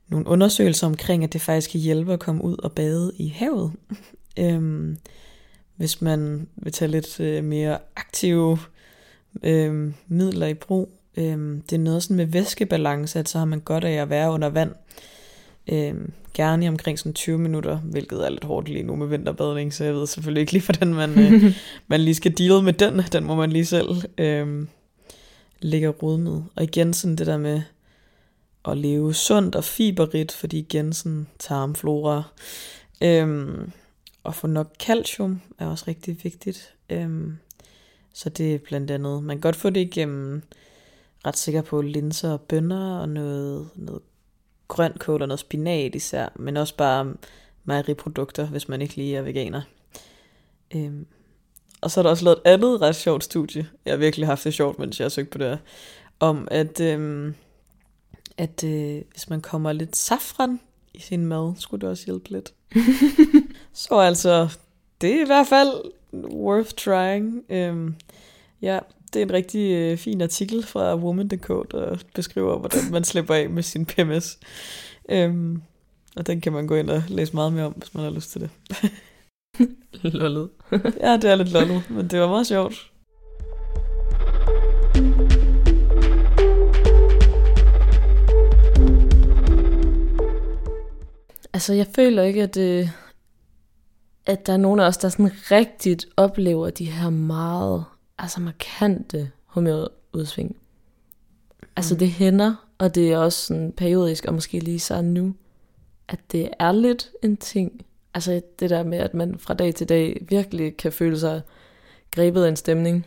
nogle 0.08 0.28
undersøgelser 0.28 0.88
omkring, 0.88 1.24
at 1.24 1.34
det 1.34 1.42
faktisk 1.42 1.72
kan 1.72 1.80
hjælpe 1.80 2.14
at 2.14 2.20
komme 2.20 2.44
ud 2.44 2.58
og 2.58 2.72
bade 2.72 3.12
i 3.18 3.28
havet. 3.28 3.72
øhm, 4.40 4.98
hvis 5.76 6.02
man 6.02 6.48
vil 6.56 6.74
tage 6.74 6.92
lidt 6.92 7.20
øh, 7.20 7.44
mere 7.44 7.78
aktive 7.96 8.58
øh, 9.44 9.94
midler 10.08 10.48
i 10.48 10.54
brug. 10.54 10.90
Øhm, 11.18 11.62
det 11.62 11.76
er 11.76 11.80
noget 11.80 12.04
sådan 12.04 12.18
med 12.18 12.26
væskebalance, 12.26 13.20
at 13.20 13.30
så 13.30 13.38
har 13.38 13.46
man 13.46 13.60
godt 13.60 13.84
af 13.84 13.92
at 14.02 14.10
være 14.10 14.32
under 14.32 14.50
vand. 14.50 14.72
Øhm, 15.68 16.12
gerne 16.34 16.66
i 16.66 16.68
omkring 16.68 17.00
sådan 17.00 17.14
20 17.14 17.38
minutter, 17.38 17.78
hvilket 17.78 18.26
er 18.26 18.30
lidt 18.30 18.44
hårdt 18.44 18.70
lige 18.70 18.84
nu 18.84 18.96
med 18.96 19.08
vinterbadning, 19.08 19.74
så 19.74 19.84
jeg 19.84 19.94
ved 19.94 20.08
selvfølgelig 20.08 20.42
ikke 20.42 20.52
lige, 20.52 20.64
hvordan 20.72 20.94
man, 20.94 21.20
øh, 21.20 21.56
man 21.88 22.02
lige 22.02 22.16
skal 22.16 22.38
deal 22.38 22.64
med 22.64 22.74
den. 22.74 23.02
Den 23.12 23.24
må 23.24 23.36
man 23.36 23.52
lige 23.52 23.66
selv 23.66 23.90
øh, 24.18 24.68
lægge 25.60 25.88
råd 25.88 26.18
med. 26.18 26.42
Og 26.56 26.64
igen 26.64 26.94
sådan 26.94 27.16
det 27.16 27.28
der 27.28 27.38
med 27.38 27.62
at 28.66 28.78
leve 28.78 29.14
sundt 29.14 29.56
og 29.56 29.64
fiberrigt, 29.64 30.32
fordi 30.32 30.60
igen 30.60 30.94
sådan 30.94 31.28
tarmflora. 31.40 32.24
Øh, 33.04 33.48
og 34.24 34.36
få 34.36 34.48
nok 34.48 34.76
calcium 34.80 35.42
er 35.60 35.68
også 35.68 35.86
rigtig 35.88 36.18
vigtigt. 36.24 36.74
Øh, 36.90 37.34
så 38.14 38.30
det 38.30 38.56
er 38.56 38.60
blandt 38.60 38.92
andet, 38.92 39.24
man 39.24 39.36
kan 39.36 39.42
godt 39.42 39.56
få 39.56 39.70
det 39.70 39.82
igennem 39.82 40.42
ret 41.26 41.38
sikker 41.38 41.62
på 41.62 41.82
linser 41.82 42.32
og 42.32 42.42
bønner 42.42 43.00
og 43.00 43.10
noget, 43.10 43.70
noget 43.76 44.02
grønkål 44.68 45.22
og 45.22 45.28
noget 45.28 45.40
spinat 45.40 45.96
især, 45.96 46.30
men 46.36 46.58
også 46.58 46.76
bare 46.76 47.14
mejeriprodukter, 47.64 48.48
hvis 48.48 48.70
man 48.70 48.82
ikke 48.82 48.96
lige 48.96 49.18
er 49.18 49.22
veganer. 49.22 49.62
Øhm. 50.76 51.06
Og 51.82 51.92
så 51.92 52.00
er 52.00 52.04
der 52.04 52.10
også 52.10 52.24
lavet 52.26 52.38
et 52.38 52.52
andet 52.52 52.82
ret 52.82 52.96
sjovt 52.96 53.24
studie, 53.24 53.68
jeg 53.86 53.92
har 53.92 53.98
virkelig 53.98 54.28
haft 54.28 54.44
det 54.44 54.54
sjovt, 54.54 54.80
mens 54.80 55.00
jeg 55.00 55.06
har 55.06 55.10
søgt 55.10 55.30
på 55.30 55.38
det 55.38 55.48
her, 55.48 55.58
om 56.20 56.48
at, 56.52 56.82
øhm, 56.82 57.36
at 58.38 58.64
øh, 58.64 59.02
hvis 59.12 59.30
man 59.30 59.42
kommer 59.42 59.74
lidt 59.74 59.96
safran 59.96 60.60
i 60.94 61.00
sin 61.00 61.26
mad, 61.26 61.54
skulle 61.58 61.82
det 61.82 61.90
også 61.90 62.06
hjælpe 62.06 62.30
lidt. 62.30 62.54
så 63.74 63.96
altså, 63.96 64.58
det 65.02 65.16
er 65.16 65.22
i 65.22 65.26
hvert 65.26 65.48
fald 65.48 65.72
worth 66.14 66.70
trying. 66.70 67.44
Øhm, 67.50 67.96
ja, 68.62 68.80
det 69.14 69.20
er 69.20 69.26
en 69.26 69.34
rigtig 69.34 69.72
øh, 69.72 69.98
fin 69.98 70.22
artikel 70.22 70.64
fra 70.64 70.96
Woman.dk, 70.96 71.72
der 71.72 71.98
beskriver, 72.16 72.60
hvordan 72.60 72.92
man 72.92 73.04
slipper 73.04 73.36
af 73.36 73.50
med 73.50 73.64
sin 73.64 73.86
PMS. 73.86 74.40
Øhm, 75.10 75.62
og 76.16 76.28
den 76.28 76.42
kan 76.42 76.54
man 76.54 76.68
gå 76.68 76.76
ind 76.76 76.90
og 76.90 77.04
læse 77.08 77.34
meget 77.34 77.54
mere 77.54 77.66
om, 77.66 77.74
hvis 77.74 77.94
man 77.94 78.04
har 78.04 78.12
lyst 78.12 78.32
til 78.32 78.42
det. 78.42 78.50
lollet. 80.14 80.50
ja, 81.04 81.18
det 81.18 81.26
er 81.26 81.36
lidt 81.36 81.52
lollet, 81.52 81.90
men 81.90 82.08
det 82.08 82.20
var 82.20 82.28
meget 82.28 82.48
sjovt. 82.48 82.92
Altså, 91.54 91.74
jeg 91.74 91.88
føler 91.96 92.24
ikke, 92.24 92.44
at, 92.44 92.56
det, 92.56 92.92
at 94.26 94.48
der 94.48 94.54
er 94.54 94.58
nogen 94.58 94.80
af 94.80 94.88
os, 94.88 94.98
der 94.98 95.10
sådan 95.10 95.32
rigtigt 95.52 96.06
oplever 96.18 96.70
de 96.70 96.86
her 96.86 97.10
meget 97.10 97.86
altså 98.18 98.40
markante 98.40 99.32
humørudsving. 99.46 100.56
Altså 101.76 101.94
mm. 101.94 102.00
det 102.00 102.10
hænder, 102.10 102.56
og 102.78 102.96
det 102.96 103.12
er 103.12 103.18
også 103.18 103.46
sådan 103.46 103.72
periodisk, 103.72 104.26
og 104.26 104.34
måske 104.34 104.60
lige 104.60 104.80
så 104.80 105.02
nu, 105.02 105.34
at 106.08 106.20
det 106.32 106.50
er 106.60 106.72
lidt 106.72 107.12
en 107.24 107.38
ting. 107.38 107.86
Altså 108.14 108.42
det 108.60 108.70
der 108.70 108.84
med, 108.84 108.98
at 108.98 109.14
man 109.14 109.40
fra 109.40 109.54
dag 109.54 109.76
til 109.76 109.90
dag 109.90 110.26
virkelig 110.30 110.78
kan 110.78 110.92
føle 110.92 111.20
sig 111.20 111.42
grebet 112.12 112.44
af 112.44 112.50
en 112.50 112.56
stemning. 112.56 113.06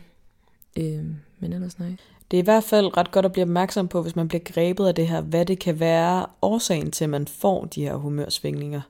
Øh, 0.77 1.05
men 1.39 1.53
ellers 1.53 1.79
nej. 1.79 1.95
Det 2.31 2.37
er 2.37 2.41
i 2.41 2.43
hvert 2.43 2.63
fald 2.63 2.97
ret 2.97 3.11
godt 3.11 3.25
at 3.25 3.31
blive 3.31 3.43
opmærksom 3.43 3.87
på, 3.87 4.01
hvis 4.01 4.15
man 4.15 4.27
bliver 4.27 4.43
grebet 4.45 4.87
af 4.87 4.95
det 4.95 5.07
her, 5.07 5.21
hvad 5.21 5.45
det 5.45 5.59
kan 5.59 5.79
være 5.79 6.25
årsagen 6.41 6.91
til, 6.91 7.03
at 7.03 7.09
man 7.09 7.27
får 7.27 7.65
de 7.65 7.81
her 7.81 7.95
humørsvingninger. 7.95 8.81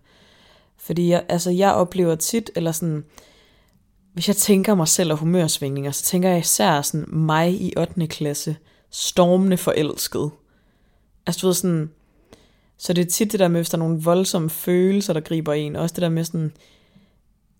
Fordi 0.77 1.09
jeg, 1.09 1.25
altså, 1.29 1.51
jeg 1.51 1.73
oplever 1.73 2.15
tit, 2.15 2.51
eller 2.55 2.71
sådan, 2.71 3.05
hvis 4.13 4.27
jeg 4.27 4.35
tænker 4.35 4.75
mig 4.75 4.87
selv 4.87 5.11
og 5.11 5.17
humørsvingninger, 5.17 5.91
så 5.91 6.03
tænker 6.03 6.29
jeg 6.29 6.39
især 6.39 6.81
sådan 6.81 7.05
mig 7.07 7.61
i 7.61 7.73
8. 7.77 8.07
klasse, 8.07 8.57
stormende 8.89 9.57
forelsket. 9.57 10.31
Altså 11.27 11.41
du 11.41 11.47
ved 11.47 11.53
sådan, 11.53 11.89
så 12.77 12.93
det 12.93 13.01
er 13.01 13.09
tit 13.09 13.31
det 13.31 13.39
der 13.39 13.47
med, 13.47 13.59
hvis 13.59 13.69
der 13.69 13.77
er 13.77 13.79
nogle 13.79 14.01
voldsomme 14.01 14.49
følelser, 14.49 15.13
der 15.13 15.19
griber 15.19 15.53
en, 15.53 15.75
også 15.75 15.93
det 15.93 16.01
der 16.01 16.09
med 16.09 16.23
sådan, 16.23 16.51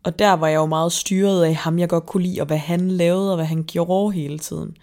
og 0.04 0.20
der 0.20 0.34
var 0.34 0.48
jeg 0.48 0.56
jo 0.56 0.66
meget 0.66 0.92
styret 0.92 1.46
af 1.46 1.56
ham, 1.56 1.80
jeg 1.80 1.90
godt 1.90 2.06
kunne 2.06 2.24
lide, 2.24 2.42
og 2.42 2.48
hvad 2.48 2.58
han 2.58 2.92
lavede, 2.92 3.32
og 3.32 3.36
hvad 3.36 3.46
han 3.46 3.64
gjorde 3.68 4.12
hele 4.12 4.40
tiden. 4.40 4.78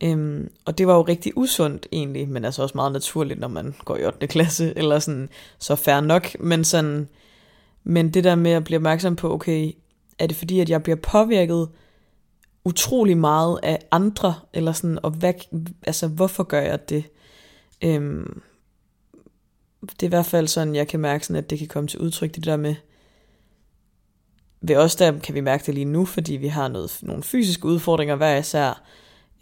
Øhm, 0.00 0.50
og 0.64 0.78
det 0.78 0.86
var 0.86 0.94
jo 0.94 1.02
rigtig 1.02 1.32
usundt 1.36 1.86
egentlig, 1.92 2.28
men 2.28 2.44
altså 2.44 2.62
også 2.62 2.74
meget 2.74 2.92
naturligt, 2.92 3.40
når 3.40 3.48
man 3.48 3.74
går 3.84 3.96
i 3.96 4.04
8. 4.04 4.26
klasse, 4.26 4.72
eller 4.76 4.98
sådan, 4.98 5.28
så 5.58 5.76
fair 5.76 6.00
nok, 6.00 6.40
men 6.40 6.64
sådan, 6.64 7.08
men 7.84 8.14
det 8.14 8.24
der 8.24 8.34
med 8.34 8.50
at 8.50 8.64
blive 8.64 8.78
opmærksom 8.78 9.16
på, 9.16 9.34
okay, 9.34 9.72
er 10.20 10.26
det 10.26 10.36
fordi, 10.36 10.60
at 10.60 10.70
jeg 10.70 10.82
bliver 10.82 10.96
påvirket 10.96 11.68
utrolig 12.64 13.18
meget 13.18 13.60
af 13.62 13.78
andre, 13.90 14.34
eller 14.52 14.72
sådan, 14.72 14.98
og 15.02 15.10
hvad, 15.10 15.34
altså, 15.82 16.08
hvorfor 16.08 16.42
gør 16.42 16.60
jeg 16.60 16.88
det? 16.88 17.04
Øhm, 17.84 18.42
det 19.80 20.02
er 20.02 20.06
i 20.06 20.08
hvert 20.08 20.26
fald 20.26 20.48
sådan, 20.48 20.74
jeg 20.74 20.88
kan 20.88 21.00
mærke, 21.00 21.26
sådan, 21.26 21.44
at 21.44 21.50
det 21.50 21.58
kan 21.58 21.68
komme 21.68 21.88
til 21.88 22.00
udtryk, 22.00 22.34
det 22.34 22.44
der 22.44 22.56
med, 22.56 22.74
ved 24.60 24.76
os 24.76 24.96
der 24.96 25.18
kan 25.18 25.34
vi 25.34 25.40
mærke 25.40 25.66
det 25.66 25.74
lige 25.74 25.84
nu, 25.84 26.04
fordi 26.04 26.36
vi 26.36 26.48
har 26.48 26.68
noget, 26.68 26.98
nogle 27.02 27.22
fysiske 27.22 27.64
udfordringer 27.64 28.16
hver 28.16 28.36
især, 28.36 28.82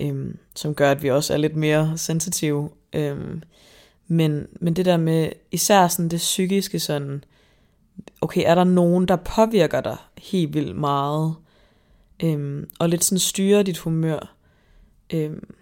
øhm, 0.00 0.38
som 0.54 0.74
gør, 0.74 0.90
at 0.90 1.02
vi 1.02 1.10
også 1.10 1.32
er 1.32 1.36
lidt 1.36 1.56
mere 1.56 1.98
sensitive. 1.98 2.70
Øhm, 2.92 3.42
men, 4.06 4.46
men 4.60 4.76
det 4.76 4.84
der 4.84 4.96
med, 4.96 5.30
især 5.50 5.88
sådan 5.88 6.08
det 6.08 6.18
psykiske 6.18 6.80
sådan, 6.80 7.24
okay, 8.20 8.42
er 8.46 8.54
der 8.54 8.64
nogen, 8.64 9.08
der 9.08 9.16
påvirker 9.16 9.80
dig 9.80 9.96
helt 10.18 10.54
vildt 10.54 10.76
meget, 10.76 11.34
øhm, 12.22 12.70
og 12.78 12.88
lidt 12.88 13.04
sådan 13.04 13.18
styrer 13.18 13.62
dit 13.62 13.78
humør, 13.78 14.34
øhm, 15.12 15.54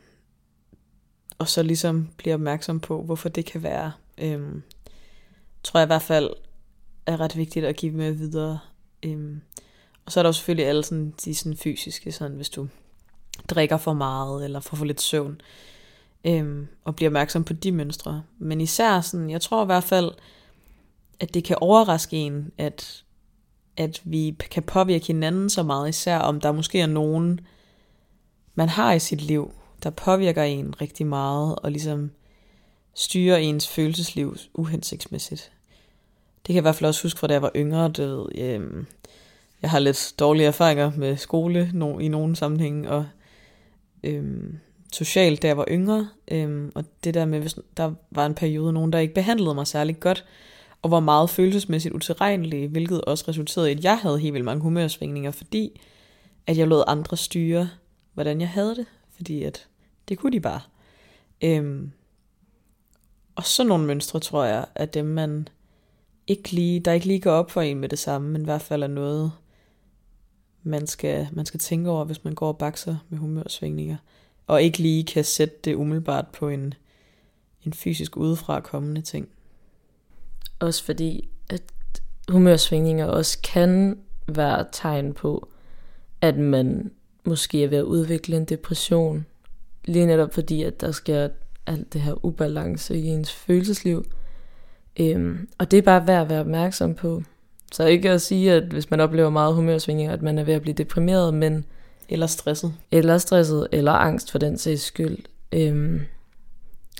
og 1.38 1.48
så 1.48 1.62
ligesom 1.62 2.08
bliver 2.16 2.34
opmærksom 2.34 2.80
på, 2.80 3.02
hvorfor 3.02 3.28
det 3.28 3.44
kan 3.44 3.62
være. 3.62 3.92
Øhm, 4.18 4.62
tror 5.62 5.80
jeg 5.80 5.86
i 5.86 5.92
hvert 5.92 6.02
fald 6.02 6.30
er 7.06 7.20
ret 7.20 7.36
vigtigt 7.36 7.64
at 7.64 7.76
give 7.76 7.92
med 7.92 8.12
videre. 8.12 8.58
Øhm, 9.02 9.40
og 10.06 10.12
så 10.12 10.20
er 10.20 10.22
der 10.22 10.28
jo 10.28 10.32
selvfølgelig 10.32 10.66
alle 10.66 10.84
sådan, 10.84 11.14
de 11.24 11.34
sådan 11.34 11.56
fysiske, 11.56 12.12
sådan 12.12 12.36
hvis 12.36 12.48
du 12.48 12.68
drikker 13.48 13.76
for 13.76 13.92
meget, 13.92 14.44
eller 14.44 14.60
får 14.60 14.76
for 14.76 14.84
lidt 14.84 15.00
søvn, 15.00 15.40
øhm, 16.24 16.66
og 16.84 16.96
bliver 16.96 17.08
opmærksom 17.08 17.44
på 17.44 17.52
de 17.52 17.72
mønstre. 17.72 18.22
Men 18.38 18.60
især 18.60 19.00
sådan, 19.00 19.30
jeg 19.30 19.40
tror 19.40 19.62
i 19.62 19.66
hvert 19.66 19.84
fald, 19.84 20.10
at 21.20 21.34
det 21.34 21.44
kan 21.44 21.56
overraske 21.60 22.16
en, 22.16 22.52
at 22.58 23.02
at 23.76 24.00
vi 24.04 24.36
kan 24.50 24.62
påvirke 24.62 25.06
hinanden 25.06 25.50
så 25.50 25.62
meget, 25.62 25.88
især 25.88 26.18
om 26.18 26.40
der 26.40 26.52
måske 26.52 26.80
er 26.80 26.86
nogen, 26.86 27.40
man 28.54 28.68
har 28.68 28.92
i 28.92 28.98
sit 28.98 29.20
liv, 29.20 29.52
der 29.82 29.90
påvirker 29.90 30.42
en 30.42 30.80
rigtig 30.80 31.06
meget, 31.06 31.56
og 31.56 31.70
ligesom 31.70 32.10
styrer 32.94 33.36
ens 33.36 33.68
følelsesliv 33.68 34.36
uhensigtsmæssigt. 34.54 35.52
Det 36.36 36.46
kan 36.46 36.54
jeg 36.54 36.60
i 36.60 36.62
hvert 36.62 36.74
fald 36.74 36.88
også 36.88 37.02
huske 37.02 37.20
fra 37.20 37.26
da 37.26 37.32
jeg 37.32 37.42
var 37.42 37.50
yngre. 37.56 37.88
Det 37.88 38.08
ved, 38.08 38.26
øhm, 38.34 38.86
jeg 39.62 39.70
har 39.70 39.78
lidt 39.78 40.14
dårlige 40.18 40.46
erfaringer 40.46 40.92
med 40.96 41.16
skole 41.16 41.70
no, 41.74 41.98
i 41.98 42.08
nogle 42.08 42.36
sammenhænge, 42.36 42.90
og 42.90 43.06
øhm, 44.04 44.58
socialt, 44.92 45.42
da 45.42 45.46
jeg 45.46 45.56
var 45.56 45.66
yngre. 45.68 46.08
Øhm, 46.28 46.72
og 46.74 46.84
det 47.04 47.14
der 47.14 47.24
med, 47.24 47.40
hvis 47.40 47.58
der 47.76 47.92
var 48.10 48.26
en 48.26 48.34
periode, 48.34 48.72
nogen 48.72 48.92
der 48.92 48.98
ikke 48.98 49.14
behandlede 49.14 49.54
mig 49.54 49.66
særlig 49.66 50.00
godt, 50.00 50.24
og 50.82 50.90
var 50.90 51.00
meget 51.00 51.30
følelsesmæssigt 51.30 51.94
utilregnelige, 51.94 52.68
hvilket 52.68 53.00
også 53.00 53.24
resulterede 53.28 53.72
i, 53.72 53.74
at 53.74 53.84
jeg 53.84 53.98
havde 53.98 54.18
helt 54.18 54.34
vildt 54.34 54.44
mange 54.44 54.62
humørsvingninger, 54.62 55.30
fordi 55.30 55.80
at 56.46 56.58
jeg 56.58 56.68
lod 56.68 56.84
andre 56.86 57.16
styre, 57.16 57.70
hvordan 58.14 58.40
jeg 58.40 58.48
havde 58.48 58.76
det, 58.76 58.86
fordi 59.16 59.42
at 59.42 59.66
det 60.08 60.18
kunne 60.18 60.32
de 60.32 60.40
bare. 60.40 60.60
Øhm, 61.44 61.92
og 63.34 63.44
sådan 63.44 63.68
nogle 63.68 63.86
mønstre, 63.86 64.20
tror 64.20 64.44
jeg, 64.44 64.66
at 64.74 64.94
dem, 64.94 65.04
man 65.04 65.48
ikke 66.26 66.52
lige, 66.52 66.80
der 66.80 66.92
ikke 66.92 67.06
lige 67.06 67.20
går 67.20 67.30
op 67.30 67.50
for 67.50 67.60
en 67.60 67.78
med 67.78 67.88
det 67.88 67.98
samme, 67.98 68.28
men 68.28 68.42
i 68.42 68.44
hvert 68.44 68.62
fald 68.62 68.82
er 68.82 68.86
noget, 68.86 69.32
man 70.62 70.86
skal, 70.86 71.28
man 71.32 71.46
skal 71.46 71.60
tænke 71.60 71.90
over, 71.90 72.04
hvis 72.04 72.24
man 72.24 72.34
går 72.34 72.48
og 72.48 72.58
bakser 72.58 72.96
med 73.08 73.18
humørsvingninger, 73.18 73.96
og 74.46 74.62
ikke 74.62 74.78
lige 74.78 75.04
kan 75.04 75.24
sætte 75.24 75.56
det 75.64 75.74
umiddelbart 75.74 76.28
på 76.28 76.48
en, 76.48 76.74
en 77.66 77.72
fysisk 77.72 78.16
udefra 78.16 78.60
kommende 78.60 79.02
ting. 79.02 79.28
Også 80.58 80.84
fordi, 80.84 81.28
at 81.50 81.62
humørsvingninger 82.28 83.06
også 83.06 83.38
kan 83.44 83.98
være 84.28 84.64
tegn 84.72 85.14
på, 85.14 85.48
at 86.20 86.36
man 86.36 86.90
måske 87.24 87.64
er 87.64 87.68
ved 87.68 87.78
at 87.78 87.82
udvikle 87.82 88.36
en 88.36 88.44
depression. 88.44 89.26
Lige 89.84 90.06
netop 90.06 90.34
fordi, 90.34 90.62
at 90.62 90.80
der 90.80 90.92
sker 90.92 91.28
alt 91.66 91.92
det 91.92 92.00
her 92.00 92.24
ubalance 92.24 92.98
i 92.98 93.06
ens 93.06 93.32
følelsesliv. 93.32 94.04
Øhm, 95.00 95.48
og 95.58 95.70
det 95.70 95.78
er 95.78 95.82
bare 95.82 96.06
værd 96.06 96.22
at 96.22 96.28
være 96.28 96.40
opmærksom 96.40 96.94
på. 96.94 97.22
Så 97.72 97.86
ikke 97.86 98.10
at 98.10 98.22
sige, 98.22 98.52
at 98.52 98.62
hvis 98.62 98.90
man 98.90 99.00
oplever 99.00 99.30
meget 99.30 99.54
humørsvingninger, 99.54 100.12
at 100.12 100.22
man 100.22 100.38
er 100.38 100.44
ved 100.44 100.54
at 100.54 100.62
blive 100.62 100.74
deprimeret, 100.74 101.34
men... 101.34 101.64
Eller 102.08 102.26
stresset. 102.26 102.74
Eller 102.90 103.18
stresset, 103.18 103.68
eller 103.72 103.92
angst 103.92 104.30
for 104.30 104.38
den 104.38 104.58
sags 104.58 104.82
skyld. 104.82 105.18
Øhm, 105.52 106.00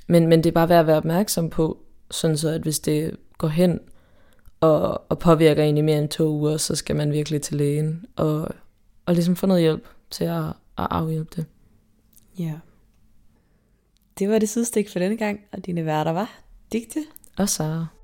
men, 0.07 0.27
men 0.27 0.43
det 0.43 0.49
er 0.49 0.53
bare 0.53 0.69
værd 0.69 0.79
at 0.79 0.87
være 0.87 0.97
opmærksom 0.97 1.49
på, 1.49 1.77
sådan 2.11 2.37
så 2.37 2.49
at 2.49 2.61
hvis 2.61 2.79
det 2.79 3.15
går 3.37 3.47
hen 3.47 3.79
og, 4.59 5.11
og 5.11 5.19
påvirker 5.19 5.63
en 5.63 5.77
i 5.77 5.81
mere 5.81 5.97
end 5.97 6.09
to 6.09 6.29
uger, 6.29 6.57
så 6.57 6.75
skal 6.75 6.95
man 6.95 7.11
virkelig 7.11 7.41
til 7.41 7.57
lægen 7.57 8.05
og, 8.15 8.49
og 9.05 9.13
ligesom 9.13 9.35
få 9.35 9.47
noget 9.47 9.61
hjælp 9.61 9.87
til 10.09 10.23
at, 10.23 10.45
at 10.77 10.87
afhjælpe 10.89 11.29
det. 11.35 11.45
Ja. 12.39 12.53
Det 14.19 14.29
var 14.29 14.39
det 14.39 14.49
sidste 14.49 14.85
for 14.91 14.99
denne 14.99 15.17
gang, 15.17 15.39
og 15.51 15.65
dine 15.65 15.85
værter 15.85 16.11
var 16.11 16.39
Digte 16.71 16.99
og 17.37 17.49
Sara. 17.49 17.96